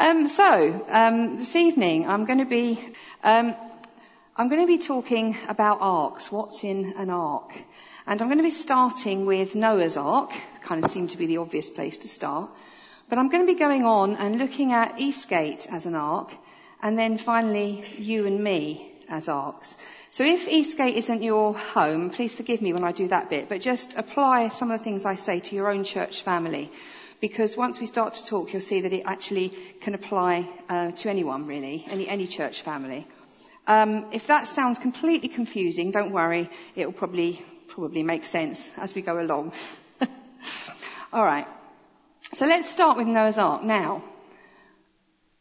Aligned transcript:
Um, 0.00 0.28
so, 0.28 0.86
um, 0.90 1.38
this 1.38 1.56
evening 1.56 2.06
I'm 2.06 2.24
going 2.24 2.38
to 2.38 2.44
be, 2.44 2.78
um, 3.24 3.56
I'm 4.36 4.48
going 4.48 4.60
to 4.60 4.66
be 4.68 4.78
talking 4.78 5.36
about 5.48 5.78
arks. 5.80 6.30
What's 6.30 6.62
in 6.62 6.94
an 6.96 7.10
ark? 7.10 7.52
And 8.06 8.22
I'm 8.22 8.28
going 8.28 8.38
to 8.38 8.44
be 8.44 8.50
starting 8.50 9.26
with 9.26 9.56
Noah's 9.56 9.96
Ark. 9.96 10.32
Kind 10.62 10.84
of 10.84 10.90
seemed 10.92 11.10
to 11.10 11.18
be 11.18 11.26
the 11.26 11.38
obvious 11.38 11.68
place 11.68 11.98
to 11.98 12.08
start. 12.08 12.48
But 13.08 13.18
I'm 13.18 13.28
going 13.28 13.44
to 13.44 13.52
be 13.52 13.58
going 13.58 13.84
on 13.84 14.14
and 14.14 14.38
looking 14.38 14.72
at 14.72 15.00
Eastgate 15.00 15.66
as 15.68 15.84
an 15.84 15.96
ark, 15.96 16.32
and 16.80 16.96
then 16.96 17.18
finally 17.18 17.84
you 17.98 18.24
and 18.24 18.42
me 18.42 18.92
as 19.08 19.28
arks. 19.28 19.76
So 20.10 20.22
if 20.22 20.46
Eastgate 20.46 20.94
isn't 20.94 21.24
your 21.24 21.54
home, 21.54 22.10
please 22.10 22.36
forgive 22.36 22.62
me 22.62 22.72
when 22.72 22.84
I 22.84 22.92
do 22.92 23.08
that 23.08 23.30
bit, 23.30 23.48
but 23.48 23.60
just 23.60 23.94
apply 23.96 24.50
some 24.50 24.70
of 24.70 24.78
the 24.78 24.84
things 24.84 25.04
I 25.04 25.16
say 25.16 25.40
to 25.40 25.56
your 25.56 25.72
own 25.72 25.82
church 25.82 26.22
family 26.22 26.70
because 27.20 27.56
once 27.56 27.80
we 27.80 27.86
start 27.86 28.14
to 28.14 28.26
talk, 28.26 28.52
you'll 28.52 28.62
see 28.62 28.82
that 28.82 28.92
it 28.92 29.02
actually 29.04 29.52
can 29.80 29.94
apply 29.94 30.48
uh, 30.68 30.90
to 30.92 31.10
anyone 31.10 31.46
really, 31.46 31.84
any, 31.88 32.08
any 32.08 32.26
church 32.26 32.62
family. 32.62 33.06
Um, 33.66 34.06
if 34.12 34.28
that 34.28 34.46
sounds 34.46 34.78
completely 34.78 35.28
confusing, 35.28 35.90
don't 35.90 36.12
worry, 36.12 36.48
it 36.74 36.86
will 36.86 36.92
probably 36.92 37.44
probably 37.68 38.02
make 38.02 38.24
sense 38.24 38.70
as 38.76 38.94
we 38.94 39.02
go 39.02 39.20
along. 39.20 39.52
All 41.12 41.24
right. 41.24 41.46
So 42.32 42.46
let's 42.46 42.68
start 42.68 42.96
with 42.96 43.06
Noah's 43.06 43.38
Ark 43.38 43.62
now. 43.62 44.02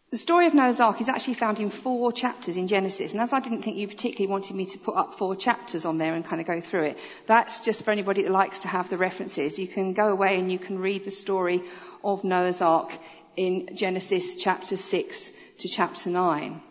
The 0.09 0.17
story 0.17 0.47
of 0.47 0.53
Noah's 0.53 0.79
Ark 0.79 1.01
is 1.01 1.09
actually 1.09 1.33
found 1.33 1.59
in 1.59 1.69
four 1.69 2.13
chapters 2.13 2.55
in 2.55 2.69
Genesis, 2.69 3.11
and 3.11 3.19
as 3.19 3.33
I 3.33 3.41
didn't 3.41 3.63
think 3.63 3.75
you 3.75 3.89
particularly 3.89 4.31
wanted 4.31 4.55
me 4.55 4.65
to 4.67 4.77
put 4.77 4.95
up 4.95 5.15
four 5.15 5.35
chapters 5.35 5.83
on 5.83 5.97
there 5.97 6.13
and 6.13 6.23
kind 6.23 6.39
of 6.39 6.47
go 6.47 6.61
through 6.61 6.83
it, 6.83 6.97
that's 7.25 7.59
just 7.59 7.83
for 7.83 7.91
anybody 7.91 8.23
that 8.23 8.31
likes 8.31 8.61
to 8.61 8.69
have 8.69 8.89
the 8.89 8.95
references. 8.95 9.59
You 9.59 9.67
can 9.67 9.91
go 9.91 10.07
away 10.07 10.39
and 10.39 10.49
you 10.49 10.59
can 10.59 10.79
read 10.79 11.03
the 11.03 11.11
story 11.11 11.61
of 12.05 12.23
Noah's 12.23 12.61
Ark 12.61 12.89
in 13.35 13.75
Genesis 13.75 14.37
chapter 14.37 14.77
6 14.77 15.31
to 15.59 15.67
chapter 15.67 16.09
9. 16.09 16.61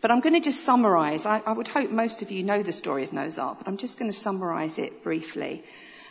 But 0.00 0.12
I'm 0.12 0.20
going 0.20 0.34
to 0.34 0.40
just 0.40 0.60
summarize. 0.60 1.26
I, 1.26 1.42
I 1.44 1.52
would 1.52 1.66
hope 1.66 1.90
most 1.90 2.22
of 2.22 2.30
you 2.30 2.44
know 2.44 2.62
the 2.62 2.72
story 2.72 3.02
of 3.02 3.12
Noah's 3.12 3.40
Ark, 3.40 3.58
but 3.58 3.66
I'm 3.66 3.76
just 3.76 3.98
going 3.98 4.10
to 4.10 4.16
summarize 4.16 4.78
it 4.78 5.02
briefly. 5.02 5.64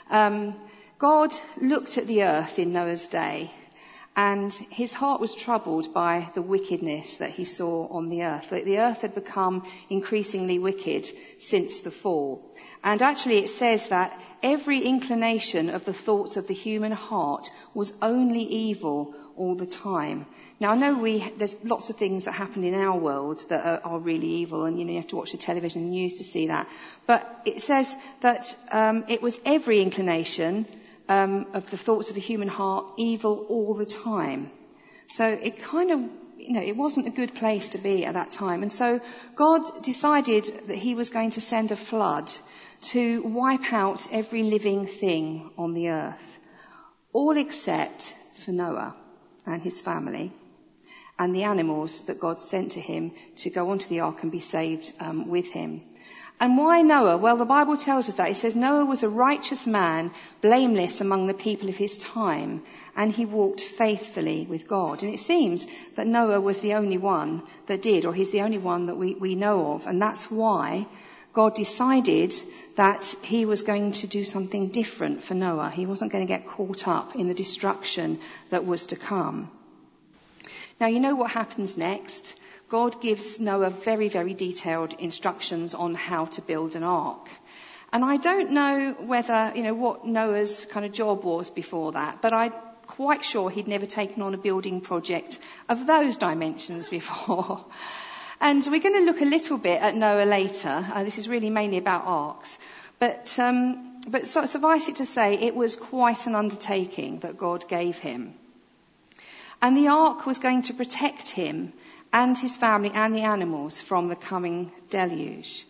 Um, 0.09 0.55
God 0.99 1.33
looked 1.61 1.97
at 1.97 2.07
the 2.07 2.23
earth 2.23 2.59
in 2.59 2.73
Noah's 2.73 3.07
day 3.07 3.51
and 4.15 4.51
his 4.69 4.91
heart 4.91 5.21
was 5.21 5.33
troubled 5.33 5.93
by 5.93 6.29
the 6.33 6.41
wickedness 6.41 7.17
that 7.17 7.29
he 7.31 7.45
saw 7.45 7.87
on 7.87 8.09
the 8.09 8.23
earth. 8.23 8.49
The 8.49 8.79
earth 8.79 9.01
had 9.01 9.15
become 9.15 9.65
increasingly 9.89 10.59
wicked 10.59 11.07
since 11.39 11.79
the 11.79 11.91
fall. 11.91 12.43
And 12.83 13.01
actually 13.01 13.37
it 13.37 13.49
says 13.49 13.87
that 13.87 14.21
every 14.43 14.79
inclination 14.79 15.69
of 15.69 15.85
the 15.85 15.93
thoughts 15.93 16.35
of 16.35 16.47
the 16.47 16.53
human 16.53 16.91
heart 16.91 17.49
was 17.73 17.93
only 18.01 18.41
evil 18.41 19.15
all 19.37 19.55
the 19.55 19.65
time. 19.65 20.25
Now 20.59 20.71
I 20.71 20.75
know 20.75 20.95
we, 20.95 21.19
there's 21.37 21.55
lots 21.63 21.89
of 21.89 21.95
things 21.95 22.25
that 22.25 22.33
happen 22.33 22.65
in 22.65 22.75
our 22.75 22.99
world 22.99 23.45
that 23.47 23.65
are, 23.65 23.93
are 23.93 23.99
really 23.99 24.27
evil 24.27 24.65
and 24.65 24.77
you 24.77 24.83
know 24.83 24.91
you 24.91 24.99
have 24.99 25.07
to 25.07 25.15
watch 25.15 25.31
the 25.31 25.37
television 25.37 25.89
news 25.89 26.15
to 26.15 26.25
see 26.25 26.47
that. 26.47 26.67
But 27.07 27.43
it 27.45 27.61
says 27.61 27.95
that 28.21 28.53
um, 28.71 29.05
it 29.07 29.21
was 29.21 29.39
every 29.45 29.81
inclination 29.81 30.67
um, 31.11 31.47
of 31.53 31.69
the 31.69 31.77
thoughts 31.77 32.09
of 32.09 32.15
the 32.15 32.21
human 32.21 32.47
heart 32.47 32.85
evil 32.97 33.45
all 33.49 33.73
the 33.73 33.85
time. 33.85 34.49
So 35.07 35.25
it 35.27 35.61
kind 35.61 35.91
of, 35.91 35.99
you 36.37 36.53
know, 36.53 36.61
it 36.61 36.77
wasn't 36.77 37.07
a 37.07 37.17
good 37.21 37.33
place 37.35 37.69
to 37.69 37.77
be 37.77 38.05
at 38.05 38.13
that 38.13 38.31
time. 38.31 38.61
And 38.61 38.71
so 38.71 39.01
God 39.35 39.83
decided 39.83 40.45
that 40.67 40.77
he 40.77 40.95
was 40.95 41.09
going 41.09 41.31
to 41.31 41.41
send 41.41 41.71
a 41.71 41.75
flood 41.75 42.31
to 42.93 43.21
wipe 43.23 43.73
out 43.73 44.07
every 44.11 44.43
living 44.43 44.87
thing 44.87 45.51
on 45.57 45.73
the 45.73 45.89
earth. 45.89 46.39
All 47.11 47.37
except 47.37 48.13
for 48.45 48.51
Noah 48.51 48.95
and 49.45 49.61
his 49.61 49.81
family 49.81 50.31
and 51.19 51.35
the 51.35 51.43
animals 51.43 51.99
that 52.07 52.21
God 52.21 52.39
sent 52.39 52.71
to 52.73 52.81
him 52.81 53.11
to 53.43 53.49
go 53.49 53.69
onto 53.71 53.89
the 53.89 53.99
ark 53.99 54.23
and 54.23 54.31
be 54.31 54.39
saved 54.39 54.93
um, 55.01 55.27
with 55.27 55.51
him. 55.51 55.81
And 56.41 56.57
why 56.57 56.81
Noah? 56.81 57.17
Well, 57.17 57.37
the 57.37 57.45
Bible 57.45 57.77
tells 57.77 58.09
us 58.09 58.15
that. 58.15 58.31
It 58.31 58.35
says 58.35 58.55
Noah 58.55 58.83
was 58.83 59.03
a 59.03 59.09
righteous 59.09 59.67
man, 59.67 60.09
blameless 60.41 60.99
among 60.99 61.27
the 61.27 61.35
people 61.35 61.69
of 61.69 61.77
his 61.77 61.99
time, 61.99 62.63
and 62.95 63.11
he 63.11 63.27
walked 63.27 63.61
faithfully 63.61 64.47
with 64.49 64.67
God. 64.67 65.03
And 65.03 65.13
it 65.13 65.19
seems 65.19 65.67
that 65.93 66.07
Noah 66.07 66.41
was 66.41 66.59
the 66.59 66.73
only 66.73 66.97
one 66.97 67.43
that 67.67 67.83
did, 67.83 68.05
or 68.05 68.13
he's 68.15 68.31
the 68.31 68.41
only 68.41 68.57
one 68.57 68.87
that 68.87 68.95
we, 68.95 69.13
we 69.13 69.35
know 69.35 69.73
of. 69.73 69.85
And 69.85 70.01
that's 70.01 70.31
why 70.31 70.87
God 71.31 71.53
decided 71.53 72.33
that 72.75 73.05
he 73.21 73.45
was 73.45 73.61
going 73.61 73.91
to 73.91 74.07
do 74.07 74.23
something 74.23 74.69
different 74.69 75.23
for 75.23 75.35
Noah. 75.35 75.69
He 75.69 75.85
wasn't 75.85 76.11
going 76.11 76.25
to 76.25 76.33
get 76.37 76.47
caught 76.47 76.87
up 76.87 77.15
in 77.15 77.27
the 77.27 77.35
destruction 77.35 78.17
that 78.49 78.65
was 78.65 78.87
to 78.87 78.95
come. 78.95 79.51
Now, 80.79 80.87
you 80.87 80.99
know 80.99 81.13
what 81.13 81.29
happens 81.29 81.77
next? 81.77 82.35
God 82.71 83.01
gives 83.01 83.37
Noah 83.37 83.69
very, 83.69 84.07
very 84.07 84.33
detailed 84.33 84.93
instructions 84.93 85.73
on 85.73 85.93
how 85.93 86.27
to 86.27 86.41
build 86.41 86.77
an 86.77 86.83
ark. 86.83 87.27
And 87.91 88.05
I 88.05 88.15
don't 88.15 88.51
know 88.51 88.95
whether, 88.97 89.51
you 89.53 89.63
know, 89.63 89.73
what 89.73 90.07
Noah's 90.07 90.65
kind 90.71 90.85
of 90.85 90.93
job 90.93 91.25
was 91.25 91.49
before 91.49 91.91
that, 91.91 92.21
but 92.21 92.31
I'm 92.31 92.53
quite 92.87 93.25
sure 93.25 93.49
he'd 93.49 93.67
never 93.67 93.85
taken 93.85 94.21
on 94.21 94.33
a 94.33 94.37
building 94.37 94.79
project 94.79 95.37
of 95.67 95.85
those 95.85 96.15
dimensions 96.15 96.87
before. 96.87 97.65
and 98.39 98.65
we're 98.71 98.79
going 98.79 98.95
to 98.95 99.05
look 99.05 99.19
a 99.19 99.25
little 99.25 99.57
bit 99.57 99.81
at 99.81 99.93
Noah 99.93 100.23
later. 100.23 100.87
Uh, 100.93 101.03
this 101.03 101.17
is 101.17 101.27
really 101.27 101.49
mainly 101.49 101.77
about 101.77 102.05
arks. 102.05 102.57
But, 102.99 103.37
um, 103.37 103.99
but 104.07 104.27
so, 104.27 104.45
suffice 104.45 104.87
it 104.87 104.95
to 104.95 105.05
say, 105.05 105.33
it 105.33 105.55
was 105.55 105.75
quite 105.75 106.25
an 106.25 106.35
undertaking 106.35 107.19
that 107.19 107.37
God 107.37 107.67
gave 107.67 107.97
him. 107.97 108.33
And 109.61 109.75
the 109.75 109.89
ark 109.89 110.25
was 110.25 110.39
going 110.39 110.61
to 110.63 110.73
protect 110.73 111.29
him 111.29 111.73
and 112.13 112.37
his 112.37 112.57
family 112.57 112.91
and 112.93 113.15
the 113.15 113.21
animals 113.21 113.79
from 113.79 114.09
the 114.09 114.15
coming 114.15 114.71
deluge. 114.89 115.65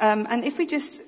Um, 0.00 0.26
and 0.28 0.44
if 0.44 0.58
we 0.58 0.66
just 0.66 1.02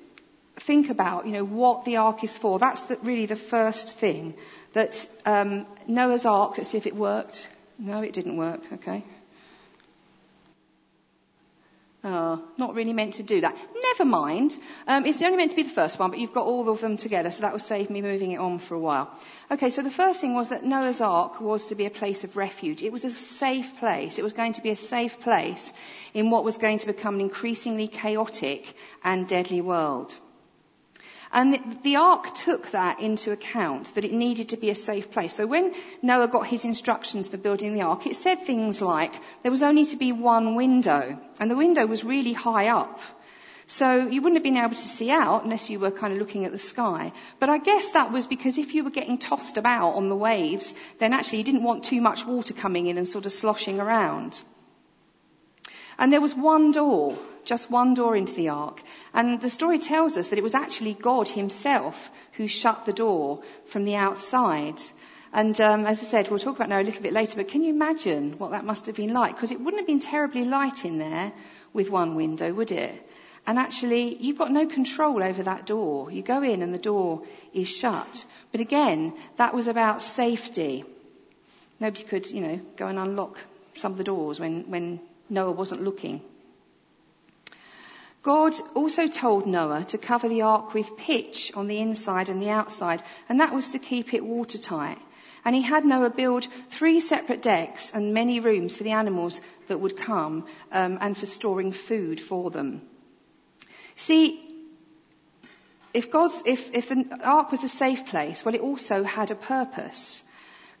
think 0.55 0.89
about, 0.89 1.25
you 1.25 1.33
know, 1.33 1.43
what 1.45 1.85
the 1.85 1.97
ark 1.97 2.23
is 2.23 2.37
for, 2.37 2.59
that's 2.59 2.83
the, 2.83 2.97
really 3.03 3.25
the 3.25 3.35
first 3.35 3.97
thing. 3.97 4.33
That 4.73 5.07
um, 5.25 5.65
Noah's 5.87 6.25
ark, 6.25 6.57
let's 6.57 6.69
see 6.69 6.77
if 6.77 6.87
it 6.87 6.95
worked. 6.95 7.47
No, 7.79 8.01
it 8.01 8.13
didn't 8.13 8.37
work. 8.37 8.61
Okay. 8.73 9.03
Oh, 12.03 12.43
not 12.57 12.75
really 12.75 12.93
meant 12.93 13.15
to 13.15 13.23
do 13.23 13.41
that. 13.41 13.57
Never 13.81 14.05
mind. 14.05 14.55
Um, 14.85 15.05
it's 15.05 15.21
only 15.23 15.37
meant 15.37 15.49
to 15.49 15.55
be 15.55 15.63
the 15.63 15.69
first 15.69 15.97
one, 15.97 16.11
but 16.11 16.19
you've 16.19 16.33
got 16.33 16.45
all 16.45 16.69
of 16.69 16.79
them 16.79 16.95
together, 16.95 17.31
so 17.31 17.41
that 17.41 17.51
will 17.51 17.59
save 17.59 17.89
me 17.89 18.03
moving 18.03 18.31
it 18.31 18.37
on 18.37 18.59
for 18.59 18.75
a 18.75 18.79
while. 18.79 19.11
Okay, 19.49 19.71
so 19.71 19.81
the 19.81 19.89
first 19.89 20.21
thing 20.21 20.35
was 20.35 20.49
that 20.49 20.63
Noah's 20.63 21.01
Ark 21.01 21.41
was 21.41 21.67
to 21.67 21.75
be 21.75 21.87
a 21.87 21.89
place 21.89 22.23
of 22.23 22.37
refuge. 22.37 22.83
It 22.83 22.91
was 22.91 23.03
a 23.03 23.09
safe 23.09 23.77
place. 23.79 24.19
It 24.19 24.23
was 24.23 24.33
going 24.33 24.53
to 24.53 24.61
be 24.61 24.69
a 24.69 24.75
safe 24.75 25.19
place 25.21 25.73
in 26.13 26.29
what 26.29 26.43
was 26.43 26.59
going 26.59 26.77
to 26.79 26.87
become 26.87 27.15
an 27.15 27.21
increasingly 27.21 27.87
chaotic 27.87 28.75
and 29.03 29.27
deadly 29.27 29.61
world. 29.61 30.17
And 31.31 31.77
the, 31.83 31.97
ark 31.97 32.35
took 32.35 32.71
that 32.71 32.99
into 33.01 33.31
account, 33.31 33.93
that 33.95 34.05
it 34.05 34.13
needed 34.13 34.49
to 34.49 34.57
be 34.57 34.69
a 34.69 34.75
safe 34.75 35.11
place. 35.11 35.33
So 35.33 35.45
when 35.45 35.73
Noah 36.01 36.27
got 36.27 36.47
his 36.47 36.63
instructions 36.63 37.27
for 37.27 37.37
building 37.37 37.73
the 37.73 37.81
ark, 37.81 38.07
it 38.07 38.15
said 38.15 38.45
things 38.45 38.81
like 38.81 39.13
there 39.43 39.51
was 39.51 39.63
only 39.63 39.85
to 39.85 39.97
be 39.97 40.11
one 40.11 40.55
window, 40.55 41.19
and 41.39 41.51
the 41.51 41.57
window 41.57 41.85
was 41.85 42.03
really 42.03 42.33
high 42.33 42.67
up. 42.69 42.99
So 43.69 44.07
you 44.07 44.21
wouldn't 44.21 44.37
have 44.37 44.43
been 44.43 44.55
able 44.55 44.75
to 44.75 44.87
see 44.87 45.11
out 45.11 45.43
unless 45.43 45.69
you 45.69 45.77
were 45.77 45.91
kind 45.91 46.13
of 46.13 46.19
looking 46.19 46.45
at 46.45 46.53
the 46.53 46.57
sky. 46.57 47.11
But 47.37 47.49
I 47.49 47.57
guess 47.57 47.91
that 47.91 48.13
was 48.13 48.25
because 48.25 48.57
if 48.57 48.73
you 48.73 48.85
were 48.85 48.91
getting 48.91 49.17
tossed 49.17 49.57
about 49.57 49.95
on 49.95 50.07
the 50.07 50.15
waves, 50.15 50.73
then 50.99 51.11
actually 51.11 51.39
you 51.39 51.43
didn't 51.43 51.63
want 51.63 51.83
too 51.83 51.99
much 51.99 52.25
water 52.25 52.53
coming 52.53 52.87
in 52.87 52.97
and 52.97 53.05
sort 53.05 53.25
of 53.25 53.33
sloshing 53.33 53.81
around. 53.81 54.41
And 55.99 56.13
there 56.13 56.21
was 56.21 56.33
one 56.33 56.71
door 56.71 57.17
just 57.47 57.71
one 57.71 57.93
door 57.93 58.15
into 58.15 58.35
the 58.35 58.49
ark. 58.49 58.81
And 59.13 59.39
the 59.41 59.49
story 59.49 59.79
tells 59.79 60.17
us 60.17 60.27
that 60.27 60.37
it 60.37 60.43
was 60.43 60.53
actually 60.53 60.93
God 60.93 61.29
himself 61.29 62.11
who 62.33 62.47
shut 62.47 62.85
the 62.85 62.93
door 62.93 63.41
from 63.67 63.85
the 63.85 63.95
outside. 63.95 64.79
And 65.31 65.59
um, 65.61 65.85
as 65.85 66.01
I 66.01 66.03
said, 66.03 66.29
we'll 66.29 66.39
talk 66.39 66.57
about 66.57 66.67
Noah 66.69 66.81
a 66.81 66.83
little 66.83 67.01
bit 67.01 67.13
later, 67.13 67.37
but 67.37 67.47
can 67.47 67.63
you 67.63 67.69
imagine 67.69 68.33
what 68.37 68.51
that 68.51 68.65
must 68.65 68.85
have 68.87 68.95
been 68.95 69.13
like? 69.13 69.35
Because 69.35 69.51
it 69.51 69.61
wouldn't 69.61 69.79
have 69.79 69.87
been 69.87 69.99
terribly 69.99 70.43
light 70.43 70.83
in 70.83 70.99
there 70.99 71.31
with 71.71 71.89
one 71.89 72.15
window, 72.15 72.53
would 72.53 72.71
it? 72.71 73.09
And 73.45 73.57
actually, 73.57 74.17
you've 74.17 74.37
got 74.37 74.51
no 74.51 74.67
control 74.67 75.23
over 75.23 75.43
that 75.43 75.65
door. 75.65 76.11
You 76.11 76.21
go 76.21 76.43
in 76.43 76.61
and 76.61 76.73
the 76.73 76.77
door 76.77 77.23
is 77.53 77.69
shut. 77.69 78.25
But 78.51 78.59
again, 78.59 79.13
that 79.37 79.53
was 79.53 79.67
about 79.67 80.01
safety. 80.01 80.83
Nobody 81.79 82.03
could, 82.03 82.29
you 82.29 82.41
know, 82.41 82.59
go 82.75 82.87
and 82.87 82.99
unlock 82.99 83.39
some 83.77 83.93
of 83.93 83.97
the 83.97 84.03
doors 84.03 84.37
when, 84.37 84.69
when 84.69 84.99
Noah 85.29 85.51
wasn't 85.51 85.81
looking. 85.81 86.19
God 88.27 88.55
also 88.75 89.07
told 89.07 89.47
Noah 89.47 89.85
to 89.85 89.97
cover 89.97 90.27
the 90.27 90.41
ark 90.41 90.73
with 90.73 90.97
pitch 90.97 91.53
on 91.55 91.67
the 91.67 91.79
inside 91.79 92.27
and 92.27 92.41
the 92.41 92.49
outside, 92.49 93.01
and 93.29 93.39
that 93.39 93.53
was 93.53 93.71
to 93.71 93.79
keep 93.79 94.13
it 94.13 94.21
watertight. 94.21 94.97
And 95.45 95.55
he 95.55 95.61
had 95.61 95.85
Noah 95.85 96.09
build 96.09 96.45
three 96.69 96.99
separate 96.99 97.41
decks 97.41 97.93
and 97.93 98.13
many 98.13 98.41
rooms 98.41 98.75
for 98.75 98.83
the 98.83 98.91
animals 98.91 99.39
that 99.67 99.77
would 99.77 99.95
come 99.95 100.45
um, 100.73 100.97
and 100.99 101.17
for 101.17 101.25
storing 101.25 101.71
food 101.71 102.19
for 102.19 102.51
them. 102.51 102.81
See, 103.95 104.43
if 105.93 106.11
God's, 106.11 106.43
if, 106.45 106.75
if 106.75 106.89
the 106.89 107.17
ark 107.23 107.49
was 107.53 107.63
a 107.63 107.69
safe 107.69 108.07
place, 108.07 108.43
well, 108.43 108.55
it 108.55 108.59
also 108.59 109.05
had 109.05 109.31
a 109.31 109.35
purpose. 109.35 110.21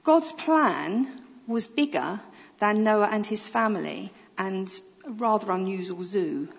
God's 0.03 0.33
plan 0.33 1.07
was 1.47 1.65
bigger 1.65 2.19
than 2.59 2.83
Noah 2.83 3.07
and 3.09 3.25
his 3.25 3.47
family 3.47 4.11
and 4.37 4.69
a 5.05 5.11
rather 5.11 5.49
unusual 5.49 6.03
zoo. 6.03 6.49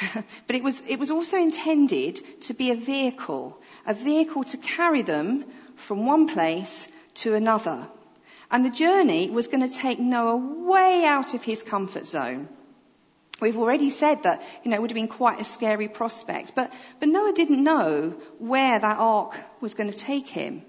but 0.46 0.56
it 0.56 0.62
was, 0.62 0.82
it 0.86 0.98
was 0.98 1.10
also 1.10 1.36
intended 1.36 2.20
to 2.42 2.54
be 2.54 2.70
a 2.70 2.76
vehicle, 2.76 3.58
a 3.86 3.94
vehicle 3.94 4.44
to 4.44 4.56
carry 4.56 5.02
them 5.02 5.44
from 5.76 6.06
one 6.06 6.28
place 6.28 6.88
to 7.14 7.34
another. 7.34 7.86
And 8.50 8.64
the 8.64 8.70
journey 8.70 9.30
was 9.30 9.48
going 9.48 9.68
to 9.68 9.74
take 9.74 9.98
Noah 9.98 10.36
way 10.36 11.04
out 11.04 11.34
of 11.34 11.42
his 11.42 11.62
comfort 11.62 12.06
zone. 12.06 12.48
We've 13.40 13.56
already 13.56 13.90
said 13.90 14.24
that, 14.24 14.42
you 14.64 14.70
know, 14.70 14.76
it 14.76 14.82
would 14.82 14.90
have 14.90 14.96
been 14.96 15.08
quite 15.08 15.40
a 15.40 15.44
scary 15.44 15.88
prospect. 15.88 16.54
But, 16.54 16.72
but 16.98 17.08
Noah 17.08 17.32
didn't 17.32 17.62
know 17.62 18.14
where 18.38 18.78
that 18.78 18.98
ark 18.98 19.36
was 19.60 19.74
going 19.74 19.90
to 19.90 19.96
take 19.96 20.28
him. 20.28 20.62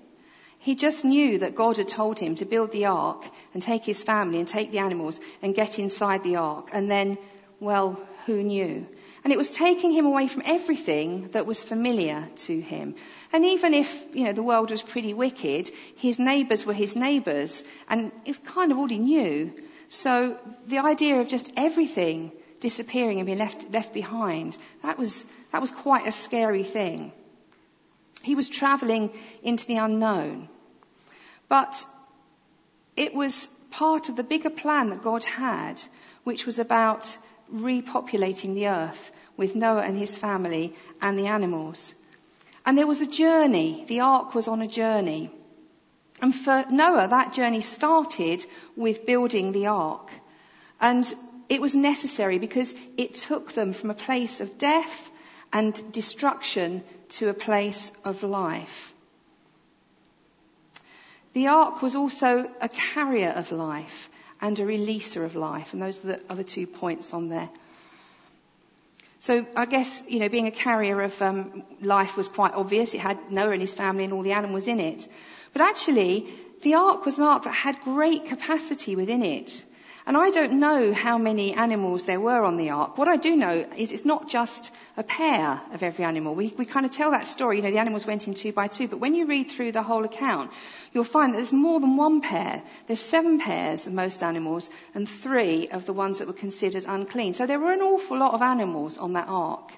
He 0.60 0.76
just 0.76 1.04
knew 1.04 1.40
that 1.40 1.56
God 1.56 1.78
had 1.78 1.90
told 1.90 2.20
him 2.20 2.36
to 2.36 2.46
build 2.46 2.72
the 2.72 2.86
ark 2.86 3.26
and 3.54 3.64
take 3.64 3.84
his 3.84 4.04
family 4.04 4.38
and 4.38 4.48
take 4.48 4.72
the 4.72 4.80
animals 4.80 5.20
and 5.42 5.56
get 5.56 5.80
inside 5.80 6.24
the 6.24 6.36
ark. 6.36 6.70
And 6.72 6.90
then, 6.90 7.18
well, 7.60 8.00
who 8.26 8.44
knew? 8.44 8.88
And 9.24 9.32
it 9.32 9.38
was 9.38 9.52
taking 9.52 9.92
him 9.92 10.06
away 10.06 10.28
from 10.28 10.42
everything 10.46 11.30
that 11.32 11.46
was 11.46 11.64
familiar 11.64 12.28
to 12.48 12.60
him. 12.60 12.96
And 13.32 13.46
even 13.46 13.76
if, 13.76 14.06
you 14.16 14.24
know, 14.24 14.34
the 14.34 14.42
world 14.42 14.72
was 14.72 14.82
pretty 14.82 15.14
wicked, 15.14 15.70
his 15.98 16.20
neighbours 16.20 16.66
were 16.66 16.74
his 16.74 16.96
neighbours, 16.96 17.64
and 17.88 18.12
it's 18.26 18.40
kind 18.40 18.72
of 18.72 18.80
all 18.80 18.88
he 18.88 18.98
knew. 18.98 19.54
So 19.90 20.40
the 20.68 20.80
idea 20.80 21.20
of 21.20 21.28
just 21.28 21.52
everything 21.56 22.32
disappearing 22.62 23.20
and 23.20 23.26
being 23.26 23.38
left, 23.38 23.72
left 23.72 23.94
behind, 23.94 24.58
that 24.82 24.98
was, 24.98 25.26
that 25.52 25.62
was 25.62 25.72
quite 25.72 26.08
a 26.08 26.12
scary 26.12 26.64
thing. 26.64 27.12
He 28.24 28.36
was 28.36 28.50
travelling 28.50 29.12
into 29.44 29.68
the 29.68 29.78
unknown. 29.78 30.48
But 31.48 31.86
it 32.96 33.14
was 33.14 33.48
part 33.70 34.10
of 34.10 34.16
the 34.16 34.24
bigger 34.24 34.50
plan 34.50 34.90
that 34.90 35.04
God 35.04 35.24
had, 35.24 35.82
which 36.24 36.46
was 36.46 36.60
about 36.60 37.18
repopulating 37.54 38.56
the 38.56 38.68
earth 38.68 39.12
with 39.38 39.56
Noah 39.56 39.82
and 39.82 39.98
his 39.98 40.18
family 40.18 40.76
and 41.02 41.18
the 41.18 41.28
animals. 41.28 41.94
And 42.66 42.78
there 42.78 42.88
was 42.88 43.02
a 43.02 43.08
journey. 43.08 43.86
The 43.88 44.02
ark 44.02 44.36
was 44.36 44.48
on 44.48 44.62
a 44.62 44.68
journey. 44.68 45.32
And 46.22 46.34
for 46.34 46.66
Noah, 46.70 47.08
that 47.08 47.34
journey 47.34 47.62
started 47.62 48.46
with 48.76 49.06
building 49.06 49.52
the 49.52 49.68
ark. 49.68 50.12
And 50.80 51.12
it 51.50 51.60
was 51.62 51.76
necessary 51.76 52.38
because 52.38 52.76
it 52.98 53.16
took 53.16 53.54
them 53.54 53.74
from 53.74 53.90
a 53.90 53.96
place 53.96 54.42
of 54.42 54.58
death 54.58 55.12
and 55.52 55.92
destruction 55.92 56.84
to 57.10 57.30
a 57.30 57.34
place 57.34 57.92
of 58.06 58.24
life. 58.24 58.94
The 61.34 61.48
ark 61.48 61.82
was 61.82 61.96
also 61.96 62.50
a 62.62 62.70
carrier 62.70 63.30
of 63.30 63.52
life 63.52 64.11
and 64.42 64.60
a 64.60 64.64
releaser 64.64 65.24
of 65.24 65.36
life. 65.36 65.74
And 65.74 65.82
those 65.82 66.04
are 66.04 66.08
the 66.08 66.22
other 66.30 66.44
two 66.44 66.68
points 66.68 67.14
on 67.14 67.30
there. 67.30 67.50
So 69.20 69.46
I 69.56 69.66
guess, 69.66 70.04
you 70.08 70.20
know, 70.20 70.30
being 70.30 70.48
a 70.48 70.52
carrier 70.52 71.00
of 71.02 71.22
um, 71.22 71.64
life 71.80 72.18
was 72.18 72.28
quite 72.28 72.54
obvious. 72.54 72.96
It 72.96 73.02
had 73.02 73.32
Noah 73.32 73.52
and 73.52 73.62
his 73.62 73.74
family 73.74 74.04
and 74.04 74.14
all 74.14 74.24
the 74.24 74.32
animals 74.32 74.68
in 74.68 74.80
it. 74.80 75.08
But 75.54 75.62
actually, 75.62 76.28
the 76.64 76.74
ark 76.74 77.06
was 77.06 77.20
an 77.20 77.26
ark 77.26 77.44
that 77.44 77.54
had 77.54 77.80
great 77.82 78.26
capacity 78.26 78.96
within 78.96 79.24
it. 79.24 79.64
And 80.06 80.18
I 80.18 80.32
don't 80.32 80.54
know 80.54 80.94
how 80.94 81.20
many 81.20 81.54
animals 81.54 82.06
there 82.06 82.20
were 82.20 82.44
on 82.44 82.58
the 82.58 82.72
ark. 82.72 82.98
What 82.98 83.08
I 83.08 83.18
do 83.18 83.36
know 83.36 83.68
is 83.78 83.92
it's 83.92 84.04
not 84.04 84.28
just 84.28 84.72
a 84.98 85.04
pair 85.04 85.62
of 85.74 85.84
every 85.84 86.04
animal. 86.04 86.34
We, 86.34 86.54
we 86.58 86.66
kind 86.66 86.88
of 86.88 86.92
tell 86.92 87.12
that 87.12 87.28
story, 87.28 87.58
you 87.58 87.64
know, 87.64 87.70
the 87.70 87.78
animals 87.78 88.08
went 88.08 88.28
in 88.28 88.34
two 88.34 88.52
by 88.52 88.68
two, 88.68 88.88
but 88.88 89.00
when 89.00 89.14
you 89.14 89.28
read 89.28 89.52
through 89.52 89.74
the 89.74 89.84
whole 89.84 90.04
account, 90.04 90.52
you'll 90.92 91.04
find 91.04 91.34
that 91.34 91.38
there's 91.38 91.54
more 91.54 91.80
than 91.80 91.98
one 91.98 92.22
pair. 92.22 92.64
There's 92.88 93.00
seven 93.00 93.40
pairs 93.40 93.86
of 93.86 93.94
most 93.94 94.24
animals 94.24 94.72
and 94.96 95.08
three 95.08 95.70
of 95.70 95.86
the 95.86 95.94
ones 95.94 96.18
that 96.18 96.28
were 96.28 96.34
considered 96.34 96.86
unclean. 96.88 97.36
So 97.36 97.46
there 97.46 97.60
were 97.60 97.74
an 97.74 97.82
awful 97.82 98.18
lot 98.18 98.34
of 98.34 98.42
animals 98.42 98.98
on 98.98 99.14
that 99.14 99.28
ark. 99.28 99.72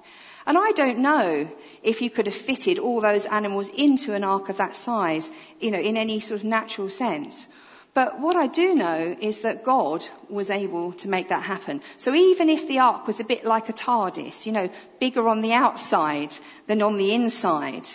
And 0.45 0.57
I 0.57 0.71
don't 0.71 0.99
know 0.99 1.49
if 1.83 2.01
you 2.01 2.09
could 2.09 2.27
have 2.27 2.35
fitted 2.35 2.79
all 2.79 3.01
those 3.01 3.25
animals 3.25 3.69
into 3.69 4.13
an 4.13 4.23
ark 4.23 4.49
of 4.49 4.57
that 4.57 4.75
size, 4.75 5.29
you 5.59 5.71
know, 5.71 5.79
in 5.79 5.97
any 5.97 6.19
sort 6.19 6.41
of 6.41 6.45
natural 6.45 6.89
sense. 6.89 7.47
But 7.93 8.19
what 8.19 8.35
I 8.35 8.47
do 8.47 8.73
know 8.73 9.15
is 9.19 9.41
that 9.41 9.63
God 9.63 10.03
was 10.27 10.49
able 10.49 10.93
to 10.93 11.07
make 11.07 11.29
that 11.29 11.43
happen. 11.43 11.81
So 11.97 12.13
even 12.15 12.49
if 12.49 12.67
the 12.67 12.79
ark 12.79 13.05
was 13.05 13.19
a 13.19 13.23
bit 13.23 13.45
like 13.45 13.69
a 13.69 13.73
TARDIS, 13.73 14.47
you 14.47 14.51
know, 14.51 14.69
bigger 14.99 15.27
on 15.27 15.41
the 15.41 15.53
outside 15.53 16.35
than 16.65 16.81
on 16.81 16.97
the 16.97 17.13
inside, 17.13 17.87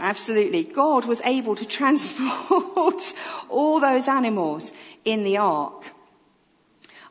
absolutely, 0.00 0.64
God 0.64 1.04
was 1.04 1.20
able 1.24 1.54
to 1.56 1.64
transport 1.78 3.02
all 3.48 3.78
those 3.78 4.08
animals 4.08 4.72
in 5.04 5.22
the 5.22 5.36
ark. 5.36 5.84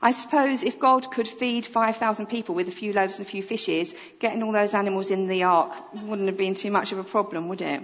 I 0.02 0.12
suppose 0.12 0.64
if 0.64 0.80
God 0.80 1.10
could 1.10 1.28
feed 1.28 1.66
5,000 1.66 2.28
people 2.28 2.54
with 2.54 2.68
a 2.68 2.72
few 2.72 2.92
loaves 2.94 3.18
and 3.18 3.26
a 3.26 3.30
few 3.30 3.42
fishes, 3.42 3.96
getting 4.20 4.44
all 4.44 4.52
those 4.52 4.74
animals 4.74 5.10
in 5.10 5.28
the 5.28 5.44
ark 5.44 5.74
wouldn't 5.94 6.28
have 6.28 6.38
been 6.38 6.54
too 6.54 6.70
much 6.70 6.92
of 6.92 7.00
a 7.00 7.04
problem, 7.04 7.48
would 7.48 7.62
it? 7.62 7.82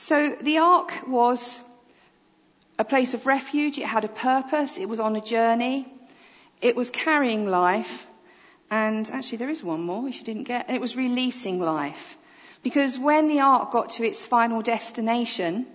So 0.00 0.36
the 0.40 0.58
ark 0.58 0.92
was 1.08 1.60
a 2.78 2.84
place 2.84 3.14
of 3.14 3.26
refuge. 3.26 3.78
It 3.78 3.84
had 3.84 4.04
a 4.04 4.08
purpose. 4.08 4.78
It 4.78 4.88
was 4.88 5.00
on 5.00 5.16
a 5.16 5.20
journey. 5.20 5.92
It 6.62 6.76
was 6.76 6.88
carrying 6.88 7.50
life. 7.50 8.06
And 8.70 9.10
actually 9.10 9.38
there 9.38 9.50
is 9.50 9.60
one 9.60 9.82
more 9.82 10.02
which 10.02 10.18
you 10.18 10.24
didn't 10.24 10.44
get. 10.44 10.68
And 10.68 10.76
it 10.76 10.80
was 10.80 10.96
releasing 10.96 11.58
life. 11.58 12.16
Because 12.62 12.96
when 12.96 13.26
the 13.26 13.40
ark 13.40 13.72
got 13.72 13.90
to 13.96 14.06
its 14.06 14.24
final 14.24 14.62
destination, 14.62 15.66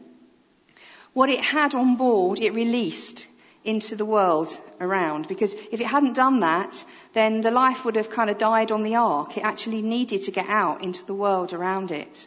what 1.12 1.30
it 1.30 1.42
had 1.42 1.76
on 1.76 1.98
board, 1.98 2.40
it 2.40 2.54
released 2.54 3.28
into 3.66 3.98
the 3.98 4.06
world 4.06 4.58
around. 4.80 5.28
Because 5.28 5.54
if 5.54 5.82
it 5.82 5.88
hadn't 5.88 6.14
done 6.14 6.40
that, 6.40 6.82
then 7.12 7.42
the 7.42 7.52
life 7.52 7.84
would 7.84 7.98
have 7.98 8.10
kind 8.10 8.30
of 8.30 8.38
died 8.38 8.72
on 8.72 8.84
the 8.84 8.96
ark. 8.96 9.36
It 9.36 9.44
actually 9.44 9.82
needed 9.82 10.22
to 10.24 10.32
get 10.32 10.48
out 10.48 10.82
into 10.82 11.06
the 11.06 11.14
world 11.14 11.52
around 11.52 11.92
it. 11.92 12.26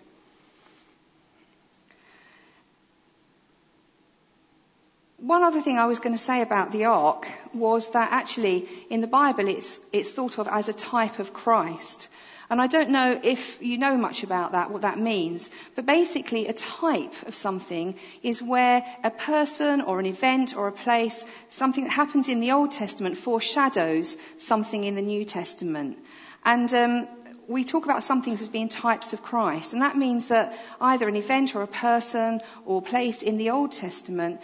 One 5.18 5.42
other 5.42 5.62
thing 5.62 5.78
I 5.78 5.86
was 5.86 5.98
going 5.98 6.14
to 6.14 6.22
say 6.22 6.42
about 6.42 6.72
the 6.72 6.84
ark 6.84 7.26
was 7.54 7.88
that 7.90 8.12
actually 8.12 8.68
in 8.90 9.00
the 9.00 9.06
Bible 9.06 9.48
it's, 9.48 9.80
it's 9.90 10.10
thought 10.10 10.38
of 10.38 10.46
as 10.46 10.68
a 10.68 10.74
type 10.74 11.18
of 11.20 11.32
Christ. 11.32 12.08
And 12.50 12.60
I 12.60 12.66
don't 12.66 12.90
know 12.90 13.18
if 13.22 13.60
you 13.62 13.78
know 13.78 13.96
much 13.96 14.22
about 14.22 14.52
that, 14.52 14.70
what 14.70 14.82
that 14.82 15.00
means. 15.00 15.48
But 15.74 15.86
basically, 15.86 16.46
a 16.46 16.52
type 16.52 17.14
of 17.26 17.34
something 17.34 17.96
is 18.22 18.42
where 18.42 18.84
a 19.02 19.10
person 19.10 19.80
or 19.80 19.98
an 19.98 20.06
event 20.06 20.54
or 20.54 20.68
a 20.68 20.72
place, 20.72 21.24
something 21.48 21.84
that 21.84 21.91
happens 21.91 22.29
in 22.29 22.41
the 22.41 22.52
Old 22.52 22.70
Testament 22.70 23.17
foreshadows 23.17 24.17
something 24.36 24.84
in 24.84 24.96
the 24.96 25.02
New 25.02 25.24
Testament. 25.24 25.98
And 26.44 26.72
um, 26.74 27.08
we 27.48 27.64
talk 27.64 27.84
about 27.84 28.05
some 28.05 28.22
things 28.22 28.43
as 28.43 28.48
being 28.48 28.69
types 28.69 29.12
of 29.12 29.22
Christ. 29.22 29.72
And 29.72 29.82
that 29.82 29.96
means 29.96 30.29
that 30.29 30.56
either 30.81 31.08
an 31.08 31.17
event 31.17 31.56
or 31.56 31.62
a 31.62 31.67
person 31.67 32.43
or 32.64 32.82
place 32.82 33.22
in 33.22 33.38
the 33.38 33.50
Old 33.50 33.72
Testament 33.72 34.41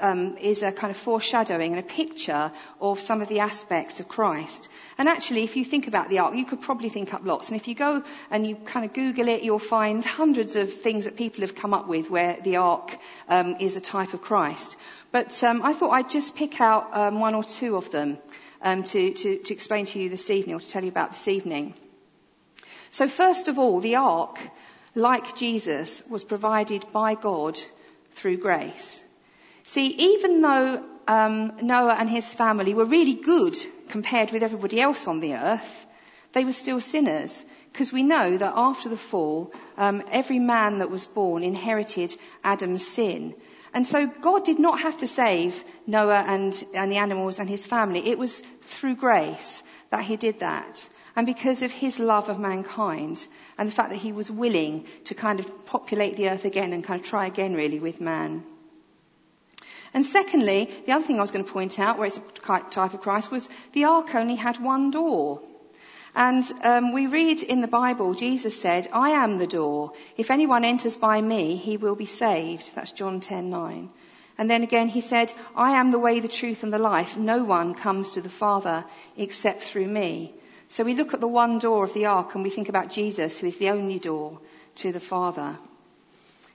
um, 0.00 0.36
is 0.38 0.62
a 0.62 0.72
kind 0.72 0.90
of 0.90 0.96
foreshadowing 0.96 1.72
and 1.72 1.80
a 1.80 1.82
picture 1.82 2.52
of 2.80 3.00
some 3.00 3.20
of 3.20 3.28
the 3.28 3.40
aspects 3.40 4.00
of 4.00 4.08
Christ. 4.08 4.68
And 4.96 5.08
actually, 5.08 5.44
if 5.44 5.56
you 5.56 5.64
think 5.64 5.86
about 5.86 6.08
the 6.08 6.18
ark, 6.18 6.34
you 6.34 6.44
could 6.44 6.60
probably 6.60 6.88
think 6.88 7.14
up 7.14 7.24
lots. 7.24 7.50
And 7.50 7.60
if 7.60 7.68
you 7.68 7.74
go 7.74 8.02
and 8.30 8.46
you 8.46 8.56
kind 8.56 8.84
of 8.84 8.92
Google 8.92 9.28
it, 9.28 9.42
you'll 9.42 9.58
find 9.58 10.04
hundreds 10.04 10.56
of 10.56 10.72
things 10.72 11.04
that 11.04 11.16
people 11.16 11.42
have 11.42 11.54
come 11.54 11.74
up 11.74 11.88
with 11.88 12.10
where 12.10 12.38
the 12.42 12.56
ark 12.56 12.98
um, 13.28 13.56
is 13.60 13.76
a 13.76 13.80
type 13.80 14.14
of 14.14 14.22
Christ. 14.22 14.76
But 15.10 15.42
um, 15.44 15.62
I 15.62 15.72
thought 15.72 15.90
I'd 15.90 16.10
just 16.10 16.36
pick 16.36 16.60
out 16.60 16.96
um, 16.96 17.20
one 17.20 17.34
or 17.34 17.44
two 17.44 17.76
of 17.76 17.90
them 17.90 18.18
um, 18.62 18.84
to, 18.84 19.12
to, 19.12 19.38
to 19.38 19.54
explain 19.54 19.86
to 19.86 19.98
you 19.98 20.08
this 20.08 20.30
evening, 20.30 20.56
or 20.56 20.60
to 20.60 20.68
tell 20.68 20.82
you 20.82 20.90
about 20.90 21.10
this 21.10 21.28
evening. 21.28 21.74
So 22.90 23.08
first 23.08 23.48
of 23.48 23.58
all, 23.58 23.80
the 23.80 23.96
ark, 23.96 24.38
like 24.94 25.36
Jesus, 25.36 26.02
was 26.08 26.24
provided 26.24 26.84
by 26.92 27.14
God 27.14 27.58
through 28.12 28.38
grace. 28.38 29.00
See, 29.68 29.88
even 30.14 30.40
though 30.40 30.82
um, 31.06 31.52
Noah 31.60 31.96
and 31.98 32.08
his 32.08 32.32
family 32.32 32.72
were 32.72 32.86
really 32.86 33.12
good 33.12 33.54
compared 33.90 34.30
with 34.30 34.42
everybody 34.42 34.80
else 34.80 35.06
on 35.06 35.20
the 35.20 35.34
earth, 35.34 35.86
they 36.32 36.46
were 36.46 36.54
still 36.54 36.80
sinners. 36.80 37.44
Because 37.70 37.92
we 37.92 38.02
know 38.02 38.38
that 38.38 38.54
after 38.56 38.88
the 38.88 38.96
fall, 38.96 39.52
um, 39.76 40.02
every 40.10 40.38
man 40.38 40.78
that 40.78 40.88
was 40.90 41.06
born 41.06 41.42
inherited 41.42 42.16
Adam's 42.42 42.86
sin. 42.86 43.34
And 43.74 43.86
so 43.86 44.06
God 44.06 44.46
did 44.46 44.58
not 44.58 44.80
have 44.80 44.96
to 44.98 45.06
save 45.06 45.62
Noah 45.86 46.24
and, 46.26 46.64
and 46.72 46.90
the 46.90 46.96
animals 46.96 47.38
and 47.38 47.46
his 47.46 47.66
family. 47.66 48.08
It 48.08 48.18
was 48.18 48.40
through 48.62 48.96
grace 48.96 49.62
that 49.90 50.02
he 50.02 50.16
did 50.16 50.40
that. 50.40 50.88
And 51.14 51.26
because 51.26 51.60
of 51.60 51.72
his 51.72 51.98
love 51.98 52.30
of 52.30 52.38
mankind 52.38 53.26
and 53.58 53.68
the 53.68 53.74
fact 53.74 53.90
that 53.90 53.96
he 53.96 54.12
was 54.12 54.30
willing 54.30 54.86
to 55.04 55.14
kind 55.14 55.40
of 55.40 55.66
populate 55.66 56.16
the 56.16 56.30
earth 56.30 56.46
again 56.46 56.72
and 56.72 56.82
kind 56.82 57.02
of 57.02 57.06
try 57.06 57.26
again 57.26 57.52
really 57.52 57.80
with 57.80 58.00
man. 58.00 58.44
And 59.94 60.04
secondly, 60.04 60.70
the 60.86 60.92
other 60.92 61.04
thing 61.04 61.18
I 61.18 61.22
was 61.22 61.30
going 61.30 61.44
to 61.44 61.52
point 61.52 61.78
out, 61.78 61.98
where 61.98 62.06
it's 62.06 62.18
a 62.18 62.60
type 62.70 62.94
of 62.94 63.00
Christ, 63.00 63.30
was 63.30 63.48
the 63.72 63.84
ark 63.84 64.14
only 64.14 64.36
had 64.36 64.62
one 64.62 64.90
door. 64.90 65.40
And 66.14 66.44
um, 66.62 66.92
we 66.92 67.06
read 67.06 67.42
in 67.42 67.60
the 67.60 67.68
Bible, 67.68 68.14
Jesus 68.14 68.60
said, 68.60 68.88
I 68.92 69.10
am 69.10 69.38
the 69.38 69.46
door. 69.46 69.92
If 70.16 70.30
anyone 70.30 70.64
enters 70.64 70.96
by 70.96 71.20
me, 71.20 71.56
he 71.56 71.76
will 71.76 71.94
be 71.94 72.06
saved. 72.06 72.74
That's 72.74 72.92
John 72.92 73.20
10, 73.20 73.50
9. 73.50 73.90
And 74.38 74.48
then 74.48 74.62
again 74.62 74.88
he 74.88 75.00
said, 75.00 75.32
I 75.56 75.72
am 75.72 75.90
the 75.90 75.98
way, 75.98 76.20
the 76.20 76.28
truth 76.28 76.62
and 76.62 76.72
the 76.72 76.78
life. 76.78 77.16
No 77.16 77.44
one 77.44 77.74
comes 77.74 78.12
to 78.12 78.20
the 78.20 78.28
Father 78.28 78.84
except 79.16 79.62
through 79.62 79.88
me. 79.88 80.32
So 80.68 80.84
we 80.84 80.94
look 80.94 81.14
at 81.14 81.20
the 81.20 81.28
one 81.28 81.58
door 81.58 81.84
of 81.84 81.94
the 81.94 82.06
ark 82.06 82.34
and 82.34 82.44
we 82.44 82.50
think 82.50 82.68
about 82.68 82.90
Jesus, 82.90 83.38
who 83.38 83.46
is 83.46 83.56
the 83.56 83.70
only 83.70 83.98
door 83.98 84.38
to 84.76 84.92
the 84.92 85.00
Father. 85.00 85.58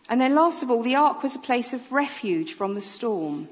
And 0.09 0.19
then 0.19 0.35
last 0.35 0.63
of 0.63 0.71
all, 0.71 0.83
the 0.83 0.95
ark 0.95 1.23
was 1.23 1.35
a 1.35 1.39
place 1.39 1.73
of 1.73 1.91
refuge 1.91 2.53
from 2.53 2.75
the 2.75 2.81
storm. 2.81 3.47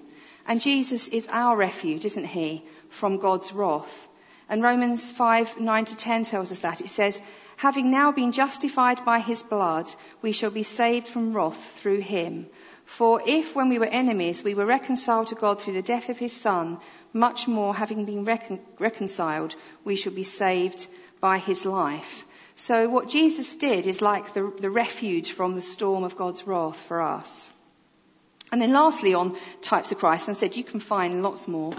And 0.48 0.60
Jesus 0.60 1.08
is 1.08 1.28
our 1.32 1.56
refuge, 1.56 2.06
isn't 2.06 2.26
he, 2.26 2.64
from 2.90 3.18
God's 3.20 3.54
wrath. 3.54 4.08
And 4.50 4.62
Romans 4.62 5.10
5, 5.10 5.62
9 5.62 5.86
to 5.86 5.96
10 5.96 6.26
tells 6.26 6.52
us 6.52 6.60
that. 6.60 6.82
It 6.82 6.90
says, 6.90 7.22
having 7.56 7.90
now 7.90 8.12
been 8.12 8.34
justified 8.34 9.06
by 9.06 9.20
his 9.20 9.44
blood, 9.44 9.90
we 10.22 10.34
shall 10.34 10.52
be 10.52 10.64
saved 10.64 11.08
from 11.08 11.34
wrath 11.34 11.80
through 11.80 12.00
him. 12.00 12.48
For 12.84 13.22
if 13.26 13.56
when 13.56 13.70
we 13.70 13.80
were 13.80 13.86
enemies, 13.86 14.44
we 14.44 14.54
were 14.54 14.66
reconciled 14.66 15.28
to 15.28 15.36
God 15.36 15.62
through 15.62 15.74
the 15.74 15.82
death 15.82 16.10
of 16.10 16.20
his 16.20 16.34
son, 16.34 16.80
much 17.14 17.48
more 17.48 17.74
having 17.74 18.04
been 18.04 18.26
recon- 18.26 18.60
reconciled, 18.78 19.56
we 19.86 19.96
shall 19.96 20.12
be 20.12 20.24
saved 20.24 20.88
by 21.22 21.38
his 21.38 21.66
life. 21.66 22.26
So 22.56 22.90
what 22.90 23.10
Jesus 23.10 23.56
did 23.56 23.88
is 23.88 24.02
like 24.02 24.34
the, 24.34 24.52
the 24.60 24.70
refuge 24.70 25.32
from 25.32 25.56
the 25.56 25.62
storm 25.62 26.04
of 26.04 26.16
God's 26.16 26.46
wrath 26.46 26.78
for 26.78 27.02
us. 27.02 27.52
And 28.52 28.62
then 28.62 28.74
lastly 28.74 29.14
on 29.14 29.38
types 29.62 29.92
of 29.92 29.98
Christ, 29.98 30.28
and 30.28 30.36
I 30.36 30.40
said 30.40 30.58
you 30.58 30.64
can 30.64 30.80
find 30.80 31.24
lots 31.24 31.48
more. 31.48 31.74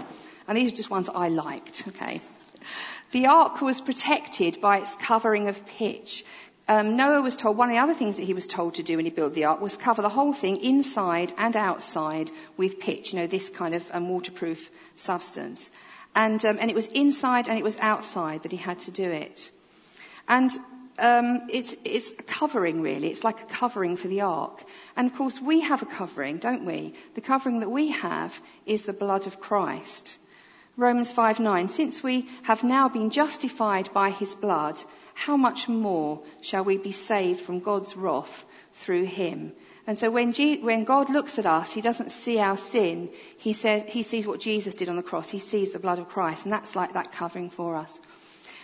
And 0.47 0.57
these 0.57 0.73
are 0.73 0.75
just 0.75 0.89
ones 0.89 1.05
that 1.05 1.15
I 1.15 1.29
liked, 1.29 1.83
okay. 1.89 2.19
The 3.11 3.27
ark 3.27 3.61
was 3.61 3.79
protected 3.79 4.59
by 4.59 4.79
its 4.79 4.95
covering 4.95 5.47
of 5.47 5.65
pitch. 5.65 6.25
Um, 6.67 6.95
Noah 6.95 7.21
was 7.21 7.37
told, 7.37 7.57
one 7.57 7.69
of 7.69 7.75
the 7.75 7.81
other 7.81 7.93
things 7.93 8.17
that 8.17 8.23
he 8.23 8.33
was 8.33 8.47
told 8.47 8.75
to 8.75 8.83
do 8.83 8.95
when 8.95 9.05
he 9.05 9.11
built 9.11 9.33
the 9.33 9.45
ark 9.45 9.61
was 9.61 9.77
cover 9.77 10.01
the 10.01 10.09
whole 10.09 10.33
thing 10.33 10.57
inside 10.57 11.31
and 11.37 11.55
outside 11.55 12.31
with 12.57 12.79
pitch, 12.79 13.13
you 13.13 13.19
know, 13.19 13.27
this 13.27 13.49
kind 13.49 13.75
of 13.75 13.87
um, 13.93 14.09
waterproof 14.09 14.69
substance. 14.95 15.69
And, 16.15 16.43
um, 16.45 16.57
and 16.59 16.71
it 16.71 16.75
was 16.75 16.87
inside 16.87 17.49
and 17.49 17.57
it 17.57 17.63
was 17.63 17.77
outside 17.77 18.43
that 18.43 18.51
he 18.51 18.57
had 18.57 18.79
to 18.79 18.91
do 18.91 19.09
it. 19.09 19.51
And 20.27 20.51
um, 20.99 21.47
it's, 21.49 21.75
it's 21.83 22.11
a 22.11 22.23
covering 22.23 22.81
really. 22.81 23.09
It's 23.09 23.23
like 23.23 23.41
a 23.41 23.45
covering 23.45 23.97
for 23.97 24.07
the 24.07 24.21
ark. 24.21 24.63
And 24.95 25.09
of 25.09 25.15
course 25.15 25.41
we 25.41 25.61
have 25.61 25.81
a 25.81 25.87
covering, 25.87 26.37
don't 26.37 26.65
we? 26.65 26.93
The 27.15 27.21
covering 27.21 27.59
that 27.61 27.71
we 27.71 27.89
have 27.89 28.39
is 28.65 28.83
the 28.83 28.93
blood 28.93 29.27
of 29.27 29.39
Christ. 29.39 30.17
Romans 30.75 31.13
5:9 31.13 31.69
Since 31.69 32.01
we 32.01 32.27
have 32.43 32.63
now 32.63 32.89
been 32.89 33.09
justified 33.09 33.93
by 33.93 34.09
his 34.09 34.35
blood, 34.35 34.81
how 35.13 35.37
much 35.37 35.69
more 35.69 36.21
shall 36.41 36.63
we 36.63 36.77
be 36.77 36.91
saved 36.91 37.41
from 37.41 37.59
God's 37.59 37.95
wrath 37.95 38.45
through 38.73 39.05
him? 39.05 39.53
And 39.85 39.97
so 39.97 40.09
when, 40.09 40.33
when 40.33 40.85
God 40.85 41.09
looks 41.09 41.37
at 41.37 41.45
us, 41.45 41.73
he 41.73 41.81
doesn't 41.81 42.11
see 42.11 42.39
our 42.39 42.57
sin. 42.57 43.09
He 43.37 43.53
says, 43.53 43.83
he 43.87 44.01
sees 44.01 44.25
what 44.25 44.39
Jesus 44.39 44.75
did 44.75 44.87
on 44.87 44.95
the 44.95 45.03
cross. 45.03 45.29
He 45.29 45.39
sees 45.39 45.73
the 45.73 45.79
blood 45.79 45.99
of 45.99 46.07
Christ. 46.07 46.45
And 46.45 46.53
that's 46.53 46.75
like 46.75 46.93
that 46.93 47.11
covering 47.11 47.49
for 47.49 47.75
us. 47.75 47.99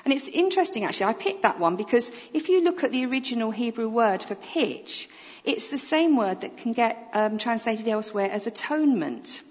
And 0.06 0.14
it's 0.14 0.28
interesting 0.28 0.86
actually, 0.86 1.08
I 1.08 1.14
picked 1.14 1.44
that 1.44 1.60
one 1.60 1.76
because 1.76 2.12
if 2.34 2.50
you 2.50 2.64
look 2.64 2.84
at 2.84 2.92
the 2.92 3.06
original 3.06 3.52
Hebrew 3.52 3.90
word 3.90 4.24
for 4.24 4.36
pitch, 4.36 5.10
it's 5.44 5.70
the 5.70 5.78
same 5.78 6.16
word 6.16 6.42
that 6.42 6.58
can 6.58 6.74
get 6.74 6.98
um, 7.14 7.38
translated 7.38 7.88
elsewhere 7.88 8.30
as 8.32 8.48
atonement 8.48 9.42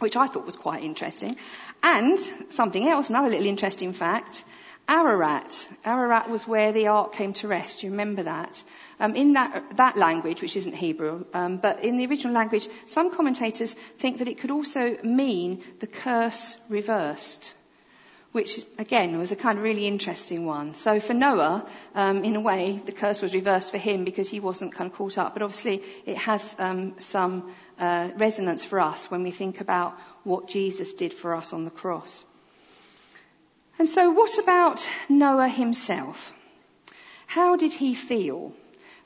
which 0.00 0.16
I 0.16 0.26
thought 0.26 0.46
was 0.46 0.56
quite 0.56 0.82
interesting. 0.82 1.36
And 1.82 2.18
something 2.50 2.88
else, 2.88 3.10
another 3.10 3.28
little 3.28 3.46
interesting 3.46 3.92
fact, 3.92 4.44
Ararat. 4.88 5.68
Ararat 5.84 6.28
was 6.28 6.48
where 6.48 6.72
the 6.72 6.88
ark 6.88 7.14
came 7.14 7.32
to 7.34 7.48
rest. 7.48 7.82
You 7.82 7.90
remember 7.90 8.24
that? 8.24 8.62
Um, 8.98 9.14
in 9.14 9.34
that, 9.34 9.76
that 9.76 9.96
language, 9.96 10.42
which 10.42 10.56
isn't 10.56 10.74
Hebrew, 10.74 11.26
um, 11.32 11.58
but 11.58 11.84
in 11.84 11.96
the 11.96 12.06
original 12.06 12.34
language, 12.34 12.66
some 12.86 13.14
commentators 13.14 13.74
think 13.74 14.18
that 14.18 14.28
it 14.28 14.38
could 14.38 14.50
also 14.50 14.96
mean 15.04 15.62
the 15.78 15.86
curse 15.86 16.56
reversed 16.68 17.54
which 18.32 18.64
again 18.78 19.18
was 19.18 19.32
a 19.32 19.36
kind 19.36 19.58
of 19.58 19.64
really 19.64 19.86
interesting 19.86 20.46
one. 20.46 20.74
So 20.74 21.00
for 21.00 21.14
Noah, 21.14 21.66
um, 21.94 22.22
in 22.22 22.36
a 22.36 22.40
way, 22.40 22.80
the 22.84 22.92
curse 22.92 23.20
was 23.20 23.34
reversed 23.34 23.72
for 23.72 23.78
him 23.78 24.04
because 24.04 24.28
he 24.28 24.38
wasn't 24.38 24.72
kind 24.72 24.90
of 24.90 24.96
caught 24.96 25.18
up. 25.18 25.34
But 25.34 25.42
obviously, 25.42 25.82
it 26.06 26.16
has 26.16 26.54
um, 26.58 26.94
some 26.98 27.52
uh, 27.78 28.10
resonance 28.16 28.64
for 28.64 28.78
us 28.78 29.10
when 29.10 29.24
we 29.24 29.32
think 29.32 29.60
about 29.60 29.98
what 30.22 30.48
Jesus 30.48 30.94
did 30.94 31.12
for 31.12 31.34
us 31.34 31.52
on 31.52 31.64
the 31.64 31.70
cross. 31.70 32.24
And 33.78 33.88
so, 33.88 34.10
what 34.10 34.38
about 34.38 34.86
Noah 35.08 35.48
himself? 35.48 36.32
How 37.26 37.56
did 37.56 37.72
he 37.72 37.94
feel 37.94 38.52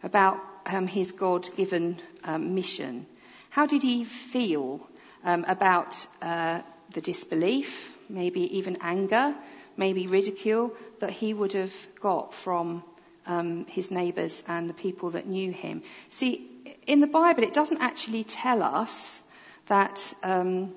about 0.03 0.39
um, 0.67 0.87
his 0.87 1.13
God-given 1.13 2.01
um, 2.25 2.55
mission? 2.55 3.07
How 3.51 3.67
did 3.67 3.83
he 3.83 4.05
feel 4.05 4.87
um, 5.25 5.45
about 5.47 6.07
uh, 6.21 6.61
the 6.93 7.01
disbelief? 7.01 7.94
Maybe 8.09 8.59
even 8.59 8.79
anger, 8.81 9.35
maybe 9.77 10.07
ridicule 10.07 10.75
that 11.01 11.11
he 11.11 11.35
would 11.35 11.53
have 11.53 11.75
got 12.01 12.35
from 12.35 12.83
um, 13.27 13.67
his 13.67 13.91
neighbours 13.91 14.45
and 14.47 14.69
the 14.69 14.75
people 14.75 15.11
that 15.11 15.27
knew 15.27 15.53
him. 15.53 15.83
See, 16.11 16.51
in 16.87 17.01
the 17.01 17.07
Bible, 17.07 17.43
it 17.43 17.55
doesn't 17.55 17.81
actually 17.81 18.25
tell 18.25 18.63
us 18.63 19.23
that 19.67 20.13
um, 20.23 20.75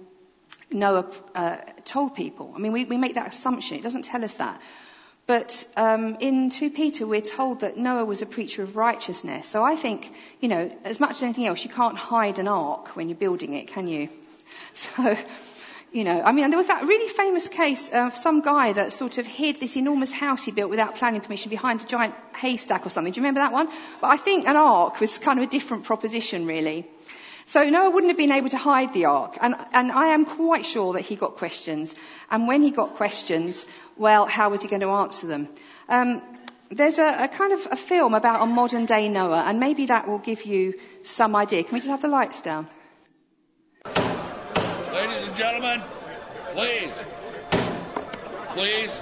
Noah 0.72 1.12
uh, 1.36 1.58
told 1.84 2.16
people. 2.16 2.54
I 2.56 2.60
mean, 2.60 2.72
we, 2.72 2.86
we, 2.86 2.98
make 2.98 3.16
that 3.16 3.28
assumption. 3.28 3.78
It 3.78 3.84
doesn't 3.84 4.04
tell 4.04 4.24
us 4.24 4.36
that. 4.36 4.62
But 5.26 5.66
um, 5.76 6.18
in 6.22 6.50
2 6.50 6.70
Peter, 6.70 7.06
we're 7.06 7.20
told 7.20 7.60
that 7.60 7.78
Noah 7.78 8.06
was 8.06 8.22
a 8.22 8.26
preacher 8.26 8.64
of 8.64 8.78
righteousness. 8.78 9.48
So 9.48 9.62
I 9.62 9.76
think, 9.76 10.14
you 10.40 10.48
know, 10.48 10.72
as 10.86 11.02
much 11.02 11.12
as 11.18 11.24
anything 11.24 11.48
else, 11.48 11.64
you 11.66 11.70
can't 11.70 11.98
hide 11.98 12.40
an 12.40 12.48
ark 12.48 12.96
when 12.96 13.10
you're 13.10 13.18
building 13.18 13.54
it, 13.54 13.68
can 13.68 13.88
you? 13.88 14.10
So 14.74 15.18
you 15.92 16.04
know, 16.04 16.22
I 16.22 16.32
mean, 16.34 16.50
there 16.50 16.58
was 16.58 16.68
that 16.68 16.84
really 16.84 17.08
famous 17.08 17.48
case 17.48 17.90
of 17.90 18.18
some 18.18 18.42
guy 18.42 18.74
that 18.74 18.94
sort 18.94 19.18
of 19.18 19.26
hid 19.26 19.58
this 19.58 19.78
enormous 19.78 20.12
house 20.12 20.44
he 20.44 20.52
built 20.52 20.70
without 20.70 20.96
planning 20.96 21.22
permission 21.22 21.50
behind 21.50 21.82
a 21.82 21.86
giant 21.86 22.14
haystack 22.36 22.86
or 22.86 22.90
something. 22.90 23.14
Do 23.14 23.20
you 23.20 23.24
remember 23.24 23.40
that 23.40 23.54
one? 23.54 23.70
But 24.02 24.08
I 24.08 24.18
think 24.18 24.48
an 24.48 24.58
ark 24.58 25.00
was 25.00 25.18
kind 25.18 25.40
of 25.40 25.46
a 25.46 25.50
different 25.50 25.86
proposition, 25.86 26.46
really. 26.46 26.88
So 27.46 27.64
Noah 27.64 27.90
wouldn't 27.90 28.10
have 28.10 28.18
been 28.18 28.34
able 28.34 28.50
to 28.50 28.58
hide 28.58 28.94
the 28.94 29.06
ark. 29.06 29.38
And, 29.40 29.56
and 29.72 29.90
I 29.90 30.08
am 30.08 30.26
quite 30.26 30.66
sure 30.66 30.94
that 30.94 31.02
he 31.02 31.16
got 31.16 31.38
questions. 31.38 31.96
And 32.30 32.46
when 32.46 32.62
he 32.62 32.72
got 32.72 32.96
questions, 32.96 33.66
well, 33.96 34.26
how 34.26 34.50
was 34.50 34.62
he 34.62 34.68
going 34.68 34.82
to 34.82 34.90
answer 34.90 35.28
them? 35.28 35.48
Um, 35.88 36.22
there's 36.70 36.98
a, 37.00 37.24
a 37.24 37.28
kind 37.30 37.54
of 37.54 37.66
a 37.72 37.78
film 37.78 38.14
about 38.14 38.42
a 38.42 38.46
modern 38.46 38.86
day 38.86 39.08
Noah, 39.08 39.44
and 39.48 39.62
maybe 39.62 39.86
that 39.86 40.10
will 40.10 40.18
give 40.18 40.44
you 40.46 40.74
some 41.04 41.34
idea. 41.38 41.64
Can 41.64 41.74
we 41.74 41.80
just 41.80 41.90
have 41.90 42.02
the 42.02 42.10
lights 42.10 42.42
down? 42.42 42.68
Gentlemen, 45.38 45.82
please, 46.54 46.92
please. 48.50 49.02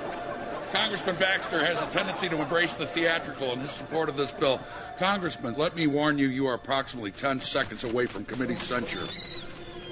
Congressman 0.74 1.16
Baxter 1.16 1.66
has 1.66 1.82
a 1.82 1.86
tendency 1.92 2.28
to 2.28 2.42
embrace 2.42 2.76
the 2.76 2.86
theatrical 2.86 3.54
in 3.54 3.62
his 3.62 3.72
support 3.72 4.10
of 4.10 4.18
this 4.18 4.34
bill. 4.34 4.60
Congressman, 5.00 5.54
let 5.54 5.74
me 5.74 5.88
warn 5.88 6.18
you, 6.18 6.28
you 6.28 6.48
are 6.48 6.56
approximately 6.56 7.12
10 7.12 7.40
seconds 7.40 7.86
away 7.86 8.06
from 8.08 8.26
committee 8.26 8.58
censure. 8.58 9.08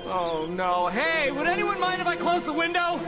Oh, 0.05 0.49
no. 0.51 0.87
Hey, 0.87 1.31
would 1.31 1.47
anyone 1.47 1.79
mind 1.79 2.01
if 2.01 2.07
I 2.07 2.17
close 2.17 2.43
the 2.43 2.51
window? 2.51 2.99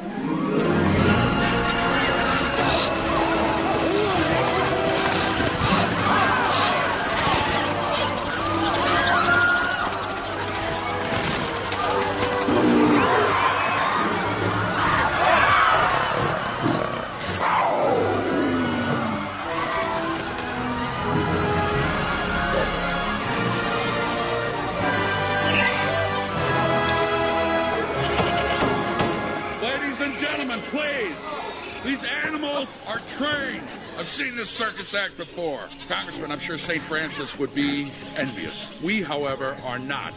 Are 32.87 32.99
trained. 33.17 33.67
I've 33.97 34.09
seen 34.09 34.35
this 34.35 34.49
circus 34.49 34.93
act 34.93 35.17
before. 35.17 35.67
Congressman, 35.87 36.31
I'm 36.31 36.39
sure 36.39 36.57
St. 36.57 36.81
Francis 36.81 37.37
would 37.39 37.53
be 37.53 37.91
envious. 38.15 38.75
We, 38.81 39.01
however, 39.01 39.57
are 39.63 39.79
not. 39.79 40.13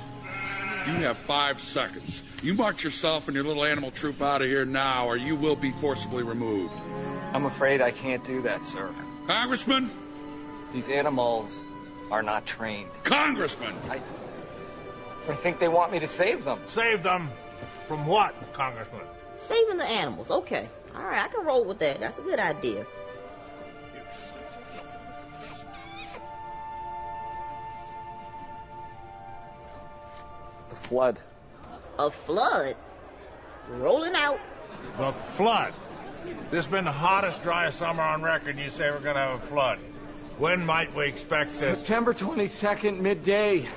You 0.86 0.94
have 1.04 1.18
five 1.18 1.60
seconds. 1.60 2.22
You 2.42 2.54
march 2.54 2.84
yourself 2.84 3.28
and 3.28 3.34
your 3.34 3.44
little 3.44 3.64
animal 3.64 3.90
troop 3.90 4.22
out 4.22 4.42
of 4.42 4.48
here 4.48 4.64
now, 4.64 5.08
or 5.08 5.16
you 5.16 5.36
will 5.36 5.56
be 5.56 5.70
forcibly 5.70 6.22
removed. 6.22 6.72
I'm 7.32 7.44
afraid 7.44 7.80
I 7.80 7.90
can't 7.90 8.24
do 8.24 8.42
that, 8.42 8.64
sir. 8.64 8.94
Congressman? 9.26 9.90
These 10.72 10.88
animals 10.88 11.60
are 12.10 12.22
not 12.22 12.46
trained. 12.46 12.90
Congressman! 13.04 13.74
I, 13.90 14.00
I 15.28 15.34
think 15.34 15.58
they 15.58 15.68
want 15.68 15.92
me 15.92 15.98
to 15.98 16.06
save 16.06 16.44
them. 16.44 16.60
Save 16.66 17.02
them? 17.02 17.30
From 17.86 18.06
what, 18.06 18.34
Congressman? 18.54 19.02
Saving 19.34 19.76
the 19.76 19.84
animals. 19.84 20.30
Okay. 20.30 20.68
All 20.94 21.02
right, 21.02 21.24
I 21.24 21.28
can 21.28 21.44
roll 21.44 21.64
with 21.64 21.78
that. 21.80 22.00
That's 22.00 22.18
a 22.18 22.22
good 22.22 22.38
idea. 22.38 22.86
The 30.68 30.76
flood. 30.76 31.20
A 31.98 32.10
flood? 32.10 32.76
Rolling 33.70 34.14
out. 34.14 34.40
The 34.96 35.12
flood. 35.12 35.72
This 36.50 36.64
has 36.64 36.66
been 36.66 36.84
the 36.84 36.92
hottest, 36.92 37.42
driest 37.42 37.78
summer 37.78 38.02
on 38.02 38.22
record, 38.22 38.50
and 38.50 38.58
you 38.58 38.70
say 38.70 38.90
we're 38.90 39.00
going 39.00 39.14
to 39.14 39.20
have 39.20 39.42
a 39.42 39.46
flood. 39.46 39.78
When 40.38 40.64
might 40.64 40.94
we 40.94 41.06
expect 41.06 41.50
this? 41.58 41.78
September 41.78 42.14
22nd, 42.14 43.00
midday. 43.00 43.68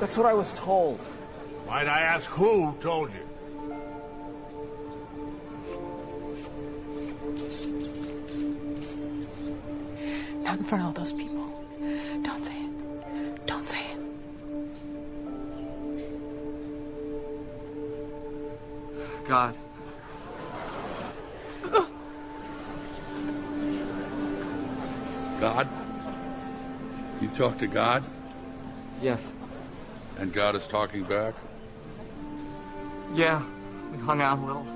That's 0.00 0.16
what 0.16 0.26
I 0.26 0.34
was 0.34 0.52
told. 0.52 1.00
Might 1.66 1.88
I 1.88 2.00
ask 2.00 2.30
who 2.30 2.74
told 2.80 3.10
you? 3.12 3.26
Not 10.42 10.58
in 10.58 10.64
front 10.64 10.82
of 10.82 10.86
all 10.86 10.92
those 10.92 11.12
people. 11.12 11.46
Don't 12.22 12.44
say 12.44 12.56
it. 12.56 13.46
Don't 13.46 13.68
say 13.68 13.84
it. 13.92 13.98
God. 19.26 19.56
God? 25.40 25.68
You 27.20 27.28
talk 27.28 27.58
to 27.58 27.66
God, 27.66 28.04
Yes. 29.02 29.26
and 30.18 30.32
God 30.32 30.54
is 30.54 30.66
talking 30.66 31.02
back? 31.04 31.34
Yeah. 33.14 33.44
We 33.92 33.98
hung 33.98 34.20
out 34.20 34.38
a 34.38 34.42
little. 34.42 34.66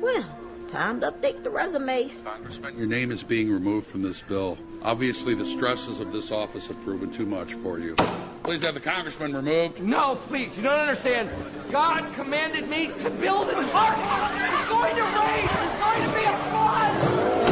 Well, 0.00 0.24
time 0.68 1.00
to 1.00 1.10
update 1.10 1.42
the 1.42 1.50
resume. 1.50 2.10
Congressman, 2.24 2.76
your 2.76 2.86
name 2.86 3.10
is 3.10 3.22
being 3.22 3.50
removed 3.50 3.88
from 3.88 4.02
this 4.02 4.20
bill. 4.20 4.58
Obviously, 4.82 5.34
the 5.34 5.46
stresses 5.46 6.00
of 6.00 6.12
this 6.12 6.30
office 6.30 6.66
have 6.68 6.80
proven 6.84 7.10
too 7.10 7.26
much 7.26 7.54
for 7.54 7.78
you. 7.78 7.96
Please 8.42 8.62
have 8.62 8.74
the 8.74 8.80
congressman 8.80 9.34
removed. 9.34 9.80
No, 9.80 10.16
please, 10.28 10.56
you 10.56 10.62
don't 10.62 10.78
understand. 10.78 11.30
God 11.70 12.04
commanded 12.14 12.68
me 12.68 12.90
to 12.98 13.10
build 13.10 13.48
an 13.48 13.56
ark. 13.70 13.98
It's 13.98 14.68
going 14.68 14.96
to 14.96 15.02
rain. 15.02 15.48
There's 15.54 15.80
going 15.80 16.02
to 16.02 16.14
be 16.16 16.24
a 16.24 16.36
flood. 16.50 17.47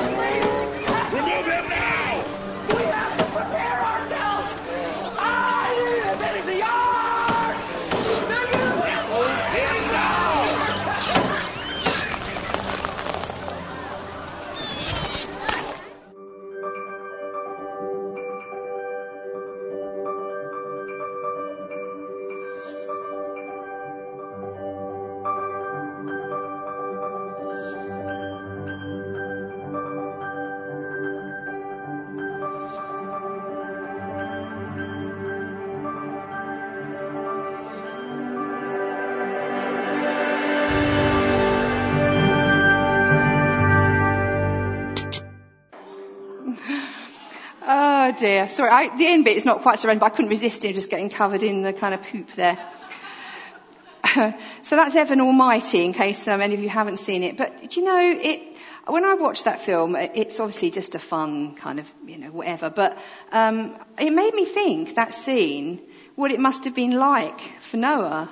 Sorry, 48.49 48.71
I, 48.71 48.97
the 48.97 49.07
end 49.07 49.25
bit 49.25 49.37
is 49.37 49.45
not 49.45 49.63
quite 49.63 49.79
so 49.79 49.89
random, 49.89 50.01
but 50.01 50.13
I 50.13 50.17
couldn't 50.17 50.31
resist 50.31 50.65
it 50.65 50.75
just 50.75 50.91
getting 50.91 51.11
covered 51.11 51.43
in 51.43 51.63
the 51.63 51.73
kind 51.73 51.95
of 51.95 52.03
poop 52.03 52.33
there. 52.33 52.59
so 54.63 54.77
that's 54.77 54.95
Evan 54.95 55.21
Almighty, 55.21 55.85
in 55.85 55.93
case 55.93 56.27
um, 56.29 56.41
any 56.41 56.55
of 56.55 56.61
you 56.61 56.69
haven't 56.69 56.99
seen 56.99 57.23
it. 57.23 57.37
But 57.37 57.71
do 57.71 57.81
you 57.81 57.87
know, 57.87 58.01
it, 58.01 58.57
when 58.87 59.05
I 59.05 59.15
watched 59.15 59.45
that 59.45 59.61
film, 59.61 59.97
it's 59.97 60.41
obviously 60.41 60.71
just 60.71 60.95
a 60.95 60.99
fun 60.99 61.55
kind 61.55 61.79
of, 61.79 61.93
you 62.07 62.19
know, 62.19 62.29
whatever. 62.29 62.71
But 62.71 62.97
um, 63.33 63.77
it 63.99 64.11
made 64.11 64.35
me 64.35 64.45
think 64.45 64.95
that 64.95 65.13
scene, 65.13 65.81
what 66.15 66.31
it 66.31 66.41
must 66.41 66.65
have 66.65 66.75
been 66.75 66.93
like 66.93 67.41
for 67.61 67.77
Noah, 67.77 68.31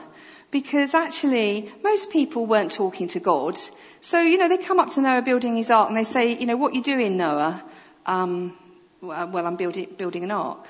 because 0.51 0.95
actually 0.95 1.73
most 1.83 2.11
people 2.11 2.47
weren't 2.47 2.73
talking 2.73 3.09
to 3.09 3.21
God. 3.21 3.59
So 4.01 4.21
you 4.21 4.39
know, 4.39 4.49
they 4.49 4.59
come 4.59 4.79
up 4.79 4.91
to 4.91 5.01
Noah 5.01 5.23
building 5.23 5.57
his 5.57 5.71
ark 5.71 5.89
and 5.89 5.97
they 5.97 6.05
say, 6.05 6.39
you 6.39 6.47
know, 6.47 6.57
what 6.57 6.75
you 6.75 6.83
doing, 6.83 7.17
Noah? 7.17 7.63
Um, 8.07 8.57
well, 9.07 9.47
I'm 9.47 9.57
building 9.57 9.95
building 9.97 10.25
an 10.25 10.31
ark. 10.31 10.67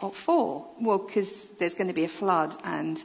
What 0.00 0.14
for? 0.14 0.66
Well, 0.80 0.98
because 0.98 1.48
there's 1.58 1.74
going 1.74 1.88
to 1.88 1.94
be 1.94 2.04
a 2.04 2.08
flood 2.08 2.56
and 2.64 3.02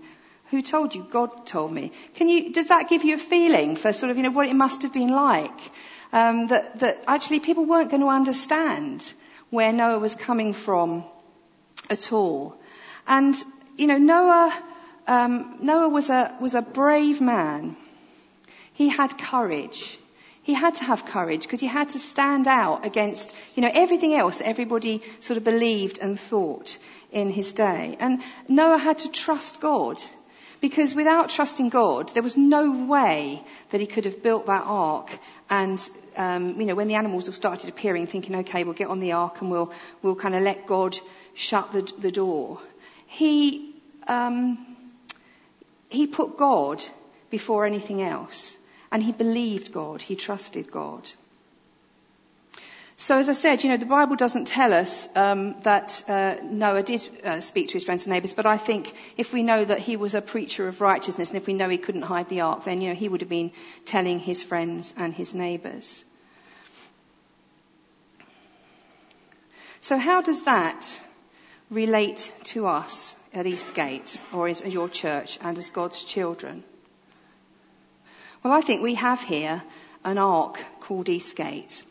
who 0.51 0.61
told 0.61 0.93
you? 0.93 1.05
God 1.09 1.47
told 1.47 1.71
me. 1.71 1.91
Can 2.15 2.29
you, 2.29 2.53
does 2.53 2.67
that 2.67 2.87
give 2.87 3.03
you 3.03 3.15
a 3.15 3.19
feeling 3.19 3.75
for 3.75 3.91
sort 3.93 4.11
of, 4.11 4.17
you 4.17 4.23
know, 4.23 4.31
what 4.31 4.47
it 4.47 4.53
must 4.53 4.83
have 4.83 4.93
been 4.93 5.09
like? 5.09 5.59
Um, 6.13 6.47
that, 6.47 6.79
that 6.79 7.03
actually 7.07 7.39
people 7.39 7.65
weren't 7.65 7.89
going 7.89 8.01
to 8.01 8.09
understand 8.09 9.11
where 9.49 9.73
Noah 9.73 9.99
was 9.99 10.15
coming 10.15 10.53
from 10.53 11.03
at 11.89 12.13
all. 12.13 12.55
And, 13.07 13.35
you 13.75 13.87
know, 13.87 13.97
Noah, 13.97 14.63
um, 15.07 15.57
Noah 15.61 15.89
was 15.89 16.09
a, 16.09 16.35
was 16.39 16.53
a 16.53 16.61
brave 16.61 17.21
man. 17.21 17.75
He 18.73 18.87
had 18.87 19.17
courage. 19.17 19.97
He 20.45 20.53
had 20.53 20.75
to 20.75 20.83
have 20.83 21.05
courage 21.07 21.41
because 21.41 21.59
he 21.59 21.65
had 21.65 21.89
to 21.89 21.99
stand 21.99 22.47
out 22.47 22.85
against, 22.85 23.33
you 23.55 23.63
know, 23.63 23.71
everything 23.73 24.13
else 24.13 24.41
everybody 24.41 25.01
sort 25.19 25.37
of 25.37 25.43
believed 25.43 25.97
and 25.97 26.19
thought 26.19 26.77
in 27.11 27.31
his 27.31 27.53
day. 27.53 27.97
And 27.99 28.21
Noah 28.47 28.77
had 28.77 28.99
to 28.99 29.09
trust 29.09 29.59
God 29.59 29.99
because 30.61 30.93
without 30.93 31.31
trusting 31.31 31.69
God, 31.69 32.09
there 32.09 32.21
was 32.21 32.37
no 32.37 32.85
way 32.85 33.43
that 33.71 33.81
he 33.81 33.87
could 33.87 34.05
have 34.05 34.21
built 34.21 34.45
that 34.45 34.61
ark 34.67 35.17
and, 35.49 35.79
um, 36.15 36.61
you 36.61 36.67
know, 36.67 36.75
when 36.75 36.89
the 36.89 36.93
animals 36.93 37.27
all 37.27 37.33
started 37.33 37.67
appearing, 37.67 38.05
thinking, 38.05 38.35
okay, 38.35 38.63
we'll 38.63 38.75
get 38.75 38.89
on 38.89 38.99
the 38.99 39.13
ark 39.13 39.41
and 39.41 39.49
we'll, 39.49 39.73
we'll 40.03 40.15
kind 40.15 40.35
of 40.35 40.43
let 40.43 40.67
God 40.67 40.95
shut 41.33 41.71
the, 41.71 41.91
the 41.97 42.11
door. 42.11 42.61
He, 43.07 43.73
um, 44.07 44.63
he 45.89 46.05
put 46.05 46.37
God 46.37 46.83
before 47.31 47.65
anything 47.65 48.03
else. 48.03 48.54
And 48.91 49.03
he 49.03 49.11
believed 49.11 49.71
God. 49.71 50.01
He 50.01 50.15
trusted 50.15 50.71
God. 50.71 51.09
So 52.97 53.17
as 53.17 53.27
I 53.27 53.33
said, 53.33 53.61
you 53.61 53.69
know, 53.69 53.77
the 53.77 53.85
Bible 53.85 54.15
doesn't 54.15 54.45
tell 54.45 54.71
us 54.71 55.09
um, 55.17 55.59
that 55.63 56.01
uh, 56.07 56.35
Noah 56.43 56.81
did 56.81 57.07
uh, 57.25 57.41
speak 57.41 57.67
to 57.67 57.73
his 57.73 57.83
friends 57.83 58.05
and 58.05 58.13
neighbours, 58.13 58.31
but 58.31 58.45
I 58.45 58.55
think 58.55 58.93
if 59.17 59.33
we 59.33 59.43
know 59.43 59.65
that 59.65 59.79
he 59.79 59.97
was 59.97 60.15
a 60.15 60.21
preacher 60.21 60.69
of 60.69 60.79
righteousness, 60.79 61.31
and 61.31 61.37
if 61.37 61.45
we 61.45 61.53
know 61.53 61.67
he 61.67 61.77
couldn't 61.77 62.03
hide 62.03 62.29
the 62.29 62.41
ark, 62.41 62.63
then 62.63 62.79
you 62.79 62.89
know 62.89 62.95
he 62.95 63.09
would 63.09 63.19
have 63.19 63.29
been 63.29 63.51
telling 63.83 64.19
his 64.19 64.41
friends 64.41 64.93
and 64.97 65.13
his 65.13 65.35
neighbours. 65.35 66.05
So 69.81 69.97
how 69.97 70.21
does 70.21 70.43
that 70.43 71.01
relate 71.69 72.33
to 72.45 72.65
us 72.65 73.13
at 73.33 73.45
Eastgate, 73.45 74.21
or 74.31 74.47
as 74.47 74.61
your 74.61 74.87
church, 74.87 75.37
and 75.41 75.57
as 75.57 75.69
God's 75.69 76.05
children? 76.05 76.63
Well, 78.45 78.53
I 78.53 78.61
think 78.61 78.83
we 78.83 78.93
have 78.93 79.23
here 79.23 79.63
an 80.03 80.19
ark 80.19 80.63
called 80.79 81.09
Eastgate. 81.09 81.81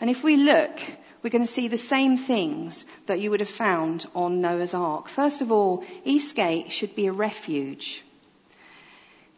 And 0.00 0.08
if 0.08 0.24
we 0.24 0.38
look, 0.38 0.80
we're 1.22 1.28
going 1.28 1.44
to 1.44 1.56
see 1.56 1.68
the 1.68 1.76
same 1.76 2.16
things 2.16 2.86
that 3.04 3.20
you 3.20 3.30
would 3.30 3.40
have 3.40 3.50
found 3.50 4.06
on 4.14 4.40
Noah's 4.40 4.72
Ark. 4.72 5.10
First 5.10 5.42
of 5.42 5.52
all, 5.52 5.84
Eastgate 6.06 6.72
should 6.72 6.96
be 6.96 7.06
a 7.06 7.12
refuge. 7.12 8.02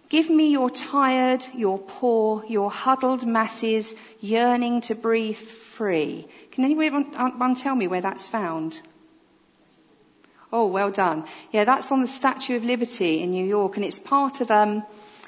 Give 0.08 0.30
me 0.30 0.52
your 0.52 0.70
tired, 0.70 1.44
your 1.52 1.80
poor, 1.80 2.44
your 2.46 2.70
huddled 2.70 3.26
masses 3.26 3.96
yearning 4.20 4.82
to 4.82 4.94
breathe 4.94 5.34
free. 5.34 6.28
Can 6.52 6.62
anyone 6.62 7.56
tell 7.56 7.74
me 7.74 7.88
where 7.88 8.02
that's 8.02 8.28
found? 8.28 8.80
Oh, 10.52 10.68
well 10.68 10.92
done. 10.92 11.24
Yeah, 11.50 11.64
that's 11.64 11.90
on 11.90 12.02
the 12.02 12.06
Statue 12.06 12.54
of 12.54 12.64
Liberty 12.64 13.20
in 13.20 13.32
New 13.32 13.44
York, 13.44 13.74
and 13.74 13.84
it's 13.84 13.98
part 13.98 14.40
of 14.40 14.52
um, 14.52 14.84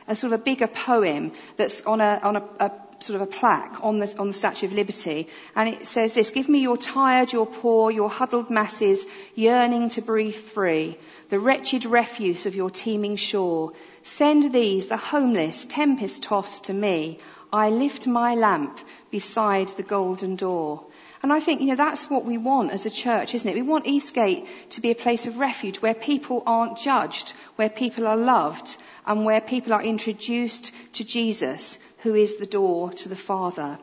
a 0.07 0.17
sort 0.17 0.33
of 0.33 0.41
a 0.41 0.43
bigger 0.43 0.67
poem 0.67 1.33
that's 1.57 1.83
on 1.83 2.01
a 2.01 2.21
on 2.23 2.37
a, 2.37 2.43
a 2.61 2.71
sort 3.01 3.21
of 3.21 3.29
a 3.29 3.31
plaque 3.31 3.83
on 3.83 3.99
the, 3.99 4.15
on 4.19 4.29
the 4.29 4.33
Statue 4.33 4.67
of 4.67 4.73
Liberty. 4.73 5.29
And 5.55 5.69
it 5.69 5.87
says 5.87 6.15
this, 6.15 6.31
give 6.31 6.49
me 6.49 6.61
your 6.61 6.77
tired, 6.77 7.33
your 7.33 7.47
poor, 7.47 7.91
your 7.91 8.09
huddled 8.09 8.51
masses 8.51 9.07
yearning 9.35 9.91
to 9.91 10.03
breathe 10.03 10.35
free, 10.35 10.97
the 11.29 11.39
wretched 11.39 11.85
refuse 11.85 12.47
of 12.47 12.55
your 12.55 12.71
teeming 12.71 13.17
shore. 13.17 13.73
Send 14.03 14.53
these, 14.53 14.89
the 14.89 14.97
homeless, 14.97 15.67
tempest 15.67 16.23
tossed 16.23 16.65
to 16.65 16.73
me. 16.73 17.19
I 17.53 17.71
lift 17.71 18.07
my 18.07 18.35
lamp 18.35 18.79
beside 19.11 19.69
the 19.69 19.83
golden 19.83 20.37
door. 20.37 20.85
And 21.25 21.33
I 21.33 21.41
think, 21.41 21.63
you 21.63 21.69
know, 21.69 21.75
that's 21.75 22.11
what 22.11 22.27
we 22.27 22.37
want 22.37 22.73
as 22.73 22.85
a 22.85 22.91
church, 22.91 23.35
isn't 23.35 23.51
it? 23.51 23.55
We 23.55 23.63
want 23.63 23.87
Eastgate 23.87 24.47
to 24.73 24.83
be 24.83 24.91
a 24.91 24.95
place 24.95 25.27
of 25.27 25.39
refuge 25.39 25.79
where 25.79 25.95
people 25.95 26.43
aren't 26.45 26.77
judged, 26.77 27.31
where 27.57 27.71
people 27.71 28.07
are 28.07 28.19
loved, 28.19 28.77
and 29.07 29.25
where 29.25 29.41
people 29.41 29.73
are 29.73 29.83
introduced 29.83 30.71
to 30.93 31.03
Jesus, 31.03 31.79
who 32.01 32.15
is 32.15 32.37
the 32.37 32.45
door 32.45 32.93
to 32.93 33.09
the 33.09 33.17
Father. 33.17 33.79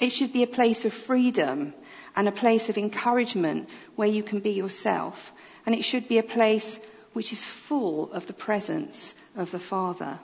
It 0.00 0.08
should 0.08 0.32
be 0.32 0.42
a 0.42 0.46
place 0.46 0.86
of 0.86 0.94
freedom 0.94 1.74
and 2.16 2.28
a 2.28 2.32
place 2.32 2.70
of 2.70 2.78
encouragement 2.78 3.68
where 3.94 4.08
you 4.08 4.22
can 4.22 4.40
be 4.40 4.52
yourself. 4.52 5.34
And 5.66 5.74
it 5.74 5.84
should 5.84 6.08
be 6.08 6.16
a 6.16 6.22
place 6.38 6.80
which 7.12 7.30
is 7.30 7.44
full 7.44 8.10
of 8.10 8.26
the 8.26 8.32
presence 8.32 9.14
of 9.36 9.50
the 9.50 9.58
Father. 9.58 10.18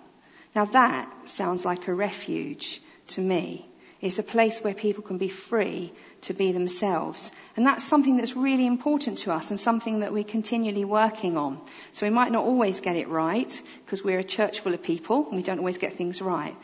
Now 0.54 0.64
that 0.64 1.28
sounds 1.28 1.66
like 1.66 1.86
a 1.86 1.92
refuge 1.92 2.80
to 3.08 3.20
me. 3.20 3.69
It's 4.00 4.18
a 4.18 4.22
place 4.22 4.60
where 4.60 4.72
people 4.72 5.02
can 5.02 5.18
be 5.18 5.28
free 5.28 5.92
to 6.22 6.32
be 6.32 6.52
themselves. 6.52 7.30
And 7.56 7.66
that's 7.66 7.84
something 7.84 8.16
that's 8.16 8.34
really 8.34 8.66
important 8.66 9.18
to 9.18 9.32
us 9.32 9.50
and 9.50 9.60
something 9.60 10.00
that 10.00 10.12
we're 10.12 10.24
continually 10.24 10.86
working 10.86 11.36
on. 11.36 11.60
So 11.92 12.06
we 12.06 12.10
might 12.10 12.32
not 12.32 12.44
always 12.44 12.80
get 12.80 12.96
it 12.96 13.08
right 13.08 13.62
because 13.84 14.02
we're 14.02 14.18
a 14.18 14.24
church 14.24 14.60
full 14.60 14.72
of 14.72 14.82
people 14.82 15.26
and 15.26 15.36
we 15.36 15.42
don't 15.42 15.58
always 15.58 15.76
get 15.76 15.94
things 15.94 16.22
right. 16.22 16.56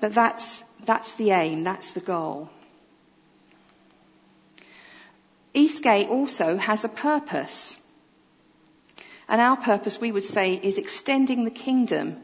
But 0.00 0.14
that's, 0.14 0.64
that's 0.86 1.16
the 1.16 1.32
aim, 1.32 1.64
that's 1.64 1.90
the 1.90 2.00
goal. 2.00 2.48
Eastgate 5.52 6.08
also 6.08 6.56
has 6.56 6.84
a 6.84 6.88
purpose. 6.88 7.76
And 9.28 9.40
our 9.40 9.58
purpose, 9.58 10.00
we 10.00 10.12
would 10.12 10.24
say, 10.24 10.54
is 10.54 10.78
extending 10.78 11.44
the 11.44 11.50
kingdom 11.50 12.16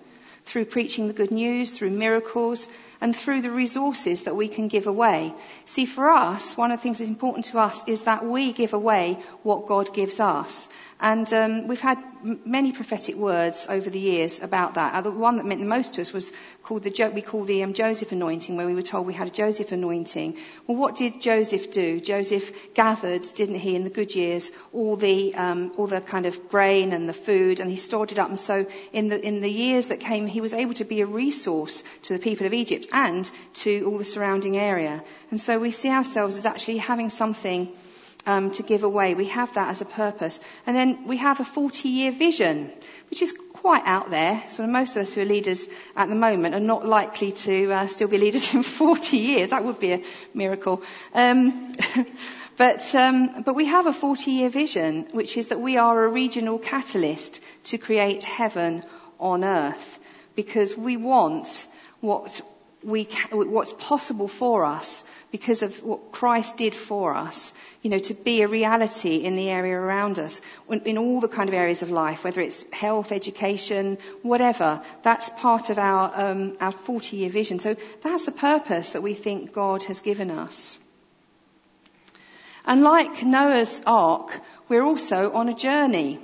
through 0.47 0.65
preaching 0.65 1.09
the 1.09 1.13
good 1.13 1.33
news, 1.33 1.77
through 1.77 1.91
miracles, 1.91 2.69
and 3.01 3.15
through 3.15 3.43
the 3.43 3.51
resources 3.51 4.23
that 4.23 4.37
we 4.37 4.49
can 4.49 4.69
give 4.69 4.87
away. 4.87 5.35
See, 5.67 5.87
for 5.87 6.09
us, 6.11 6.57
one 6.57 6.71
of 6.71 6.79
the 6.79 6.83
things 6.83 6.99
that's 6.99 7.11
important 7.11 7.47
to 7.47 7.59
us 7.59 7.87
is 7.87 8.05
that 8.05 8.25
we 8.25 8.53
give 8.53 8.73
away 8.73 9.19
what 9.43 9.67
God 9.67 9.93
gives 9.93 10.21
us. 10.21 10.69
And 10.99 11.31
um, 11.35 11.69
we've 11.69 11.81
had 11.81 11.99
m- 12.25 12.41
many 12.47 12.73
prophetic 12.73 13.17
words 13.17 13.67
over 13.69 13.91
the 13.91 13.99
years 13.99 14.41
about 14.41 14.75
that. 14.75 14.95
Uh, 14.95 15.03
the 15.03 15.11
one 15.11 15.37
that 15.37 15.45
meant 15.45 15.61
the 15.61 15.67
most 15.67 15.95
to 15.95 16.01
us 16.01 16.11
was 16.11 16.33
called 16.63 16.85
the 16.85 16.91
jo- 16.91 17.11
we 17.11 17.21
call 17.21 17.45
the 17.45 17.63
um, 17.63 17.75
Joseph 17.75 18.13
anointing, 18.13 18.57
where 18.57 18.67
we 18.67 18.75
were 18.75 18.81
told 18.81 19.07
we 19.07 19.13
had 19.13 19.29
a 19.29 19.31
Joseph 19.31 19.73
anointing. 19.73 20.39
Well, 20.67 20.79
what 20.79 20.97
did 20.97 21.21
Joseph 21.21 21.71
do? 21.71 22.01
Joseph 22.01 22.73
gathered, 22.73 23.25
didn't 23.35 23.57
he, 23.57 23.77
in 23.77 23.85
the 23.85 23.91
good 23.91 24.15
years, 24.15 24.51
all 24.73 24.97
the 24.97 25.35
um, 25.35 25.73
all 25.77 25.87
the 25.87 26.01
kind 26.01 26.25
of 26.25 26.49
grain 26.49 26.95
and 26.95 27.07
the 27.07 27.13
food, 27.13 27.61
and 27.61 27.69
he 27.71 27.77
stored 27.77 28.11
it 28.11 28.19
up. 28.19 28.31
And 28.31 28.39
so, 28.39 28.67
in 28.95 29.09
the 29.09 29.21
in 29.21 29.43
the 29.43 29.53
years 29.53 29.89
that 29.89 30.01
came, 30.01 30.27
he 30.27 30.41
was 30.41 30.55
able 30.55 30.75
to 30.75 30.85
be 30.85 31.03
a 31.03 31.07
resource 31.07 31.85
to 32.05 32.15
the 32.15 32.19
people 32.19 32.47
of 32.47 32.55
Egypt 32.55 32.87
and 32.93 33.31
to 33.55 33.85
all 33.85 33.99
the 33.99 34.05
surrounding 34.05 34.57
area. 34.57 35.05
And 35.31 35.39
so, 35.39 35.59
we 35.59 35.73
see 35.73 35.91
ourselves 35.91 36.39
as 36.39 36.47
actually 36.47 36.79
having 36.79 37.11
something 37.11 37.69
um, 38.27 38.51
to 38.53 38.63
give 38.63 38.83
away. 38.83 39.15
We 39.15 39.27
have 39.27 39.55
that 39.55 39.69
as 39.69 39.81
a 39.81 39.85
purpose. 39.85 40.41
And 40.67 40.77
then 40.77 41.07
we 41.07 41.17
have 41.19 41.41
a 41.41 41.45
40 41.45 41.89
year 41.89 42.13
vision, 42.13 42.71
which 43.09 43.23
is 43.23 43.33
quite 43.53 43.85
out 43.87 44.11
there. 44.11 44.43
So 44.49 44.67
most 44.67 44.97
of 44.97 45.03
us 45.03 45.15
who 45.15 45.23
are 45.23 45.25
leaders 45.25 45.69
at 45.97 46.09
the 46.09 46.15
moment 46.15 46.55
are 46.55 46.61
not 46.61 46.85
likely 46.85 47.33
to 47.33 47.73
uh, 47.73 47.87
still 47.87 48.09
be 48.09 48.19
leaders 48.19 48.53
in 48.55 48.63
40 48.63 49.17
years. 49.17 49.51
That 49.51 49.65
would 49.65 49.79
be 49.79 49.93
a 49.93 50.03
miracle. 50.35 50.83
Um, 51.15 51.73
but, 52.57 52.95
um, 52.95 53.43
but 53.43 53.55
we 53.55 53.67
have 53.67 53.87
a 53.87 53.93
40 53.93 54.31
year 54.31 54.51
vision, 54.51 55.09
which 55.13 55.37
is 55.37 55.49
that 55.49 55.61
we 55.61 55.77
are 55.77 56.05
a 56.05 56.09
regional 56.09 56.59
catalyst 56.59 57.41
to 57.65 57.79
create 57.79 58.25
heaven 58.25 58.83
on 59.19 59.45
earth 59.45 59.99
because 60.35 60.77
we 60.77 60.97
want 60.97 61.67
what 62.01 62.41
we 62.87 63.09
what's 63.33 63.73
possible 63.73 64.29
for 64.29 64.65
us 64.65 65.03
because 65.33 65.63
of 65.63 65.83
what 65.83 66.13
Christ 66.13 66.57
did 66.57 66.73
for 66.73 67.17
us, 67.17 67.53
you 67.83 67.91
know, 67.91 67.99
to 67.99 68.15
be 68.15 68.43
a 68.43 68.49
reality 68.49 69.17
in 69.17 69.35
the 69.35 69.51
area 69.51 69.75
around 69.75 70.21
us, 70.21 70.41
in 70.71 70.97
all 70.97 71.21
the 71.21 71.29
kind 71.29 71.49
of 71.49 71.55
areas 71.55 71.83
of 71.83 71.91
life, 71.91 72.23
whether 72.23 72.41
it's 72.41 72.65
health, 72.73 73.11
education, 73.11 73.99
whatever. 74.23 74.81
That's 75.03 75.29
part 75.31 75.69
of 75.71 75.79
our 75.79 76.13
um, 76.15 76.57
our 76.61 76.73
40-year 76.73 77.29
vision. 77.29 77.59
So 77.59 77.77
that's 78.05 78.25
the 78.25 78.33
purpose 78.33 78.93
that 78.93 79.03
we 79.03 79.15
think 79.15 79.53
God 79.53 79.83
has 79.85 80.01
given 80.01 80.31
us. 80.31 80.79
And 82.65 82.83
like 82.83 83.25
Noah's 83.25 83.83
Ark, 83.85 84.41
we're 84.69 84.83
also 84.85 85.33
on 85.33 85.49
a 85.49 85.55
journey. 85.55 86.21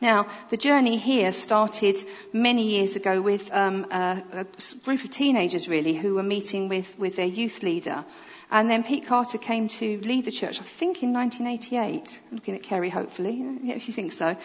Now, 0.00 0.26
the 0.50 0.56
journey 0.56 0.96
here 0.96 1.32
started 1.32 1.98
many 2.32 2.64
years 2.64 2.96
ago 2.96 3.20
with 3.22 3.52
um, 3.52 3.86
a, 3.90 4.22
a, 4.32 4.46
group 4.84 5.04
of 5.04 5.10
teenagers, 5.10 5.68
really, 5.68 5.94
who 5.94 6.14
were 6.14 6.22
meeting 6.22 6.68
with, 6.68 6.98
with 6.98 7.16
their 7.16 7.26
youth 7.26 7.62
leader. 7.62 8.04
And 8.50 8.70
then 8.70 8.84
Pete 8.84 9.06
Carter 9.06 9.38
came 9.38 9.68
to 9.68 10.00
lead 10.00 10.24
the 10.24 10.30
church, 10.30 10.60
I 10.60 10.64
think 10.64 11.02
in 11.02 11.12
1988. 11.12 12.20
I'm 12.30 12.36
looking 12.36 12.54
at 12.54 12.62
Kerry, 12.62 12.90
hopefully, 12.90 13.42
if 13.64 13.88
you 13.88 13.94
think 13.94 14.12
so. 14.12 14.36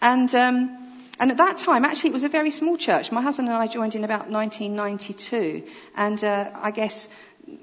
And, 0.00 0.32
um, 0.34 0.78
and 1.18 1.30
at 1.30 1.38
that 1.38 1.58
time, 1.58 1.84
actually, 1.84 2.10
it 2.10 2.14
was 2.14 2.24
a 2.24 2.28
very 2.28 2.50
small 2.50 2.76
church. 2.76 3.10
My 3.10 3.22
husband 3.22 3.48
and 3.48 3.56
I 3.56 3.66
joined 3.66 3.94
in 3.94 4.04
about 4.04 4.30
1992. 4.30 5.64
And 5.96 6.22
uh, 6.22 6.50
I 6.54 6.70
guess 6.70 7.08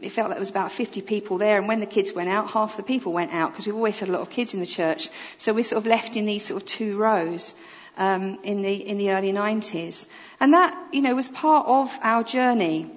it 0.01 0.09
felt 0.09 0.29
like 0.29 0.37
there 0.37 0.41
was 0.41 0.49
about 0.49 0.71
50 0.71 1.01
people 1.01 1.37
there, 1.37 1.57
and 1.57 1.67
when 1.67 1.79
the 1.79 1.85
kids 1.85 2.13
went 2.13 2.29
out, 2.29 2.49
half 2.51 2.77
the 2.77 2.83
people 2.83 3.13
went 3.13 3.31
out 3.33 3.51
because 3.51 3.65
we've 3.65 3.75
always 3.75 3.99
had 3.99 4.09
a 4.09 4.11
lot 4.11 4.21
of 4.21 4.29
kids 4.29 4.53
in 4.53 4.59
the 4.59 4.65
church. 4.65 5.09
So 5.37 5.53
we're 5.53 5.63
sort 5.63 5.77
of 5.77 5.87
left 5.87 6.15
in 6.15 6.25
these 6.25 6.45
sort 6.45 6.61
of 6.61 6.67
two 6.67 6.97
rows 6.97 7.55
um, 7.97 8.39
in 8.43 8.61
the 8.61 8.73
in 8.73 8.97
the 8.97 9.11
early 9.11 9.31
90s, 9.31 10.07
and 10.39 10.53
that 10.53 10.77
you 10.91 11.01
know 11.01 11.15
was 11.15 11.29
part 11.29 11.67
of 11.67 11.97
our 12.01 12.23
journey. 12.23 12.91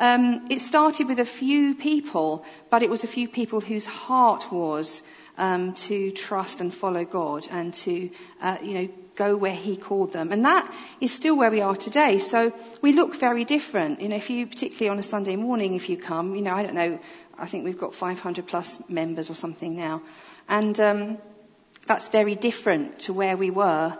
Um, 0.00 0.46
it 0.50 0.60
started 0.60 1.06
with 1.06 1.20
a 1.20 1.24
few 1.24 1.74
people, 1.76 2.44
but 2.68 2.82
it 2.82 2.90
was 2.90 3.04
a 3.04 3.06
few 3.06 3.28
people 3.28 3.60
whose 3.60 3.86
heart 3.86 4.50
was 4.50 5.02
um, 5.36 5.74
to 5.74 6.10
trust 6.12 6.60
and 6.60 6.72
follow 6.72 7.04
God 7.04 7.46
and 7.50 7.74
to, 7.74 8.10
uh, 8.40 8.58
you 8.62 8.74
know, 8.74 8.88
go 9.16 9.36
where 9.36 9.54
He 9.54 9.76
called 9.76 10.12
them. 10.12 10.32
And 10.32 10.44
that 10.44 10.72
is 11.00 11.12
still 11.12 11.36
where 11.36 11.50
we 11.50 11.60
are 11.60 11.76
today. 11.76 12.18
So 12.18 12.52
we 12.82 12.92
look 12.92 13.16
very 13.16 13.44
different. 13.44 14.00
You 14.00 14.08
know, 14.08 14.16
if 14.16 14.30
you, 14.30 14.46
particularly 14.46 14.88
on 14.88 14.98
a 14.98 15.02
Sunday 15.02 15.36
morning, 15.36 15.74
if 15.74 15.88
you 15.88 15.96
come, 15.96 16.34
you 16.34 16.42
know, 16.42 16.54
I 16.54 16.62
don't 16.62 16.74
know, 16.74 16.98
I 17.38 17.46
think 17.46 17.64
we've 17.64 17.78
got 17.78 17.94
500 17.94 18.46
plus 18.46 18.82
members 18.88 19.30
or 19.30 19.34
something 19.34 19.76
now. 19.76 20.02
And 20.48 20.78
um, 20.80 21.18
that's 21.86 22.08
very 22.08 22.34
different 22.34 23.00
to 23.00 23.12
where 23.12 23.36
we 23.36 23.50
were 23.50 23.96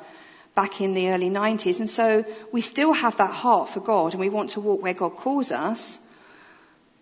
back 0.54 0.80
in 0.80 0.92
the 0.92 1.10
early 1.10 1.30
90s. 1.30 1.80
And 1.80 1.90
so 1.90 2.24
we 2.52 2.60
still 2.60 2.92
have 2.92 3.16
that 3.16 3.30
heart 3.30 3.68
for 3.68 3.80
God 3.80 4.12
and 4.12 4.20
we 4.20 4.28
want 4.28 4.50
to 4.50 4.60
walk 4.60 4.82
where 4.82 4.94
God 4.94 5.16
calls 5.16 5.50
us. 5.50 5.98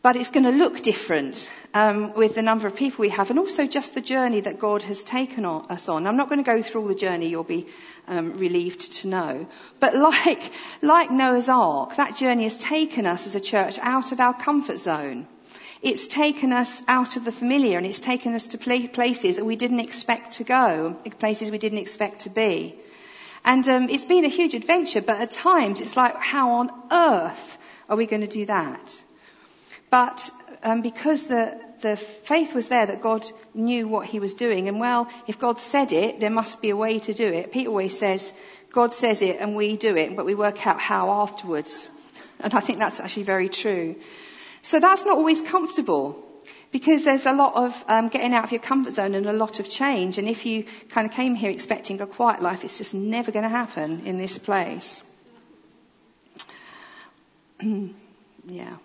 But 0.02 0.16
it's 0.16 0.30
going 0.30 0.44
to 0.44 0.50
look 0.50 0.82
different 0.82 1.48
um, 1.72 2.12
with 2.14 2.34
the 2.34 2.42
number 2.42 2.66
of 2.66 2.74
people 2.74 3.02
we 3.02 3.10
have, 3.10 3.30
and 3.30 3.38
also 3.38 3.68
just 3.68 3.94
the 3.94 4.00
journey 4.00 4.40
that 4.40 4.58
God 4.58 4.82
has 4.82 5.04
taken 5.04 5.44
on, 5.44 5.66
us 5.70 5.88
on. 5.88 6.08
I'm 6.08 6.16
not 6.16 6.28
going 6.28 6.42
to 6.42 6.50
go 6.50 6.60
through 6.60 6.80
all 6.80 6.88
the 6.88 6.94
journey; 6.96 7.28
you'll 7.28 7.44
be 7.44 7.68
um, 8.08 8.32
relieved 8.34 8.94
to 8.94 9.08
know. 9.08 9.46
But 9.78 9.94
like 10.10 10.42
like 10.82 11.12
Noah's 11.12 11.48
Ark, 11.48 11.96
that 11.96 12.16
journey 12.16 12.42
has 12.42 12.58
taken 12.58 13.06
us 13.06 13.28
as 13.28 13.36
a 13.36 13.40
church 13.40 13.78
out 13.80 14.10
of 14.10 14.18
our 14.18 14.34
comfort 14.34 14.78
zone. 14.78 15.28
It's 15.82 16.08
taken 16.08 16.52
us 16.52 16.82
out 16.88 17.16
of 17.16 17.24
the 17.24 17.32
familiar, 17.32 17.78
and 17.78 17.86
it's 17.86 18.00
taken 18.00 18.34
us 18.34 18.48
to 18.48 18.58
places 18.58 19.36
that 19.36 19.44
we 19.44 19.54
didn't 19.54 19.80
expect 19.80 20.34
to 20.34 20.44
go, 20.44 20.96
places 21.20 21.52
we 21.52 21.58
didn't 21.58 21.78
expect 21.78 22.20
to 22.20 22.30
be. 22.30 22.74
And 23.44 23.68
um, 23.68 23.88
it's 23.88 24.04
been 24.04 24.24
a 24.24 24.28
huge 24.28 24.54
adventure, 24.54 25.00
but 25.00 25.20
at 25.20 25.30
times 25.30 25.80
it's 25.80 25.96
like, 25.96 26.16
how 26.16 26.50
on 26.54 26.70
earth 26.90 27.58
are 27.88 27.96
we 27.96 28.06
going 28.06 28.20
to 28.22 28.28
do 28.28 28.46
that? 28.46 29.02
But 29.92 30.30
um, 30.62 30.80
because 30.80 31.26
the, 31.26 31.60
the 31.82 31.96
faith 31.96 32.54
was 32.54 32.68
there 32.68 32.86
that 32.86 33.02
God 33.02 33.26
knew 33.52 33.86
what 33.86 34.06
he 34.06 34.20
was 34.20 34.32
doing, 34.32 34.68
and 34.68 34.80
well, 34.80 35.06
if 35.26 35.38
God 35.38 35.60
said 35.60 35.92
it, 35.92 36.18
there 36.18 36.30
must 36.30 36.62
be 36.62 36.70
a 36.70 36.76
way 36.76 36.98
to 37.00 37.12
do 37.12 37.26
it. 37.26 37.52
Pete 37.52 37.66
always 37.66 37.98
says, 37.98 38.32
God 38.72 38.94
says 38.94 39.20
it 39.20 39.36
and 39.38 39.54
we 39.54 39.76
do 39.76 39.94
it, 39.94 40.16
but 40.16 40.24
we 40.24 40.34
work 40.34 40.66
out 40.66 40.80
how 40.80 41.10
afterwards. 41.10 41.90
And 42.40 42.54
I 42.54 42.60
think 42.60 42.78
that's 42.78 43.00
actually 43.00 43.24
very 43.24 43.50
true. 43.50 43.96
So 44.62 44.80
that's 44.80 45.04
not 45.04 45.18
always 45.18 45.42
comfortable 45.42 46.24
because 46.70 47.04
there's 47.04 47.26
a 47.26 47.34
lot 47.34 47.54
of 47.54 47.84
um, 47.86 48.08
getting 48.08 48.32
out 48.32 48.44
of 48.44 48.52
your 48.52 48.62
comfort 48.62 48.92
zone 48.92 49.14
and 49.14 49.26
a 49.26 49.34
lot 49.34 49.60
of 49.60 49.68
change. 49.68 50.16
And 50.16 50.26
if 50.26 50.46
you 50.46 50.64
kind 50.88 51.06
of 51.06 51.12
came 51.12 51.34
here 51.34 51.50
expecting 51.50 52.00
a 52.00 52.06
quiet 52.06 52.40
life, 52.40 52.64
it's 52.64 52.78
just 52.78 52.94
never 52.94 53.30
going 53.30 53.42
to 53.42 53.50
happen 53.50 54.06
in 54.06 54.16
this 54.16 54.38
place. 54.38 55.02
yeah. 58.46 58.76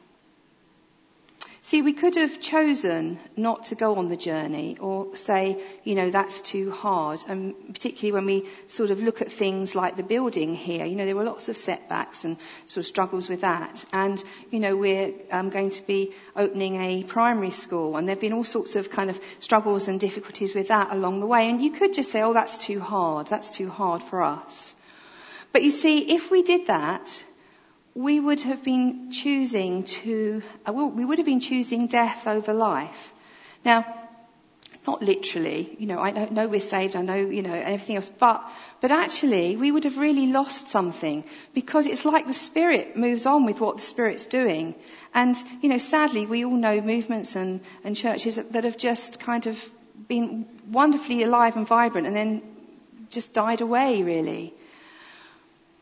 See, 1.67 1.81
we 1.81 1.91
could 1.91 2.15
have 2.15 2.39
chosen 2.39 3.19
not 3.35 3.65
to 3.65 3.75
go 3.75 3.95
on 3.95 4.07
the 4.07 4.15
journey 4.15 4.77
or 4.79 5.17
say, 5.17 5.61
you 5.83 5.95
know, 5.95 6.09
that's 6.09 6.41
too 6.41 6.71
hard. 6.71 7.21
And 7.27 7.55
particularly 7.73 8.13
when 8.13 8.25
we 8.25 8.47
sort 8.69 8.89
of 8.89 9.03
look 9.03 9.21
at 9.21 9.29
things 9.29 9.75
like 9.75 9.97
the 9.97 10.01
building 10.01 10.55
here, 10.55 10.85
you 10.85 10.95
know, 10.95 11.03
there 11.05 11.17
were 11.17 11.25
lots 11.25 11.49
of 11.49 11.57
setbacks 11.57 12.23
and 12.23 12.37
sort 12.67 12.85
of 12.85 12.87
struggles 12.87 13.27
with 13.27 13.41
that. 13.41 13.83
And, 13.91 14.23
you 14.49 14.61
know, 14.61 14.77
we're 14.77 15.11
um, 15.29 15.49
going 15.49 15.71
to 15.71 15.85
be 15.85 16.13
opening 16.37 16.81
a 16.81 17.03
primary 17.03 17.49
school 17.49 17.97
and 17.97 18.07
there 18.07 18.15
have 18.15 18.21
been 18.21 18.31
all 18.31 18.45
sorts 18.45 18.77
of 18.77 18.89
kind 18.89 19.09
of 19.09 19.19
struggles 19.41 19.89
and 19.89 19.99
difficulties 19.99 20.55
with 20.55 20.69
that 20.69 20.93
along 20.93 21.19
the 21.19 21.27
way. 21.27 21.49
And 21.49 21.61
you 21.61 21.71
could 21.71 21.93
just 21.93 22.11
say, 22.11 22.21
oh, 22.21 22.31
that's 22.31 22.57
too 22.57 22.79
hard. 22.79 23.27
That's 23.27 23.49
too 23.49 23.69
hard 23.69 24.03
for 24.03 24.21
us. 24.21 24.73
But 25.51 25.63
you 25.63 25.71
see, 25.71 26.15
if 26.15 26.31
we 26.31 26.43
did 26.43 26.67
that, 26.67 27.25
we 27.97 28.19
would 28.19 28.41
have 28.41 28.63
been 28.63 29.11
choosing 29.11 29.81
to, 29.83 30.43
uh, 30.67 30.71
we 30.71 31.03
would 31.03 31.17
have 31.17 31.25
been 31.25 31.39
choosing 31.39 31.87
death 31.87 32.27
over 32.27 32.53
life. 32.53 33.11
Now, 33.65 33.87
not 34.85 35.01
literally, 35.01 35.75
you 35.79 35.87
know, 35.87 35.97
I 35.99 36.11
know, 36.11 36.47
we're 36.47 36.61
saved, 36.61 36.95
I 36.95 37.01
know, 37.01 37.15
you 37.15 37.41
know, 37.41 37.55
everything 37.55 37.95
else, 37.95 38.07
but, 38.07 38.47
but 38.81 38.91
actually 38.91 39.55
we 39.55 39.71
would 39.71 39.83
have 39.85 39.97
really 39.97 40.27
lost 40.27 40.67
something 40.67 41.23
because 41.55 41.87
it's 41.87 42.05
like 42.05 42.27
the 42.27 42.35
Spirit 42.35 42.95
moves 42.95 43.25
on 43.25 43.45
with 43.45 43.59
what 43.59 43.77
the 43.77 43.81
Spirit's 43.81 44.27
doing. 44.27 44.75
And, 45.15 45.35
you 45.63 45.69
know, 45.69 45.79
sadly 45.79 46.27
we 46.27 46.45
all 46.45 46.55
know 46.55 46.79
movements 46.79 47.35
and, 47.35 47.61
and 47.83 47.95
churches 47.95 48.35
that 48.35 48.63
have 48.63 48.77
just 48.77 49.19
kind 49.19 49.47
of 49.47 49.59
been 50.07 50.45
wonderfully 50.69 51.23
alive 51.23 51.57
and 51.57 51.67
vibrant 51.67 52.05
and 52.05 52.15
then 52.15 52.43
just 53.09 53.33
died 53.33 53.61
away 53.61 54.03
really. 54.03 54.53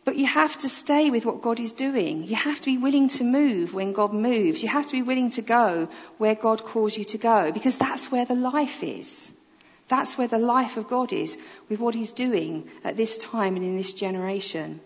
But 0.05 0.17
you 0.17 0.27
have 0.27 0.55
to 0.59 0.69
stay 0.69 1.09
with 1.09 1.25
what 1.25 1.41
God 1.41 1.59
is 1.59 1.73
doing. 1.73 2.23
You 2.23 2.35
have 2.35 2.59
to 2.59 2.65
be 2.65 2.77
willing 2.77 3.07
to 3.17 3.23
move 3.23 3.73
when 3.73 3.91
God 3.91 4.13
moves. 4.13 4.61
You 4.61 4.69
have 4.69 4.85
to 4.85 4.91
be 4.91 5.01
willing 5.01 5.31
to 5.31 5.41
go 5.41 5.89
where 6.19 6.35
God 6.35 6.63
calls 6.63 6.95
you 6.95 7.05
to 7.05 7.17
go 7.17 7.51
because 7.51 7.79
that's 7.79 8.11
where 8.11 8.23
the 8.23 8.35
life 8.35 8.83
is. 8.83 9.31
That's 9.87 10.15
where 10.15 10.27
the 10.27 10.37
life 10.37 10.77
of 10.77 10.87
God 10.87 11.11
is 11.11 11.37
with 11.69 11.79
what 11.79 11.95
He's 11.95 12.11
doing 12.11 12.69
at 12.83 12.97
this 12.97 13.17
time 13.17 13.55
and 13.55 13.65
in 13.65 13.77
this 13.77 13.93
generation. 13.93 14.79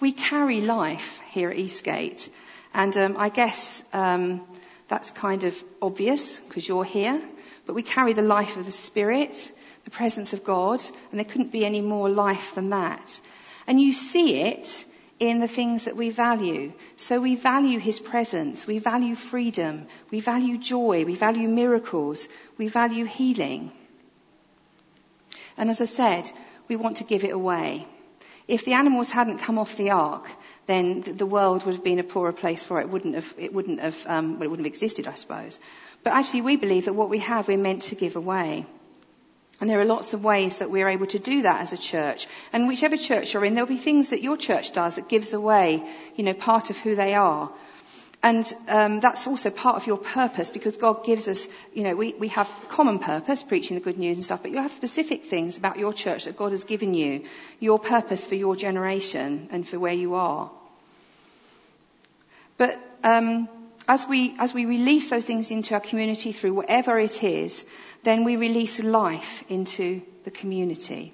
We 0.00 0.10
carry 0.10 0.60
life 0.60 1.20
here 1.30 1.50
at 1.50 1.56
Eastgate, 1.56 2.28
and 2.74 2.96
um, 2.96 3.16
I 3.16 3.28
guess 3.28 3.82
um, 3.92 4.42
that's 4.88 5.12
kind 5.12 5.44
of 5.44 5.64
obvious 5.80 6.40
because 6.40 6.66
you're 6.66 6.84
here. 6.84 7.22
But 7.64 7.74
we 7.74 7.82
carry 7.82 8.12
the 8.12 8.22
life 8.22 8.56
of 8.56 8.66
the 8.66 8.72
Spirit 8.72 9.50
the 9.84 9.90
presence 9.90 10.32
of 10.32 10.44
God, 10.44 10.82
and 11.10 11.20
there 11.20 11.24
couldn't 11.24 11.52
be 11.52 11.64
any 11.64 11.80
more 11.80 12.08
life 12.08 12.54
than 12.54 12.70
that. 12.70 13.20
And 13.66 13.80
you 13.80 13.92
see 13.92 14.40
it 14.40 14.84
in 15.20 15.40
the 15.40 15.48
things 15.48 15.84
that 15.84 15.96
we 15.96 16.10
value. 16.10 16.72
So 16.96 17.20
we 17.20 17.36
value 17.36 17.78
His 17.78 18.00
presence, 18.00 18.66
we 18.66 18.78
value 18.78 19.14
freedom, 19.14 19.86
we 20.10 20.20
value 20.20 20.58
joy, 20.58 21.04
we 21.04 21.14
value 21.14 21.48
miracles, 21.48 22.28
we 22.58 22.68
value 22.68 23.04
healing. 23.04 23.70
And 25.56 25.70
as 25.70 25.80
I 25.80 25.84
said, 25.84 26.30
we 26.68 26.76
want 26.76 26.96
to 26.98 27.04
give 27.04 27.24
it 27.24 27.30
away. 27.30 27.86
If 28.46 28.64
the 28.64 28.74
animals 28.74 29.10
hadn't 29.10 29.38
come 29.38 29.58
off 29.58 29.76
the 29.76 29.90
ark, 29.90 30.28
then 30.66 31.00
the 31.00 31.24
world 31.26 31.64
would 31.64 31.74
have 31.74 31.84
been 31.84 31.98
a 31.98 32.04
poorer 32.04 32.32
place 32.32 32.62
for 32.62 32.80
it. 32.80 32.88
wouldn't 32.88 33.14
have, 33.14 33.34
it 33.38 33.54
wouldn't 33.54 33.80
have, 33.80 34.06
um, 34.06 34.34
well, 34.34 34.42
it 34.42 34.50
wouldn't 34.50 34.66
have 34.66 34.72
existed, 34.72 35.06
I 35.06 35.14
suppose. 35.14 35.58
But 36.02 36.12
actually, 36.12 36.42
we 36.42 36.56
believe 36.56 36.84
that 36.84 36.92
what 36.92 37.08
we 37.08 37.20
have, 37.20 37.48
we're 37.48 37.56
meant 37.56 37.82
to 37.82 37.94
give 37.94 38.16
away. 38.16 38.66
And 39.64 39.70
there 39.70 39.80
are 39.80 39.86
lots 39.86 40.12
of 40.12 40.22
ways 40.22 40.58
that 40.58 40.70
we're 40.70 40.90
able 40.90 41.06
to 41.06 41.18
do 41.18 41.40
that 41.40 41.62
as 41.62 41.72
a 41.72 41.78
church. 41.78 42.28
And 42.52 42.68
whichever 42.68 42.98
church 42.98 43.32
you're 43.32 43.46
in, 43.46 43.54
there'll 43.54 43.66
be 43.66 43.78
things 43.78 44.10
that 44.10 44.20
your 44.20 44.36
church 44.36 44.72
does 44.72 44.96
that 44.96 45.08
gives 45.08 45.32
away, 45.32 45.82
you 46.16 46.22
know, 46.22 46.34
part 46.34 46.68
of 46.68 46.76
who 46.76 46.94
they 46.94 47.14
are. 47.14 47.50
And 48.22 48.44
um, 48.68 49.00
that's 49.00 49.26
also 49.26 49.48
part 49.48 49.76
of 49.76 49.86
your 49.86 49.96
purpose 49.96 50.50
because 50.50 50.76
God 50.76 51.06
gives 51.06 51.28
us, 51.28 51.48
you 51.72 51.82
know, 51.82 51.96
we, 51.96 52.12
we 52.12 52.28
have 52.28 52.46
common 52.68 52.98
purpose, 52.98 53.42
preaching 53.42 53.78
the 53.78 53.82
good 53.82 53.98
news 53.98 54.18
and 54.18 54.24
stuff, 54.26 54.42
but 54.42 54.50
you 54.50 54.58
have 54.58 54.74
specific 54.74 55.24
things 55.24 55.56
about 55.56 55.78
your 55.78 55.94
church 55.94 56.26
that 56.26 56.36
God 56.36 56.52
has 56.52 56.64
given 56.64 56.92
you, 56.92 57.24
your 57.58 57.78
purpose 57.78 58.26
for 58.26 58.34
your 58.34 58.56
generation 58.56 59.48
and 59.50 59.66
for 59.66 59.78
where 59.78 59.94
you 59.94 60.12
are. 60.12 60.50
But 62.58 62.78
um, 63.02 63.48
as 63.88 64.06
we, 64.06 64.34
as 64.38 64.54
we 64.54 64.64
release 64.64 65.10
those 65.10 65.26
things 65.26 65.50
into 65.50 65.74
our 65.74 65.80
community 65.80 66.32
through 66.32 66.54
whatever 66.54 66.98
it 66.98 67.22
is, 67.22 67.66
then 68.02 68.24
we 68.24 68.36
release 68.36 68.80
life 68.80 69.44
into 69.48 70.02
the 70.24 70.30
community. 70.30 71.12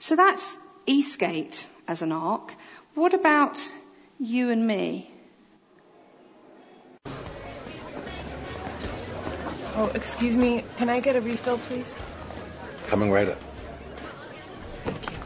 So 0.00 0.16
that's 0.16 0.58
Eastgate 0.86 1.66
as 1.86 2.02
an 2.02 2.12
ark. 2.12 2.54
What 2.94 3.14
about 3.14 3.60
you 4.18 4.50
and 4.50 4.66
me? 4.66 5.10
Oh, 9.76 9.90
excuse 9.94 10.36
me. 10.36 10.64
Can 10.76 10.88
I 10.88 10.98
get 11.00 11.14
a 11.14 11.20
refill, 11.20 11.58
please? 11.58 12.00
Coming 12.88 13.12
right 13.12 13.28
up. 13.28 13.38
Thank 14.82 15.10
you. 15.10 15.18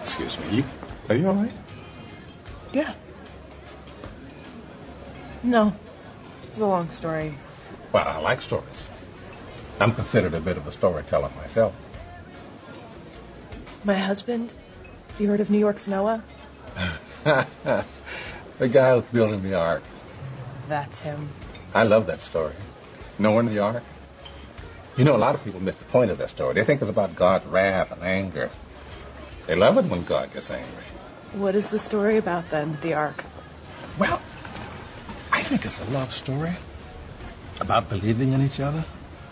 Excuse 0.00 0.38
me. 0.40 0.56
You, 0.56 0.64
are 1.08 1.14
you 1.14 1.28
all 1.28 1.34
right? 1.34 1.52
Yeah. 2.72 2.94
No. 5.44 5.74
It's 6.44 6.58
a 6.58 6.66
long 6.66 6.88
story. 6.88 7.34
Well, 7.92 8.06
I 8.06 8.18
like 8.18 8.40
stories. 8.40 8.88
I'm 9.78 9.94
considered 9.94 10.34
a 10.34 10.40
bit 10.40 10.56
of 10.56 10.66
a 10.66 10.72
storyteller 10.72 11.30
myself. 11.36 11.74
My 13.84 13.94
husband. 13.94 14.52
Have 15.10 15.20
You 15.20 15.28
heard 15.28 15.40
of 15.40 15.50
New 15.50 15.58
York's 15.58 15.86
Noah? 15.86 16.24
the 17.24 18.68
guy 18.68 18.94
who's 18.94 19.04
building 19.12 19.42
the 19.42 19.54
ark. 19.54 19.82
That's 20.68 21.02
him. 21.02 21.28
I 21.74 21.82
love 21.82 22.06
that 22.06 22.20
story. 22.20 22.54
Noah 23.18 23.40
and 23.40 23.48
the 23.48 23.58
ark. 23.58 23.84
You 24.96 25.04
know, 25.04 25.14
a 25.14 25.18
lot 25.18 25.34
of 25.34 25.44
people 25.44 25.60
miss 25.60 25.74
the 25.76 25.84
point 25.84 26.10
of 26.10 26.18
that 26.18 26.30
story. 26.30 26.54
They 26.54 26.64
think 26.64 26.80
it's 26.80 26.90
about 26.90 27.16
God's 27.16 27.46
wrath 27.46 27.92
and 27.92 28.02
anger. 28.02 28.50
They 29.46 29.56
love 29.56 29.76
it 29.76 29.84
when 29.84 30.04
God 30.04 30.32
gets 30.32 30.50
angry. 30.50 30.84
What 31.32 31.54
is 31.54 31.70
the 31.70 31.78
story 31.78 32.16
about 32.16 32.46
then, 32.50 32.78
the 32.80 32.94
ark? 32.94 33.22
Well, 33.98 34.20
think 35.44 35.64
it's 35.64 35.80
a 35.80 35.84
love 35.84 36.12
story 36.12 36.52
about 37.60 37.88
believing 37.88 38.32
in 38.32 38.42
each 38.42 38.60
other. 38.60 38.84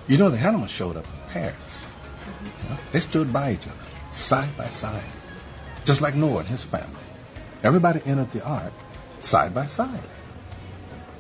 You 0.07 0.19
know, 0.19 0.31
the 0.31 0.39
animals 0.39 0.71
showed 0.71 0.97
up 0.97 1.07
in 1.07 1.33
pairs. 1.33 1.87
You 2.43 2.69
know, 2.69 2.79
they 2.93 3.01
stood 3.01 3.33
by 3.33 3.53
each 3.53 3.67
other, 3.67 3.87
side 4.11 4.57
by 4.57 4.67
side, 4.67 5.03
just 5.85 6.01
like 6.01 6.15
Noah 6.15 6.41
and 6.41 6.49
his 6.49 6.63
family. 6.63 7.07
Everybody 7.63 8.01
entered 8.05 8.31
the 8.31 8.45
ark 8.45 8.73
side 9.21 9.55
by 9.55 9.67
side. 9.67 10.03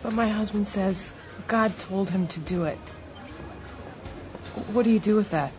But 0.02 0.12
my 0.12 0.28
husband 0.28 0.66
says 0.66 1.12
God 1.48 1.76
told 1.78 2.10
him 2.10 2.26
to 2.28 2.40
do 2.40 2.64
it. 2.64 2.78
What 4.72 4.82
do 4.82 4.90
you 4.90 5.00
do 5.00 5.16
with 5.16 5.30
that? 5.30 5.52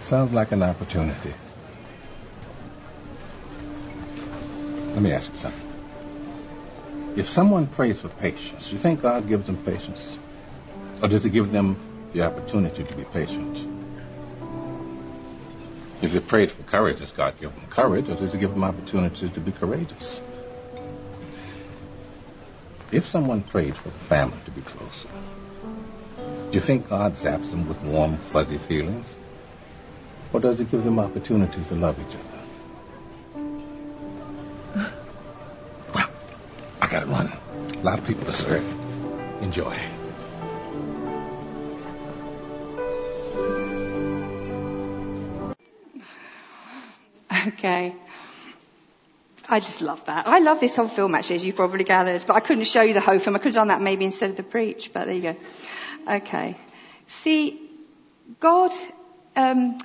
Sounds 0.00 0.32
like 0.32 0.52
an 0.52 0.62
opportunity. 0.62 1.34
Let 4.92 5.02
me 5.02 5.12
ask 5.12 5.32
you 5.32 5.38
something. 5.38 5.63
If 7.16 7.28
someone 7.28 7.68
prays 7.68 8.00
for 8.00 8.08
patience, 8.08 8.70
do 8.70 8.74
you 8.74 8.82
think 8.82 9.02
God 9.02 9.28
gives 9.28 9.46
them 9.46 9.56
patience? 9.58 10.18
Or 11.00 11.06
does 11.06 11.22
he 11.22 11.30
give 11.30 11.52
them 11.52 11.76
the 12.12 12.22
opportunity 12.22 12.82
to 12.82 12.94
be 12.94 13.04
patient? 13.04 13.56
If 16.02 16.12
they 16.12 16.18
prayed 16.18 16.50
for 16.50 16.64
courage, 16.64 16.98
does 16.98 17.12
God 17.12 17.38
give 17.38 17.54
them 17.54 17.68
courage, 17.70 18.08
or 18.08 18.16
does 18.16 18.32
he 18.32 18.38
give 18.38 18.50
them 18.50 18.64
opportunities 18.64 19.30
to 19.30 19.40
be 19.40 19.52
courageous? 19.52 20.20
If 22.90 23.06
someone 23.06 23.42
prayed 23.42 23.76
for 23.76 23.90
the 23.90 23.98
family 23.98 24.38
to 24.44 24.50
be 24.50 24.62
closer, 24.62 25.08
do 26.16 26.50
you 26.52 26.60
think 26.60 26.88
God 26.88 27.14
zaps 27.14 27.50
them 27.50 27.68
with 27.68 27.80
warm, 27.82 28.18
fuzzy 28.18 28.58
feelings? 28.58 29.16
Or 30.32 30.40
does 30.40 30.58
he 30.58 30.64
give 30.64 30.82
them 30.82 30.98
opportunities 30.98 31.68
to 31.68 31.76
love 31.76 31.96
each 32.00 32.16
other? 32.16 32.34
I 36.84 36.86
gotta 36.86 37.06
run. 37.06 37.32
A 37.76 37.82
lot 37.82 37.98
of 37.98 38.06
people 38.06 38.26
to 38.26 38.32
serve. 38.34 38.62
Enjoy. 39.40 39.74
Okay. 47.46 47.94
I 49.48 49.60
just 49.60 49.80
love 49.80 50.04
that. 50.04 50.28
I 50.28 50.40
love 50.40 50.60
this 50.60 50.76
whole 50.76 50.88
film 50.88 51.14
actually, 51.14 51.36
as 51.36 51.44
you've 51.46 51.56
probably 51.56 51.84
gathered, 51.84 52.22
but 52.26 52.36
I 52.36 52.40
couldn't 52.40 52.64
show 52.64 52.82
you 52.82 52.92
the 52.92 53.00
whole 53.00 53.18
film. 53.18 53.34
I 53.34 53.38
could 53.38 53.54
have 53.54 53.54
done 53.54 53.68
that 53.68 53.80
maybe 53.80 54.04
instead 54.04 54.28
of 54.28 54.36
the 54.36 54.42
preach, 54.42 54.92
but 54.92 55.06
there 55.06 55.14
you 55.14 55.22
go. 55.22 55.36
Okay. 56.06 56.54
See, 57.06 57.62
God, 58.40 58.72
um, 59.36 59.78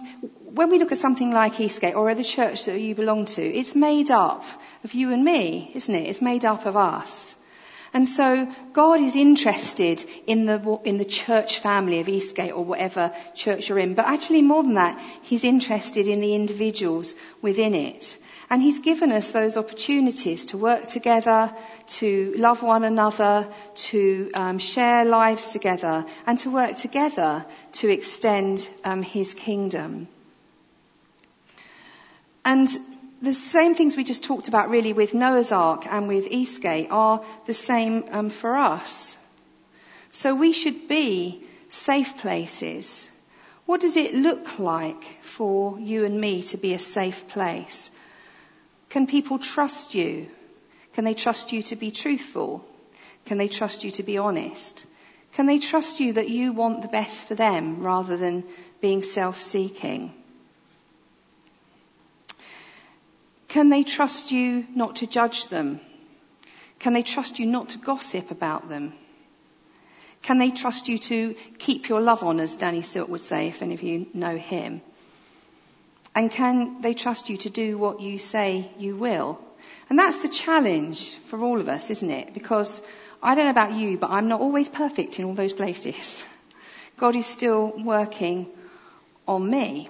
when 0.54 0.70
we 0.70 0.80
look 0.80 0.92
at 0.92 0.98
something 0.98 1.32
like 1.32 1.60
Eastgate 1.60 1.96
or 1.96 2.14
the 2.14 2.24
church 2.24 2.66
that 2.66 2.80
you 2.80 2.96
belong 2.96 3.26
to, 3.26 3.42
it's 3.42 3.76
made 3.76 4.12
up 4.12 4.44
of 4.84 4.94
you 4.94 5.12
and 5.14 5.24
me, 5.24 5.72
isn't 5.76 5.94
it? 5.94 6.08
It's 6.08 6.22
made 6.22 6.46
up 6.46 6.66
of 6.66 6.76
us. 6.76 7.36
And 7.94 8.08
so 8.08 8.52
God 8.72 9.00
is 9.02 9.16
interested 9.16 10.06
in 10.28 10.46
the, 10.46 10.80
in 10.84 10.98
the 10.98 11.06
church 11.06 11.60
family 11.60 12.00
of 12.00 12.10
Eastgate 12.10 12.52
or 12.52 12.64
whatever 12.64 13.12
church 13.36 13.70
you're 13.70 13.80
in. 13.80 13.96
But 13.96 14.06
actually 14.06 14.44
more 14.44 14.62
than 14.62 14.76
that, 14.76 15.02
He's 15.24 15.44
interested 15.44 16.08
in 16.08 16.22
the 16.22 16.36
individuals 16.36 17.16
within 17.42 17.74
it. 17.74 18.18
And 18.50 18.62
He's 18.62 18.80
given 18.80 19.12
us 19.12 19.32
those 19.32 19.58
opportunities 19.58 20.48
to 20.48 20.58
work 20.58 20.88
together, 20.88 21.54
to 22.00 22.34
love 22.36 22.64
one 22.64 22.84
another, 22.84 23.48
to 23.76 24.32
um, 24.34 24.58
share 24.58 25.06
lives 25.06 25.52
together, 25.52 26.06
and 26.26 26.40
to 26.40 26.50
work 26.50 26.78
together 26.78 27.46
to 27.74 27.90
extend 27.90 28.68
um, 28.84 29.04
His 29.04 29.36
kingdom. 29.36 30.08
And 32.44 32.68
the 33.22 33.34
same 33.34 33.76
things 33.76 33.98
we 33.98 34.04
just 34.04 34.24
talked 34.24 34.48
about 34.48 34.70
really 34.70 34.94
with 34.94 35.14
Noah's 35.14 35.52
Ark 35.52 35.86
and 35.88 36.08
with 36.08 36.28
Eastgate 36.32 36.88
are 36.90 37.22
the 37.46 37.54
same 37.54 38.06
um, 38.12 38.30
for 38.30 38.56
us. 38.56 39.16
So 40.12 40.34
we 40.34 40.54
should 40.54 40.88
be 40.88 41.44
safe 41.70 42.18
places. 42.18 43.10
What 43.68 43.82
does 43.82 43.98
it 43.98 44.16
look 44.16 44.58
like 44.58 45.22
for 45.22 45.78
you 45.80 46.06
and 46.06 46.20
me 46.20 46.42
to 46.44 46.58
be 46.58 46.74
a 46.74 46.80
safe 46.80 47.28
place? 47.28 47.92
Can 48.90 49.08
people 49.08 49.40
trust 49.40 49.96
you? 49.96 50.28
Can 50.94 51.06
they 51.06 51.14
trust 51.14 51.54
you 51.54 51.62
to 51.64 51.76
be 51.76 51.92
truthful? 51.92 52.66
Can 53.26 53.38
they 53.38 53.48
trust 53.48 53.84
you 53.84 53.92
to 53.92 54.04
be 54.04 54.18
honest? 54.18 54.86
Can 55.34 55.46
they 55.46 55.60
trust 55.60 56.00
you 56.00 56.14
that 56.14 56.30
you 56.30 56.52
want 56.52 56.82
the 56.82 56.88
best 56.88 57.28
for 57.28 57.36
them 57.36 57.82
rather 57.82 58.18
than 58.18 58.44
being 58.82 59.04
self-seeking? 59.04 60.14
Can 63.48 63.70
they 63.70 63.84
trust 63.84 64.32
you 64.32 64.66
not 64.76 64.98
to 64.98 65.08
judge 65.08 65.48
them? 65.48 65.80
Can 66.80 66.94
they 66.94 67.04
trust 67.04 67.40
you 67.40 67.46
not 67.46 67.70
to 67.70 67.78
gossip 67.78 68.32
about 68.32 68.70
them? 68.70 68.94
Can 70.22 70.38
they 70.38 70.52
trust 70.52 70.88
you 70.88 70.98
to 71.00 71.36
keep 71.58 71.90
your 71.90 72.02
love 72.02 72.24
on, 72.24 72.40
as 72.40 72.56
Danny 72.56 72.82
Silk 72.82 73.10
would 73.10 73.22
say, 73.22 73.48
if 73.48 73.62
any 73.62 73.74
of 73.74 73.84
you 73.84 74.08
know 74.14 74.38
him? 74.38 74.82
And 76.20 76.30
can 76.30 76.82
they 76.82 76.94
trust 76.94 77.30
you 77.30 77.38
to 77.38 77.50
do 77.50 77.78
what 77.78 78.02
you 78.02 78.18
say 78.20 78.70
you 78.78 78.98
will? 78.98 79.40
And 79.90 79.98
that's 79.98 80.22
the 80.22 80.28
challenge 80.28 81.16
for 81.28 81.40
all 81.40 81.62
of 81.62 81.70
us, 81.70 81.90
isn't 81.92 82.10
it? 82.10 82.34
Because 82.34 82.82
I 83.24 83.36
don't 83.36 83.46
know 83.46 83.52
about 83.52 83.72
you, 83.72 83.98
but 83.98 84.10
I'm 84.10 84.28
not 84.28 84.42
always 84.42 84.68
perfect 84.68 85.18
in 85.18 85.24
all 85.24 85.34
those 85.34 85.54
places. 85.54 86.22
God 86.98 87.16
is 87.16 87.26
still 87.26 87.72
working 87.72 88.48
on 89.30 89.50
me. 89.50 89.88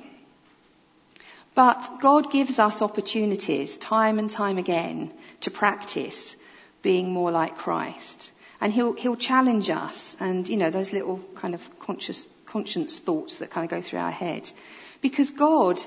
But 1.56 1.98
God 2.00 2.32
gives 2.32 2.60
us 2.60 2.84
opportunities 2.84 3.80
time 3.80 4.20
and 4.20 4.30
time 4.30 4.60
again 4.60 5.12
to 5.42 5.50
practice 5.50 6.36
being 6.84 7.12
more 7.12 7.32
like 7.32 7.58
Christ. 7.58 8.32
And 8.62 8.72
he'll, 8.72 8.94
he'll 8.94 9.15
challenge 9.15 9.72
us 9.72 10.15
and, 10.20 10.48
you 10.48 10.58
know, 10.58 10.70
those 10.70 10.94
little 10.94 11.22
kind 11.34 11.56
of 11.56 11.80
conscious, 11.80 12.28
conscience 12.46 13.00
thoughts 13.00 13.39
that 13.39 13.50
kind 13.50 13.65
of 13.65 13.72
go 13.72 13.82
through 13.82 13.98
our 13.98 14.12
head. 14.12 14.52
Because 15.02 15.32
God 15.32 15.80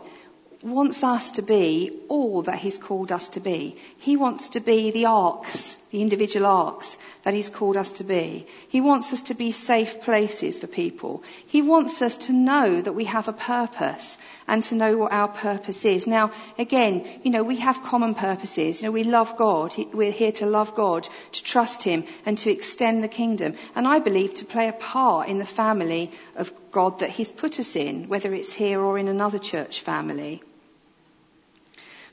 wants 0.62 1.02
us 1.02 1.32
to 1.32 1.42
be 1.42 1.90
all 2.08 2.42
that 2.42 2.58
He's 2.58 2.78
called 2.78 3.10
us 3.10 3.30
to 3.30 3.40
be. 3.40 3.76
He 3.98 4.16
wants 4.16 4.50
to 4.50 4.60
be 4.60 4.92
the 4.92 5.06
arks, 5.06 5.76
the 5.90 6.00
individual 6.00 6.46
arks 6.46 6.96
that 7.24 7.34
He's 7.34 7.48
called 7.48 7.76
us 7.76 7.92
to 7.92 8.04
be. 8.04 8.46
He 8.68 8.80
wants 8.80 9.12
us 9.12 9.24
to 9.24 9.34
be 9.34 9.50
safe 9.50 10.00
places 10.02 10.58
for 10.58 10.68
people. 10.68 11.24
He 11.48 11.62
wants 11.62 12.00
us 12.00 12.16
to 12.18 12.32
know 12.32 12.80
that 12.80 12.92
we 12.92 13.06
have 13.06 13.26
a 13.26 13.32
purpose 13.32 14.18
and 14.46 14.62
to 14.64 14.76
know 14.76 14.96
what 14.96 15.10
our 15.10 15.26
purpose 15.26 15.84
is. 15.84 16.06
Now, 16.06 16.30
again, 16.58 17.08
you 17.24 17.32
know, 17.32 17.42
we 17.42 17.56
have 17.56 17.82
common 17.82 18.14
purposes. 18.14 18.80
You 18.80 18.88
know, 18.88 18.92
we 18.92 19.04
love 19.04 19.36
God. 19.36 19.74
We're 19.92 20.12
here 20.12 20.32
to 20.32 20.46
love 20.46 20.76
God, 20.76 21.08
to 21.32 21.42
trust 21.42 21.82
Him 21.82 22.04
and 22.24 22.38
to 22.38 22.52
extend 22.52 23.02
the 23.02 23.08
kingdom. 23.08 23.54
And 23.74 23.88
I 23.88 23.98
believe 23.98 24.34
to 24.34 24.44
play 24.44 24.68
a 24.68 24.72
part 24.72 25.28
in 25.28 25.38
the 25.38 25.44
family 25.44 26.12
of 26.36 26.52
God 26.70 27.00
that 27.00 27.10
He's 27.10 27.32
put 27.32 27.58
us 27.58 27.74
in, 27.74 28.08
whether 28.08 28.32
it's 28.32 28.52
here 28.52 28.80
or 28.80 28.96
in 28.96 29.08
another 29.08 29.40
church 29.40 29.80
family 29.80 30.40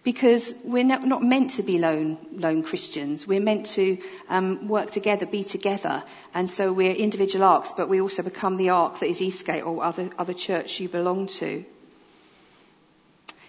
because 0.04 0.54
we're 0.64 0.84
not 0.84 1.22
meant 1.22 1.52
to 1.52 1.64
be 1.64 1.78
lone, 1.78 2.18
lone 2.32 2.64
Christians. 2.64 3.28
We're 3.28 3.42
meant 3.42 3.66
to 3.68 3.98
um, 4.30 4.68
work 4.68 4.92
together, 4.92 5.26
be 5.26 5.44
together. 5.44 6.04
And 6.34 6.50
so 6.50 6.72
we're 6.72 6.94
individual 6.94 7.46
arks, 7.46 7.74
but 7.74 7.90
we 7.90 8.00
also 8.00 8.24
become 8.24 8.56
the 8.56 8.70
ark 8.70 9.00
that 9.00 9.10
is 9.10 9.22
Eastgate 9.22 9.64
or 9.64 9.84
other, 9.84 10.10
other 10.18 10.34
church 10.34 10.80
you 10.80 10.88
belong 10.88 11.28
to. 11.28 11.66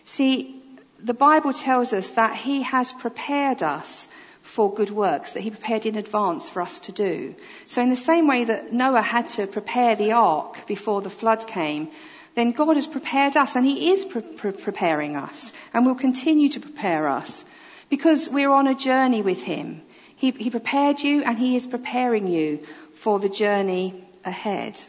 See, 0.05 0.61
the 0.99 1.15
Bible 1.15 1.53
tells 1.53 1.93
us 1.93 2.11
that 2.11 2.35
He 2.35 2.63
has 2.63 2.93
prepared 2.93 3.63
us 3.63 4.09
for 4.43 4.75
good 4.75 4.91
works, 4.91 5.33
that 5.33 5.41
He 5.41 5.51
prepared 5.51 5.87
in 5.87 5.97
advance 5.97 6.49
for 6.49 6.63
us 6.63 6.81
to 6.81 6.93
do. 6.93 7.37
So 7.69 7.81
in 7.81 7.91
the 7.91 7.97
same 7.97 8.27
way 8.27 8.45
that 8.45 8.73
Noah 8.73 9.03
had 9.03 9.29
to 9.29 9.47
prepare 9.47 9.95
the 9.95 10.13
ark 10.13 10.67
before 10.67 11.01
the 11.01 11.11
flood 11.11 11.47
came, 11.47 11.91
then 12.35 12.53
God 12.53 12.77
has 12.77 12.87
prepared 12.87 13.37
us 13.37 13.57
and 13.57 13.67
He 13.67 13.91
is 13.93 14.05
pre- 14.05 14.23
pre- 14.23 14.53
preparing 14.53 15.17
us 15.17 15.53
and 15.73 15.85
will 15.85 15.95
continue 15.95 16.49
to 16.51 16.61
prepare 16.61 17.09
us 17.09 17.45
because 17.89 18.29
we're 18.29 18.51
on 18.51 18.67
a 18.67 18.75
journey 18.75 19.23
with 19.23 19.43
Him. 19.43 19.83
He, 20.17 20.31
he 20.31 20.51
prepared 20.51 21.01
you 21.01 21.23
and 21.23 21.39
He 21.39 21.57
is 21.57 21.67
preparing 21.67 22.29
you 22.29 22.61
for 22.95 23.19
the 23.19 23.29
journey 23.29 24.05
ahead. 24.25 24.81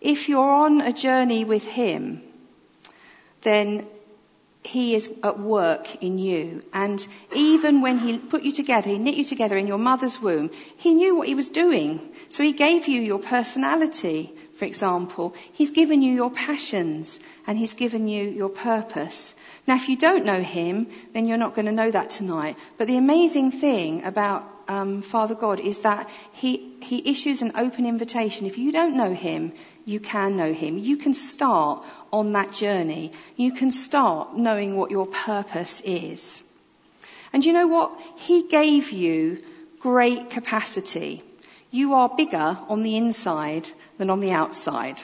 If 0.00 0.28
you're 0.28 0.40
on 0.40 0.80
a 0.80 0.92
journey 0.92 1.44
with 1.44 1.64
Him, 1.64 2.22
then 3.42 3.86
he 4.64 4.94
is 4.94 5.10
at 5.22 5.38
work 5.38 6.02
in 6.02 6.18
you. 6.18 6.62
And 6.72 7.04
even 7.34 7.80
when 7.80 7.98
he 7.98 8.18
put 8.18 8.42
you 8.42 8.52
together, 8.52 8.88
he 8.88 8.98
knit 8.98 9.16
you 9.16 9.24
together 9.24 9.56
in 9.56 9.66
your 9.66 9.78
mother's 9.78 10.20
womb, 10.20 10.50
he 10.76 10.94
knew 10.94 11.16
what 11.16 11.28
he 11.28 11.34
was 11.34 11.48
doing. 11.48 12.00
So 12.28 12.42
he 12.42 12.52
gave 12.52 12.86
you 12.86 13.00
your 13.02 13.18
personality 13.18 14.32
for 14.54 14.64
example, 14.64 15.34
He's 15.52 15.70
given 15.70 16.02
you 16.02 16.14
your 16.14 16.30
passions 16.30 17.18
and 17.46 17.58
He's 17.58 17.74
given 17.74 18.08
you 18.08 18.28
your 18.28 18.48
purpose. 18.48 19.34
Now, 19.66 19.76
if 19.76 19.88
you 19.88 19.96
don't 19.96 20.24
know 20.24 20.40
Him, 20.40 20.88
then 21.12 21.26
you're 21.26 21.38
not 21.38 21.54
going 21.54 21.66
to 21.66 21.72
know 21.72 21.90
that 21.90 22.10
tonight. 22.10 22.56
But 22.78 22.86
the 22.86 22.96
amazing 22.96 23.50
thing 23.50 24.04
about 24.04 24.44
um, 24.68 25.02
Father 25.02 25.34
God 25.34 25.60
is 25.60 25.80
that 25.80 26.08
he, 26.32 26.76
he 26.80 27.10
issues 27.10 27.42
an 27.42 27.52
open 27.56 27.86
invitation. 27.86 28.46
If 28.46 28.58
you 28.58 28.72
don't 28.72 28.96
know 28.96 29.12
Him, 29.12 29.52
you 29.84 30.00
can 30.00 30.36
know 30.36 30.52
Him. 30.52 30.78
You 30.78 30.96
can 30.96 31.14
start 31.14 31.84
on 32.12 32.32
that 32.32 32.52
journey. 32.52 33.12
You 33.36 33.52
can 33.52 33.70
start 33.70 34.36
knowing 34.36 34.76
what 34.76 34.90
your 34.90 35.06
purpose 35.06 35.82
is. 35.84 36.42
And 37.32 37.44
you 37.44 37.52
know 37.52 37.66
what? 37.66 37.98
He 38.16 38.42
gave 38.44 38.90
you 38.90 39.42
great 39.78 40.30
capacity. 40.30 41.22
You 41.70 41.94
are 41.94 42.08
bigger 42.08 42.58
on 42.68 42.82
the 42.82 42.96
inside 42.96 43.70
than 44.02 44.10
on 44.10 44.18
the 44.18 44.32
outside. 44.32 45.00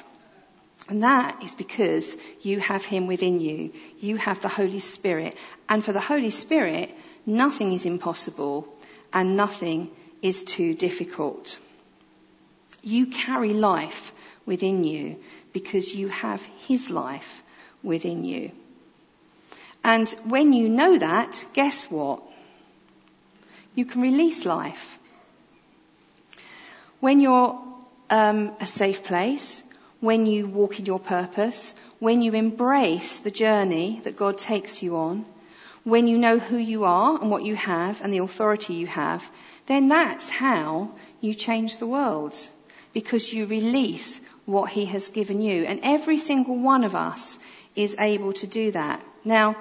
And 0.88 1.04
that 1.04 1.40
is 1.44 1.54
because 1.54 2.16
you 2.42 2.58
have 2.58 2.84
Him 2.84 3.06
within 3.06 3.40
you. 3.40 3.72
You 4.00 4.16
have 4.16 4.40
the 4.40 4.48
Holy 4.48 4.80
Spirit. 4.80 5.36
And 5.68 5.84
for 5.84 5.92
the 5.92 6.00
Holy 6.00 6.30
Spirit, 6.30 6.90
nothing 7.24 7.72
is 7.72 7.86
impossible 7.86 8.66
and 9.12 9.36
nothing 9.36 9.92
is 10.20 10.42
too 10.42 10.74
difficult. 10.74 11.60
You 12.82 13.06
carry 13.06 13.52
life 13.52 14.12
within 14.46 14.82
you 14.82 15.22
because 15.52 15.94
you 15.94 16.08
have 16.08 16.44
His 16.66 16.90
life 16.90 17.44
within 17.84 18.24
you. 18.24 18.50
And 19.84 20.08
when 20.24 20.52
you 20.52 20.68
know 20.68 20.98
that, 20.98 21.44
guess 21.52 21.88
what? 21.88 22.20
You 23.76 23.84
can 23.84 24.02
release 24.02 24.44
life. 24.44 24.98
When 26.98 27.20
you're 27.20 27.68
um, 28.10 28.52
a 28.60 28.66
safe 28.66 29.04
place, 29.04 29.62
when 30.00 30.26
you 30.26 30.46
walk 30.46 30.78
in 30.78 30.86
your 30.86 31.00
purpose, 31.00 31.74
when 31.98 32.22
you 32.22 32.32
embrace 32.32 33.18
the 33.18 33.30
journey 33.30 34.00
that 34.04 34.16
God 34.16 34.38
takes 34.38 34.82
you 34.82 34.96
on, 34.96 35.24
when 35.84 36.06
you 36.06 36.18
know 36.18 36.38
who 36.38 36.56
you 36.56 36.84
are 36.84 37.20
and 37.20 37.30
what 37.30 37.44
you 37.44 37.56
have 37.56 38.00
and 38.02 38.12
the 38.12 38.18
authority 38.18 38.74
you 38.74 38.86
have, 38.86 39.28
then 39.66 39.88
that's 39.88 40.28
how 40.28 40.90
you 41.20 41.34
change 41.34 41.78
the 41.78 41.86
world. 41.86 42.34
Because 42.92 43.32
you 43.32 43.46
release 43.46 44.20
what 44.44 44.70
He 44.70 44.86
has 44.86 45.08
given 45.08 45.42
you. 45.42 45.64
And 45.64 45.80
every 45.82 46.18
single 46.18 46.56
one 46.56 46.84
of 46.84 46.94
us 46.94 47.38
is 47.74 47.96
able 47.98 48.32
to 48.34 48.46
do 48.46 48.70
that. 48.72 49.02
Now, 49.24 49.56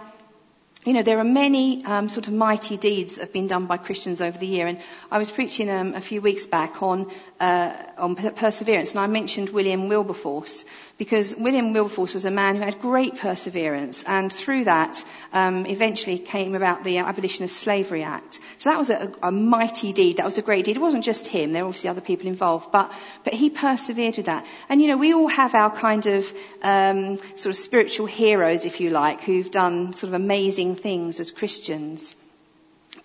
you 0.85 0.93
know, 0.93 1.03
there 1.03 1.19
are 1.19 1.25
many 1.25 1.83
um, 1.85 2.07
sort 2.07 2.27
of 2.27 2.33
mighty 2.33 2.77
deeds 2.77 3.15
that 3.15 3.21
have 3.21 3.33
been 3.33 3.47
done 3.47 3.65
by 3.65 3.77
Christians 3.77 4.21
over 4.21 4.37
the 4.37 4.47
year. 4.47 4.67
And 4.67 4.79
I 5.11 5.17
was 5.17 5.29
preaching 5.29 5.69
um, 5.69 5.93
a 5.95 6.01
few 6.01 6.21
weeks 6.21 6.47
back 6.47 6.81
on 6.81 7.11
uh, 7.39 7.73
on 7.97 8.15
perseverance, 8.15 8.91
and 8.91 8.99
I 8.99 9.07
mentioned 9.07 9.49
William 9.49 9.89
Wilberforce 9.89 10.65
because 10.97 11.35
William 11.35 11.73
Wilberforce 11.73 12.13
was 12.13 12.25
a 12.25 12.31
man 12.31 12.55
who 12.55 12.63
had 12.63 12.79
great 12.79 13.17
perseverance, 13.17 14.03
and 14.03 14.33
through 14.33 14.63
that, 14.63 15.03
um, 15.33 15.65
eventually 15.67 16.17
came 16.17 16.55
about 16.55 16.83
the 16.83 16.97
Abolition 16.97 17.45
of 17.45 17.51
Slavery 17.51 18.03
Act. 18.03 18.39
So 18.57 18.71
that 18.71 18.79
was 18.79 18.89
a, 18.89 19.11
a, 19.21 19.31
mighty 19.31 19.93
deed. 19.93 20.17
That 20.17 20.25
was 20.25 20.39
a 20.39 20.41
great 20.41 20.65
deed. 20.65 20.77
It 20.77 20.79
wasn't 20.79 21.03
just 21.03 21.27
him. 21.27 21.53
There 21.53 21.63
were 21.63 21.67
obviously 21.67 21.89
other 21.91 22.01
people 22.01 22.27
involved, 22.27 22.71
but 22.71 22.91
but 23.23 23.33
he 23.33 23.49
persevered 23.49 24.17
with 24.17 24.25
that. 24.25 24.45
And 24.69 24.81
you 24.81 24.87
know, 24.87 24.97
we 24.97 25.13
all 25.13 25.27
have 25.27 25.53
our 25.53 25.69
kind 25.69 26.05
of 26.07 26.33
um, 26.63 27.17
sort 27.35 27.47
of 27.47 27.55
spiritual 27.55 28.07
heroes, 28.07 28.65
if 28.65 28.79
you 28.79 28.89
like, 28.89 29.21
who've 29.23 29.51
done 29.51 29.93
sort 29.93 30.09
of 30.09 30.13
amazing 30.15 30.66
things 30.75 31.19
as 31.19 31.31
Christians. 31.31 32.15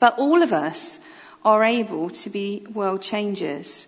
But 0.01 0.19
all 0.19 0.43
of 0.43 0.53
us 0.53 0.99
are 1.45 1.63
able 1.63 2.11
to 2.11 2.31
be 2.31 2.67
world 2.73 3.03
changers. 3.03 3.87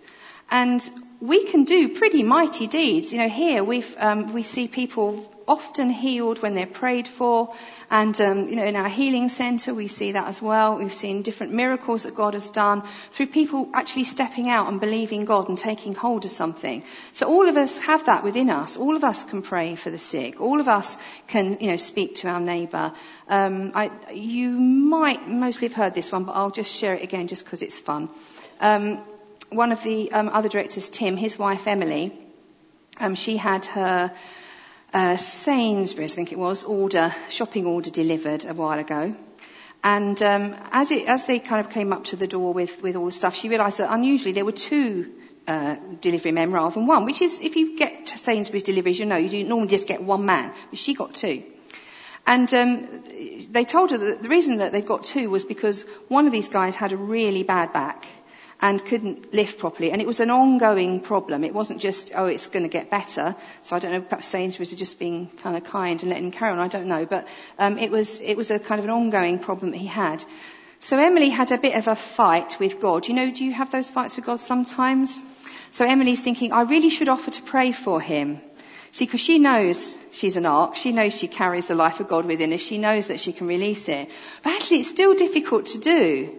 And 0.49 0.81
we 1.27 1.45
can 1.45 1.63
do 1.63 1.89
pretty 1.89 2.23
mighty 2.23 2.67
deeds. 2.67 3.11
You 3.11 3.19
know, 3.19 3.29
here 3.29 3.63
we 3.63 3.83
um, 3.97 4.33
we 4.33 4.43
see 4.43 4.67
people 4.67 5.31
often 5.47 5.89
healed 5.91 6.41
when 6.41 6.55
they're 6.55 6.65
prayed 6.65 7.07
for, 7.07 7.53
and 7.89 8.19
um, 8.21 8.49
you 8.49 8.55
know, 8.55 8.65
in 8.65 8.75
our 8.75 8.89
healing 8.89 9.29
centre 9.29 9.73
we 9.73 9.87
see 9.87 10.11
that 10.13 10.27
as 10.27 10.41
well. 10.41 10.77
We've 10.77 10.93
seen 10.93 11.21
different 11.21 11.53
miracles 11.53 12.03
that 12.03 12.15
God 12.15 12.33
has 12.33 12.49
done 12.49 12.83
through 13.11 13.27
people 13.27 13.69
actually 13.73 14.05
stepping 14.05 14.49
out 14.49 14.67
and 14.67 14.79
believing 14.79 15.25
God 15.25 15.49
and 15.49 15.57
taking 15.57 15.95
hold 15.95 16.25
of 16.25 16.31
something. 16.31 16.83
So 17.13 17.27
all 17.27 17.47
of 17.47 17.57
us 17.57 17.77
have 17.79 18.05
that 18.05 18.23
within 18.23 18.49
us. 18.49 18.77
All 18.77 18.95
of 18.95 19.03
us 19.03 19.23
can 19.23 19.41
pray 19.41 19.75
for 19.75 19.89
the 19.89 19.99
sick. 19.99 20.41
All 20.41 20.59
of 20.59 20.67
us 20.67 20.97
can, 21.27 21.57
you 21.59 21.67
know, 21.67 21.77
speak 21.77 22.15
to 22.17 22.27
our 22.27 22.39
neighbour. 22.39 22.93
Um, 23.27 23.71
I, 23.73 23.91
you 24.13 24.49
might 24.49 25.27
mostly 25.27 25.67
have 25.67 25.77
heard 25.77 25.93
this 25.93 26.11
one, 26.11 26.23
but 26.23 26.33
I'll 26.33 26.51
just 26.51 26.75
share 26.75 26.95
it 26.95 27.03
again 27.03 27.27
just 27.27 27.45
because 27.45 27.61
it's 27.61 27.79
fun. 27.79 28.09
Um, 28.59 29.03
one 29.49 29.71
of 29.71 29.83
the 29.83 30.11
um, 30.11 30.29
other 30.29 30.49
directors, 30.49 30.89
Tim, 30.89 31.17
his 31.17 31.37
wife 31.37 31.67
Emily, 31.67 32.13
um, 32.99 33.15
she 33.15 33.37
had 33.37 33.65
her 33.67 34.11
uh, 34.93 35.17
Sainsbury's, 35.17 36.13
I 36.13 36.15
think 36.15 36.31
it 36.31 36.39
was, 36.39 36.63
order, 36.63 37.13
shopping 37.29 37.65
order 37.65 37.89
delivered 37.89 38.45
a 38.45 38.53
while 38.53 38.79
ago. 38.79 39.15
And 39.83 40.21
um, 40.23 40.55
as, 40.71 40.91
it, 40.91 41.07
as 41.07 41.25
they 41.27 41.39
kind 41.39 41.65
of 41.65 41.71
came 41.71 41.93
up 41.93 42.05
to 42.05 42.15
the 42.15 42.27
door 42.27 42.53
with, 42.53 42.81
with 42.81 42.95
all 42.95 43.05
the 43.05 43.11
stuff, 43.11 43.35
she 43.35 43.49
realised 43.49 43.77
that 43.79 43.93
unusually 43.93 44.31
there 44.31 44.45
were 44.45 44.51
two 44.51 45.11
uh, 45.47 45.75
delivery 46.01 46.31
men 46.31 46.51
rather 46.51 46.73
than 46.73 46.87
one, 46.87 47.05
which 47.05 47.21
is, 47.21 47.39
if 47.39 47.55
you 47.55 47.77
get 47.77 48.07
to 48.07 48.17
Sainsbury's 48.17 48.63
deliveries, 48.63 48.99
you 48.99 49.05
know, 49.05 49.17
you 49.17 49.29
do 49.29 49.43
normally 49.43 49.67
just 49.67 49.87
get 49.87 50.01
one 50.01 50.25
man, 50.25 50.51
but 50.69 50.79
she 50.79 50.95
got 50.95 51.13
two. 51.13 51.43
And 52.25 52.51
um, 52.55 53.03
they 53.51 53.65
told 53.65 53.91
her 53.91 53.97
that 53.99 54.23
the 54.23 54.29
reason 54.29 54.57
that 54.57 54.71
they 54.71 54.81
got 54.81 55.03
two 55.03 55.29
was 55.29 55.45
because 55.45 55.83
one 56.07 56.25
of 56.25 56.31
these 56.31 56.49
guys 56.49 56.75
had 56.75 56.91
a 56.91 56.97
really 56.97 57.43
bad 57.43 57.71
back 57.71 58.07
and 58.61 58.83
couldn't 58.83 59.33
lift 59.33 59.59
properly. 59.59 59.91
And 59.91 60.01
it 60.01 60.07
was 60.07 60.19
an 60.19 60.29
ongoing 60.29 61.01
problem. 61.01 61.43
It 61.43 61.53
wasn't 61.53 61.81
just, 61.81 62.11
oh, 62.15 62.25
it's 62.25 62.47
going 62.47 62.63
to 62.63 62.69
get 62.69 62.89
better. 62.89 63.35
So 63.63 63.75
I 63.75 63.79
don't 63.79 63.91
know, 63.91 64.01
perhaps 64.01 64.27
Sainsbury's 64.27 64.73
are 64.73 64.77
just 64.77 64.97
being 64.97 65.29
kind 65.37 65.57
of 65.57 65.63
kind 65.63 66.01
and 66.01 66.09
letting 66.09 66.25
him 66.25 66.31
carry 66.31 66.51
on. 66.51 66.59
I 66.59 66.67
don't 66.67 66.87
know. 66.87 67.05
But 67.05 67.27
um, 67.59 67.77
it, 67.77 67.91
was, 67.91 68.19
it 68.19 68.35
was 68.35 68.51
a 68.51 68.59
kind 68.59 68.79
of 68.79 68.85
an 68.85 68.91
ongoing 68.91 69.39
problem 69.39 69.71
that 69.71 69.77
he 69.77 69.87
had. 69.87 70.23
So 70.79 70.99
Emily 70.99 71.29
had 71.29 71.51
a 71.51 71.57
bit 71.57 71.75
of 71.75 71.87
a 71.87 71.95
fight 71.95 72.59
with 72.59 72.79
God. 72.79 73.07
You 73.07 73.13
know, 73.13 73.31
do 73.31 73.43
you 73.43 73.53
have 73.53 73.71
those 73.71 73.89
fights 73.89 74.15
with 74.15 74.25
God 74.25 74.39
sometimes? 74.39 75.19
So 75.71 75.85
Emily's 75.85 76.21
thinking, 76.21 76.51
I 76.51 76.61
really 76.61 76.89
should 76.89 77.09
offer 77.09 77.31
to 77.31 77.41
pray 77.41 77.71
for 77.71 77.99
him. 77.99 78.41
See, 78.91 79.05
because 79.05 79.19
she 79.19 79.39
knows 79.39 79.97
she's 80.11 80.37
an 80.37 80.45
ark, 80.45 80.77
she 80.77 80.93
knows 80.93 81.13
she 81.13 81.27
carries 81.27 81.67
the 81.67 81.75
life 81.75 81.99
of 81.99 82.07
God 82.07 82.25
within 82.25 82.51
her, 82.51 82.57
she 82.57 82.77
knows 82.77 83.07
that 83.07 83.19
she 83.19 83.33
can 83.33 83.45
release 83.45 83.89
it. 83.89 84.09
But 84.41 84.53
actually, 84.53 84.79
it's 84.79 84.89
still 84.89 85.13
difficult 85.13 85.65
to 85.67 85.79
do. 85.79 86.37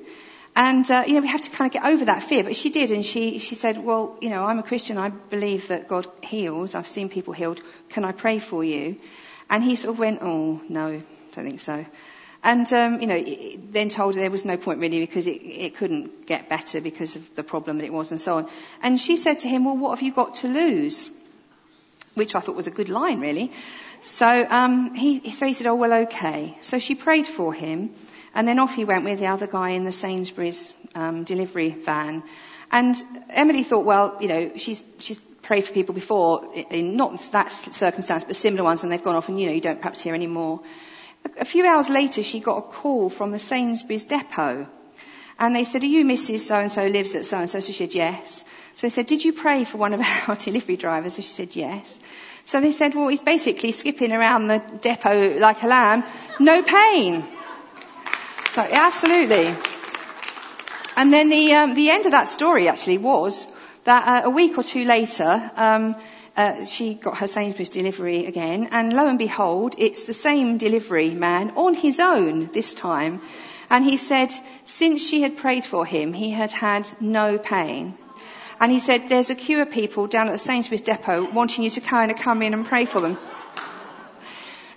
And, 0.57 0.91
uh, 0.91 1.05
you 1.07 1.13
know, 1.13 1.21
we 1.21 1.29
have 1.29 1.43
to 1.43 1.51
kind 1.51 1.69
of 1.69 1.73
get 1.75 1.85
over 1.85 2.07
that 2.07 2.23
fear. 2.23 2.43
But 2.43 2.57
she 2.57 2.71
did, 2.71 2.91
and 2.91 3.05
she, 3.05 3.39
she 3.41 3.55
said, 3.55 3.77
well, 3.77 4.17
you 4.23 4.31
know, 4.31 4.43
I'm 4.43 4.59
a 4.59 4.63
Christian. 4.63 4.97
I 4.97 5.11
believe 5.11 5.69
that 5.69 5.87
God 5.87 6.07
heals. 6.23 6.75
I've 6.75 6.87
seen 6.87 7.11
people 7.11 7.35
healed. 7.35 7.61
Can 7.91 8.05
I 8.05 8.13
pray 8.13 8.39
for 8.39 8.65
you? 8.65 8.97
And 9.51 9.63
he 9.63 9.77
sort 9.77 9.93
of 9.93 9.99
went, 9.99 10.21
oh, 10.23 10.63
no, 10.71 11.03
don't 11.35 11.45
think 11.45 11.61
so. 11.61 11.85
And, 12.43 12.73
um, 12.73 13.03
you 13.03 13.07
know, 13.07 13.23
then 13.71 13.91
told 13.91 14.15
her 14.15 14.21
there 14.23 14.31
was 14.31 14.47
no 14.47 14.57
point 14.57 14.79
really 14.79 15.01
because 15.01 15.27
it, 15.27 15.43
it 15.43 15.77
couldn't 15.77 16.27
get 16.27 16.49
better 16.49 16.81
because 16.81 17.17
of 17.17 17.35
the 17.35 17.43
problem 17.43 17.77
that 17.79 17.85
it 17.85 17.93
was 17.93 18.11
and 18.11 18.21
so 18.21 18.39
on. 18.39 18.49
And 18.81 18.99
she 18.99 19.17
said 19.17 19.41
to 19.41 19.49
him, 19.49 19.67
well, 19.67 19.77
what 19.77 19.91
have 19.91 20.03
you 20.03 20.13
got 20.13 20.37
to 20.37 20.49
lose? 20.49 21.11
Which 22.15 22.35
I 22.35 22.41
thought 22.41 22.57
was 22.57 22.67
a 22.67 22.71
good 22.71 22.89
line, 22.89 23.21
really. 23.21 23.53
So, 24.01 24.27
um, 24.49 24.95
he, 24.95 25.31
so 25.33 25.45
he 25.45 25.53
said, 25.53 25.67
oh, 25.67 25.75
well, 25.75 25.93
okay. 26.05 26.57
So 26.63 26.79
she 26.79 26.95
prayed 26.95 27.27
for 27.27 27.53
him. 27.53 27.91
And 28.37 28.47
then 28.47 28.59
off 28.59 28.75
he 28.75 28.85
went 28.85 29.05
with 29.05 29.19
the 29.19 29.29
other 29.29 29.47
guy 29.47 29.71
in 29.71 29.85
the 29.85 29.93
Sainsbury's 29.93 30.71
um, 30.95 31.25
delivery 31.25 31.71
van. 31.71 32.23
And 32.71 32.95
Emily 33.31 33.63
thought, 33.63 33.87
well, 33.87 34.19
you 34.21 34.29
know, 34.29 34.53
she's 34.59 34.85
she's 34.99 35.19
prayed 35.41 35.65
for 35.65 35.73
people 35.73 35.95
before 35.95 36.53
in 36.55 36.97
not 36.97 37.19
that 37.33 37.51
circumstance, 37.51 38.25
but 38.25 38.37
similar 38.37 38.63
ones, 38.63 38.83
and 38.83 38.93
they've 38.93 39.03
gone 39.03 39.17
off, 39.17 39.31
and 39.31 39.41
you 39.41 39.47
know, 39.47 39.55
you 39.55 39.63
don't 39.63 39.81
perhaps 39.81 40.03
hear 40.03 40.15
any 40.15 40.27
more. 40.27 40.61
A 41.41 41.47
few 41.47 41.65
hours 41.65 41.89
later, 41.89 42.23
she 42.23 42.41
got 42.41 42.59
a 42.59 42.63
call 42.63 43.09
from 43.09 43.31
the 43.31 43.39
Sainsbury's 43.39 44.05
depot. 44.05 44.67
And 45.39 45.57
they 45.57 45.65
said, 45.65 45.83
are 45.83 45.87
you 45.87 46.05
Mrs. 46.05 46.41
So-and-so 46.41 46.87
lives 46.89 47.15
at 47.15 47.27
so-and-so? 47.27 47.61
So 47.61 47.67
she 47.67 47.73
said, 47.73 47.95
yes. 47.95 48.45
So 48.75 48.87
they 48.87 48.91
said, 48.91 49.07
did 49.07 49.25
you 49.25 49.33
pray 49.33 49.65
for 49.65 49.79
one 49.79 49.93
of 49.93 50.01
our 50.29 50.37
delivery 50.37 50.77
drivers? 50.77 51.15
So 51.15 51.23
she 51.23 51.29
said, 51.29 51.57
yes. 51.57 52.01
So 52.45 52.61
they 52.61 52.71
said, 52.71 52.95
well, 52.95 53.09
he's 53.09 53.23
basically 53.23 53.73
skipping 53.73 54.13
around 54.13 54.47
the 54.47 54.63
depot 54.81 55.39
like 55.39 55.63
a 55.63 55.67
lamb. 55.67 56.05
No 56.39 56.63
pain. 56.63 57.25
So, 58.57 58.63
absolutely. 58.63 59.55
And 60.97 61.13
then 61.13 61.29
the, 61.29 61.53
um, 61.53 61.75
the 61.75 61.91
end 61.91 62.07
of 62.07 62.13
that 62.13 62.27
story 62.27 62.69
actually 62.69 62.97
was 62.97 63.47
that 63.85 64.25
uh, 64.25 64.29
a 64.29 64.31
week 64.31 64.57
or 64.57 64.63
two 64.63 64.87
later, 64.87 65.51
um, 65.57 65.95
uh, 66.39 66.65
she 66.65 66.95
got 66.95 67.19
her 67.19 67.27
Sainsbury's 67.27 67.69
delivery 67.69 68.25
again, 68.25 68.69
and 68.71 68.95
lo 68.95 69.09
and 69.09 69.19
behold, 69.19 69.75
it's 69.77 70.05
the 70.05 70.15
same 70.15 70.57
delivery 70.57 71.11
man 71.11 71.51
on 71.51 71.75
his 71.75 72.01
own 72.01 72.47
this 72.55 72.73
time. 72.73 73.21
And 73.69 73.85
he 73.85 73.99
said, 73.99 74.33
since 74.65 75.07
she 75.07 75.21
had 75.21 75.37
prayed 75.37 75.67
for 75.67 75.85
him, 75.85 76.15
he 76.15 76.31
had 76.31 76.51
had 76.51 76.89
no 76.99 77.37
pain. 77.37 77.93
And 78.59 78.73
he 78.73 78.79
said, 78.79 79.11
there's 79.11 79.29
a 79.29 79.35
queue 79.35 79.61
of 79.61 79.71
people 79.71 80.07
down 80.07 80.29
at 80.29 80.33
the 80.33 80.39
Sainsbury's 80.39 80.81
depot 80.81 81.31
wanting 81.31 81.63
you 81.63 81.69
to 81.73 81.83
kind 81.83 82.11
of 82.11 82.17
come 82.17 82.41
in 82.41 82.55
and 82.55 82.65
pray 82.65 82.87
for 82.87 83.03
them. 83.03 83.19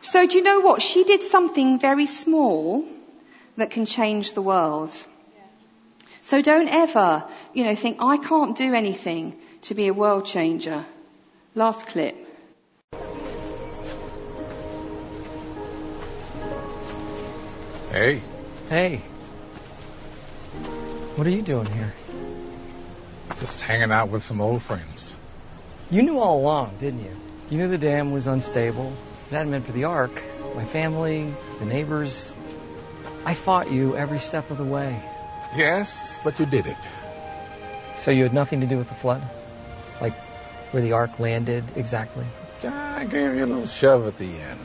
So 0.02 0.28
do 0.28 0.36
you 0.36 0.44
know 0.44 0.60
what? 0.60 0.82
She 0.82 1.06
did 1.06 1.24
something 1.24 1.80
very 1.80 2.08
small 2.08 2.86
that 3.60 3.72
can 3.72 3.86
change 3.86 4.34
the 4.34 4.42
world. 4.42 4.96
So 6.22 6.42
don't 6.42 6.70
ever, 6.70 7.24
you 7.54 7.64
know, 7.66 7.76
think, 7.76 7.98
I 8.02 8.18
can't 8.18 8.58
do 8.58 8.74
anything 8.74 9.36
to 9.64 9.76
be 9.76 9.88
a 9.88 9.94
world 9.94 10.26
changer. 10.26 10.86
Last 11.56 11.88
clip. 11.88 12.16
Hey. 17.92 18.22
Hey. 18.70 18.98
What 21.16 21.28
are 21.28 21.32
you 21.32 21.42
doing 21.42 21.66
here? 21.66 21.94
Just 23.40 23.62
hanging 23.62 23.92
out 23.92 24.10
with 24.10 24.24
some 24.24 24.40
old 24.40 24.62
friends. 24.62 25.16
You 25.92 26.02
knew 26.04 26.20
all 26.20 26.40
along, 26.40 26.78
didn't 26.78 27.04
you? 27.04 27.16
You 27.50 27.58
knew 27.58 27.68
the 27.68 27.78
dam 27.78 28.12
was 28.12 28.28
unstable. 28.28 28.94
It 29.30 29.34
hadn't 29.34 29.52
been 29.52 29.64
for 29.64 29.72
the 29.72 29.86
ark, 29.86 30.22
my 30.56 30.66
family, 30.66 31.34
the 31.60 31.66
neighbors, 31.66 32.36
I 33.30 33.36
fought 33.36 33.72
you 33.72 33.96
every 33.96 34.18
step 34.18 34.50
of 34.50 34.58
the 34.58 34.64
way. 34.64 35.00
Yes, 35.56 36.18
but 36.24 36.40
you 36.40 36.48
did 36.48 36.66
it. 36.66 36.78
So 37.98 38.10
you 38.10 38.24
had 38.24 38.34
nothing 38.34 38.62
to 38.62 38.66
do 38.66 38.76
with 38.76 38.90
the 38.90 38.96
flood? 38.96 39.22
Like 40.02 40.16
where 40.72 40.82
the 40.82 40.94
ark 40.94 41.20
landed 41.20 41.64
exactly? 41.76 42.26
I 42.64 43.06
gave 43.06 43.36
you 43.36 43.46
a 43.46 43.46
little 43.46 43.68
shove 43.68 44.08
at 44.08 44.18
the 44.18 44.26
end. 44.26 44.60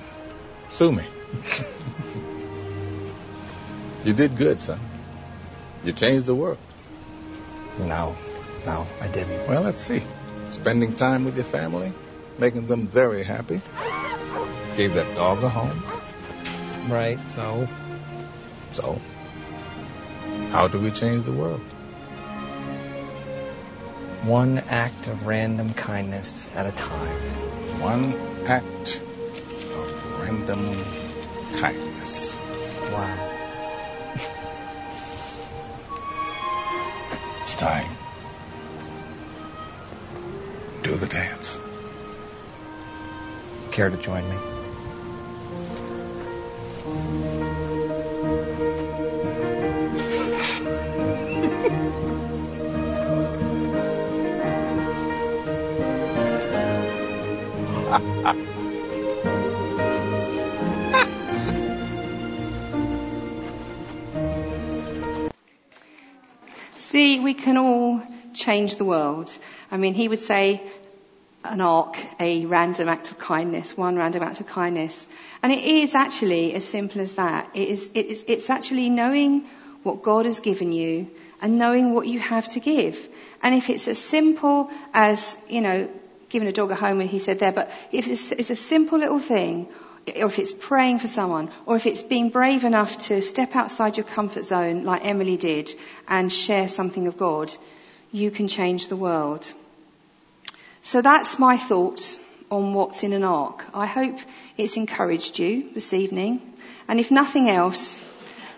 Sue 0.71 0.91
me. 0.91 1.05
you 4.05 4.15
did 4.15 4.35
good, 4.39 4.63
son. 4.63 4.81
You 5.85 5.93
changed 5.93 6.25
the 6.25 6.35
world. 6.35 6.57
No, 7.81 8.17
no, 8.65 8.87
I 8.99 9.09
didn't. 9.09 9.47
Well, 9.47 9.61
let's 9.61 9.83
see. 9.83 10.03
Spending 10.49 10.97
time 10.97 11.27
with 11.27 11.35
your 11.35 11.45
family, 11.45 11.93
making 12.39 12.67
them 12.67 12.87
very 12.87 13.25
happy. 13.25 13.61
Gave 14.79 14.95
that 14.95 15.15
dog 15.15 15.43
a 15.43 15.51
home. 15.51 15.83
Right, 16.91 17.19
so? 17.31 17.69
So, 18.75 19.01
how 20.51 20.67
do 20.67 20.81
we 20.81 20.91
change 20.91 21.23
the 21.23 21.33
world? 21.33 21.61
One 24.25 24.59
act 24.59 25.07
of 25.07 25.29
random 25.29 25.75
kindness 25.75 26.49
at 26.57 26.67
a 26.67 26.73
time. 26.73 27.21
One 27.81 28.15
act 28.49 29.01
of 29.01 30.21
random 30.23 30.77
kindness. 31.61 32.37
Wow. 32.91 33.31
It's 37.43 37.55
time. 37.55 37.93
Do 40.83 40.97
the 40.97 41.07
dance. 41.07 41.61
Care 43.71 43.91
to 43.91 43.97
join 43.99 44.29
me? 44.29 44.37
See, 66.77 67.21
we 67.21 67.35
can 67.35 67.57
all 67.57 68.03
change 68.35 68.77
the 68.77 68.85
world. 68.85 69.31
I 69.71 69.77
mean, 69.77 69.95
he 69.95 70.09
would 70.09 70.19
say 70.19 70.61
an 71.45 71.61
ark, 71.61 71.97
a 72.19 72.47
random 72.47 72.89
act 72.89 73.13
of 73.13 73.19
kindness, 73.19 73.77
one 73.77 73.97
random 73.97 74.25
act 74.25 74.41
of 74.41 74.49
kindness. 74.49 75.07
And 75.45 75.53
it 75.53 75.63
is 75.63 75.95
actually 75.95 76.55
as 76.55 76.65
simple 76.65 77.01
as 77.01 77.15
that. 77.15 77.49
It 77.55 77.69
is, 77.69 77.91
it 77.95 78.07
is, 78.07 78.25
it's 78.27 78.51
actually 78.51 78.91
knowing 78.91 79.45
what 79.85 80.03
God 80.03 80.27
has 80.27 80.41
given 80.41 80.73
you 80.73 81.09
and 81.41 81.59
knowing 81.59 81.93
what 81.93 82.09
you 82.09 82.19
have 82.19 82.49
to 82.49 82.61
give. 82.61 83.09
And 83.41 83.55
if 83.55 83.71
it's 83.71 83.87
as 83.87 83.99
simple 83.99 84.69
as, 84.93 85.39
you 85.49 85.61
know, 85.61 85.89
giving 86.35 86.49
a 86.49 86.53
dog 86.53 86.73
a 86.73 86.75
home, 86.75 86.99
he 86.99 87.21
said 87.21 87.39
there, 87.39 87.53
but 87.53 87.71
if 87.93 88.09
it's, 88.09 88.33
it's 88.33 88.51
a 88.51 88.57
simple 88.57 88.99
little 88.99 89.21
thing, 89.21 89.69
or 90.09 90.27
if 90.27 90.41
it's 90.41 90.51
praying 90.51 90.99
for 90.99 91.07
someone, 91.07 91.49
or 91.65 91.77
if 91.77 91.87
it's 91.87 92.03
being 92.03 92.29
brave 92.29 92.65
enough 92.65 92.99
to 92.99 93.23
step 93.23 93.55
outside 93.55 93.97
your 93.97 94.05
comfort 94.05 94.45
zone 94.45 94.83
like 94.83 95.07
Emily 95.07 95.37
did 95.37 95.73
and 96.09 96.33
share 96.33 96.67
something 96.67 97.07
of 97.07 97.17
God, 97.17 97.55
you 98.11 98.33
can 98.33 98.49
change 98.49 98.89
the 98.89 98.97
world. 98.97 99.53
So 100.83 101.03
that's 101.03 101.39
my 101.39 101.57
thoughts 101.57 102.19
on 102.51 102.75
what's 102.75 103.05
in 103.05 103.13
an 103.13 103.23
ark. 103.23 103.65
I 103.73 103.87
hope 103.87 104.19
it's 104.59 104.77
encouraged 104.77 105.39
you 105.39 105.71
this 105.73 105.95
evening. 105.95 106.43
And 106.89 106.99
if 106.99 107.13
nothing 107.13 107.49
else, 107.49 108.01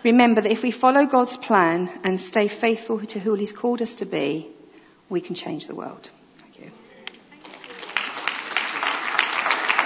remember 0.03 0.41
that 0.41 0.51
if 0.51 0.63
we 0.63 0.71
follow 0.71 1.05
God's 1.05 1.37
plan 1.37 1.91
and 2.03 2.19
stay 2.19 2.47
faithful 2.47 2.99
to 3.13 3.19
who 3.19 3.35
He's 3.35 3.51
called 3.51 3.83
us 3.83 3.95
to 4.01 4.05
be, 4.05 4.47
we 5.09 5.21
can 5.21 5.35
change 5.35 5.67
the 5.67 5.75
world. 5.75 6.09